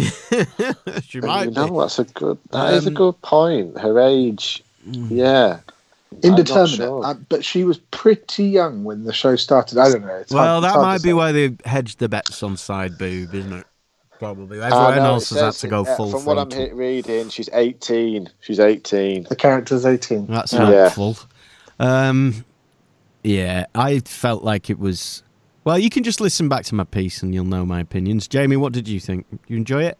she 1.03 1.19
might 1.21 1.45
you 1.45 1.49
be. 1.51 1.55
know, 1.55 1.79
that's 1.81 1.99
a 1.99 2.03
good. 2.05 2.37
That 2.51 2.73
is 2.73 2.85
a 2.85 2.89
Um, 2.89 2.93
good 2.95 3.21
point. 3.21 3.77
Her 3.79 3.99
age, 3.99 4.63
yeah. 4.85 5.59
Indeterminate, 6.21 6.77
sure. 6.77 7.03
uh, 7.03 7.15
but 7.27 7.43
she 7.43 7.63
was 7.63 7.79
pretty 7.89 8.45
young 8.45 8.83
when 8.83 9.03
the 9.05 9.13
show 9.13 9.35
started. 9.35 9.79
I 9.79 9.91
don't 9.91 10.05
know. 10.05 10.15
It's 10.15 10.31
Well, 10.31 10.61
hard, 10.61 10.63
that 10.63 10.71
hard 10.73 10.81
might 10.83 11.01
be 11.01 11.09
say. 11.09 11.13
why 11.13 11.31
they 11.31 11.57
hedged 11.65 11.97
the 11.97 12.07
bets 12.07 12.43
on 12.43 12.55
side 12.55 12.97
boob, 12.99 13.33
isn't 13.33 13.51
it? 13.53 13.65
Probably. 14.23 14.61
I 14.61 14.67
Everyone 14.67 14.95
know, 14.95 15.13
else 15.15 15.29
has 15.31 15.39
had 15.41 15.53
to 15.53 15.67
go 15.67 15.81
in- 15.83 15.87
uh, 15.89 15.95
full 15.95 16.11
From 16.11 16.25
what 16.25 16.37
I'm 16.39 16.77
reading, 16.77 17.29
she's 17.29 17.49
18. 17.51 18.29
She's 18.39 18.59
18. 18.59 19.23
the 19.29 19.35
character's 19.35 19.85
eighteen. 19.85 20.27
That's 20.27 20.53
Yeah. 20.53 20.69
helpful. 20.69 21.17
Um, 21.79 22.45
yeah, 23.23 23.65
I 23.75 23.99
felt 23.99 24.43
like 24.43 24.69
it 24.69 24.79
was. 24.79 25.23
Well, 25.65 25.77
you 25.77 25.89
can 25.89 26.03
just 26.03 26.21
listen 26.21 26.47
back 26.49 26.63
to 26.65 26.75
my 26.75 26.83
piece 26.83 27.21
and 27.23 27.33
you'll 27.33 27.45
know 27.45 27.65
my 27.65 27.79
opinions. 27.81 28.27
Jamie, 28.27 28.55
what 28.57 28.73
did 28.73 28.87
you 28.87 28.99
think? 28.99 29.25
You 29.47 29.57
enjoy 29.57 29.83
it? 29.83 29.97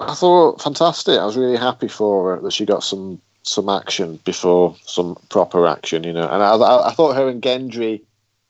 I 0.00 0.14
thought 0.14 0.60
fantastic. 0.60 1.18
I 1.18 1.24
was 1.24 1.36
really 1.36 1.56
happy 1.56 1.88
for 1.88 2.34
her 2.36 2.42
that 2.42 2.52
she 2.52 2.64
got 2.66 2.82
some 2.82 3.20
some 3.42 3.68
action 3.68 4.18
before 4.24 4.74
some 4.84 5.16
proper 5.28 5.66
action, 5.68 6.02
you 6.02 6.12
know. 6.12 6.28
And 6.28 6.42
I, 6.42 6.54
I, 6.56 6.88
I 6.88 6.92
thought 6.92 7.14
her 7.14 7.28
and 7.28 7.40
Gendry, 7.40 8.02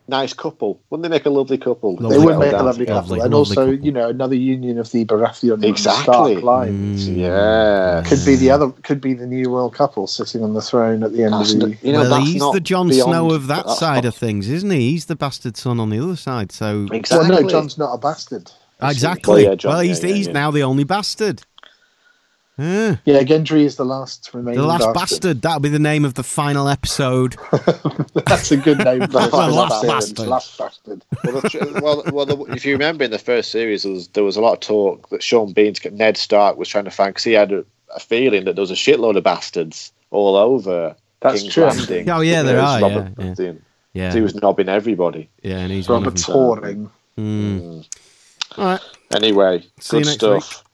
nice 0.08 0.32
couple. 0.32 0.80
Wouldn't 0.90 1.02
they 1.02 1.08
make 1.08 1.26
a 1.26 1.30
lovely 1.30 1.58
couple? 1.58 1.96
They 1.96 2.18
would 2.18 2.38
make 2.38 2.52
a 2.52 2.62
lovely 2.62 2.86
couple, 2.86 3.14
and 3.14 3.22
lovely 3.22 3.34
also 3.34 3.54
couple. 3.54 3.74
you 3.74 3.92
know 3.92 4.08
another 4.08 4.34
union 4.34 4.78
of 4.78 4.90
the 4.92 5.04
Baratheon 5.04 5.54
and 5.54 5.64
Exactly. 5.64 6.04
Stark 6.04 6.42
lines. 6.42 7.08
Mm. 7.08 7.16
Yeah. 7.16 8.02
Could 8.06 8.24
be 8.24 8.36
the 8.36 8.50
other. 8.50 8.70
Could 8.82 9.00
be 9.00 9.14
the 9.14 9.26
new 9.26 9.50
world 9.50 9.74
couple 9.74 10.06
sitting 10.06 10.42
on 10.42 10.54
the 10.54 10.62
throne 10.62 11.02
at 11.02 11.12
the 11.12 11.24
end 11.24 11.34
That's 11.34 11.54
of 11.54 11.60
the. 11.60 11.76
you 11.82 11.92
know, 11.92 12.02
well, 12.02 12.20
he's 12.24 12.42
the 12.52 12.60
Jon 12.60 12.92
Snow 12.92 13.30
of 13.32 13.46
that 13.48 13.68
side 13.70 14.04
of 14.04 14.14
things, 14.14 14.48
isn't 14.48 14.70
he? 14.70 14.90
He's 14.90 15.06
the 15.06 15.16
bastard 15.16 15.56
son 15.56 15.80
on 15.80 15.90
the 15.90 15.98
other 16.02 16.16
side. 16.16 16.52
So 16.52 16.86
Exactly. 16.92 17.30
Well, 17.30 17.42
no, 17.42 17.48
Jon's 17.48 17.78
not 17.78 17.92
a 17.94 17.98
bastard. 17.98 18.50
exactly. 18.82 19.42
Well, 19.44 19.52
yeah, 19.52 19.54
Jon, 19.56 19.72
well, 19.72 19.80
he's 19.80 20.02
yeah, 20.02 20.08
yeah, 20.10 20.14
he's 20.16 20.28
now 20.28 20.50
the 20.50 20.62
only 20.62 20.84
bastard. 20.84 21.42
Yeah. 22.58 22.96
Yeah, 23.04 23.22
Gendry 23.22 23.64
is 23.64 23.76
the 23.76 23.84
last 23.84 24.30
remaining. 24.32 24.60
The 24.60 24.66
last 24.66 24.94
bastard. 24.94 24.94
bastard. 24.94 25.42
That'll 25.42 25.60
be 25.60 25.68
the 25.68 25.78
name 25.78 26.04
of 26.04 26.14
the 26.14 26.22
final 26.22 26.68
episode. 26.68 27.36
That's 28.26 28.50
a 28.50 28.56
good 28.56 28.78
name. 28.78 29.00
For 29.02 29.06
The 29.08 29.20
this 29.26 29.32
last 29.32 29.86
bastard. 29.86 30.26
Last 30.26 30.58
bastard. 30.58 31.04
well, 31.24 31.40
the, 31.40 31.80
well, 31.82 32.02
well 32.12 32.26
the, 32.26 32.36
if 32.54 32.64
you 32.64 32.72
remember 32.72 33.04
in 33.04 33.10
the 33.10 33.18
first 33.18 33.50
series, 33.50 33.82
there 33.82 33.92
was, 33.92 34.08
there 34.08 34.24
was 34.24 34.36
a 34.36 34.40
lot 34.40 34.54
of 34.54 34.60
talk 34.60 35.08
that 35.10 35.22
Sean 35.22 35.52
Bean, 35.52 35.74
Ned 35.92 36.16
Stark, 36.16 36.56
was 36.56 36.68
trying 36.68 36.84
to 36.84 36.90
find 36.90 37.10
because 37.10 37.24
he 37.24 37.32
had 37.32 37.52
a, 37.52 37.64
a 37.94 38.00
feeling 38.00 38.44
that 38.46 38.56
there 38.56 38.62
was 38.62 38.70
a 38.70 38.74
shitload 38.74 39.16
of 39.16 39.24
bastards 39.24 39.92
all 40.10 40.36
over 40.36 40.96
That's 41.20 41.42
King's 41.42 41.54
true. 41.54 41.64
Landing. 41.64 42.08
Oh, 42.08 42.20
yeah, 42.20 42.42
there 42.42 42.60
are, 42.60 42.80
Robert 42.80 43.12
yeah, 43.18 43.34
yeah. 43.38 43.52
Yeah. 43.92 44.12
He 44.12 44.20
was 44.20 44.34
knobbing 44.34 44.68
everybody. 44.68 45.28
Yeah, 45.42 45.58
and 45.58 45.72
he's 45.72 45.88
one 45.88 46.02
Robert 46.04 46.20
of 46.20 46.26
them. 46.26 46.34
Touring. 46.34 46.90
Mm. 47.18 47.88
All 48.58 48.64
right. 48.64 48.80
Anyway, 49.14 49.64
See 49.80 49.98
you 49.98 50.02
good 50.02 50.08
next 50.08 50.18
stuff. 50.18 50.64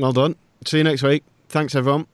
Well 0.00 0.12
done. 0.12 0.36
See 0.66 0.78
you 0.78 0.84
next 0.84 1.02
week. 1.02 1.24
Thanks, 1.48 1.74
everyone. 1.74 2.06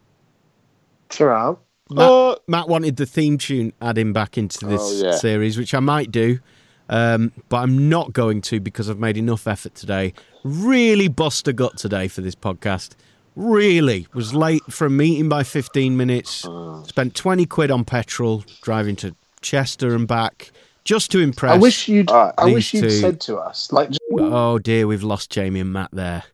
It's 1.08 1.20
all 1.20 1.26
right. 1.28 1.56
Matt, 1.88 2.38
Matt 2.48 2.68
wanted 2.68 2.96
the 2.96 3.06
theme 3.06 3.38
tune 3.38 3.72
adding 3.80 4.12
back 4.12 4.36
into 4.36 4.66
this 4.66 4.80
Oh, 4.82 5.04
yeah. 5.06 5.16
series, 5.16 5.56
which 5.56 5.72
I 5.72 5.78
might 5.78 6.10
do, 6.10 6.40
um, 6.88 7.30
but 7.48 7.58
I'm 7.58 7.88
not 7.88 8.12
going 8.12 8.40
to 8.42 8.58
because 8.58 8.90
I've 8.90 8.98
made 8.98 9.16
enough 9.16 9.46
effort 9.46 9.76
today. 9.76 10.12
Really 10.42 11.06
bust 11.06 11.46
a 11.46 11.52
gut 11.52 11.76
today 11.76 12.08
for 12.08 12.22
this 12.22 12.34
podcast. 12.34 12.96
Really 13.36 14.08
was 14.14 14.34
late 14.34 14.64
for 14.68 14.86
a 14.86 14.90
meeting 14.90 15.28
by 15.28 15.44
15 15.44 15.96
minutes. 15.96 16.44
Oh. 16.44 16.82
Spent 16.88 17.14
20 17.14 17.46
quid 17.46 17.70
on 17.70 17.84
petrol 17.84 18.44
driving 18.62 18.96
to 18.96 19.14
Chester 19.42 19.94
and 19.94 20.08
back 20.08 20.50
just 20.82 21.12
to 21.12 21.20
impress. 21.20 21.54
I 21.54 21.58
wish 21.58 21.86
you'd. 21.86 22.10
I 22.10 22.32
wish 22.46 22.74
you'd 22.74 22.82
two. 22.82 22.90
said 22.90 23.20
to 23.22 23.36
us, 23.36 23.70
like, 23.70 23.90
just- 23.90 24.00
Oh 24.18 24.58
dear, 24.58 24.88
we've 24.88 25.02
lost 25.04 25.30
Jamie 25.30 25.60
and 25.60 25.72
Matt 25.72 25.90
there. 25.92 26.24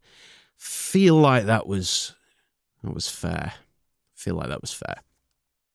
Feel 0.93 1.15
like 1.15 1.47
that 1.47 1.67
was 1.67 2.15
that 2.85 2.93
was 2.93 3.09
fair. 3.09 3.55
Feel 4.15 4.35
like 4.35 4.51
that 4.51 4.61
was 4.61 4.75
fair. 4.75 4.97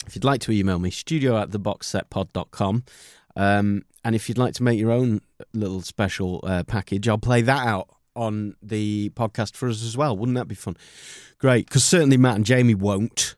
If 0.05 0.13
you'd 0.13 0.23
like 0.23 0.41
to 0.41 0.51
email 0.51 0.77
me, 0.77 0.91
studio 0.91 1.39
at 1.39 1.49
theboxsetpod.com. 1.49 2.83
Um, 3.35 3.81
and 4.03 4.15
if 4.15 4.29
you'd 4.29 4.37
like 4.37 4.53
to 4.53 4.63
make 4.63 4.79
your 4.79 4.91
own 4.91 5.21
little 5.53 5.81
special 5.81 6.41
uh, 6.43 6.61
package, 6.65 7.09
I'll 7.09 7.17
play 7.17 7.41
that 7.41 7.65
out 7.65 7.89
on 8.15 8.57
the 8.61 9.09
podcast 9.15 9.55
for 9.55 9.67
us 9.67 9.83
as 9.83 9.97
well. 9.97 10.15
Wouldn't 10.15 10.37
that 10.37 10.47
be 10.47 10.53
fun? 10.53 10.77
Great, 11.39 11.65
because 11.65 11.83
certainly 11.83 12.17
Matt 12.17 12.35
and 12.35 12.45
Jamie 12.45 12.75
won't. 12.75 13.37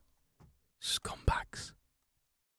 Scumbags. 0.81 1.71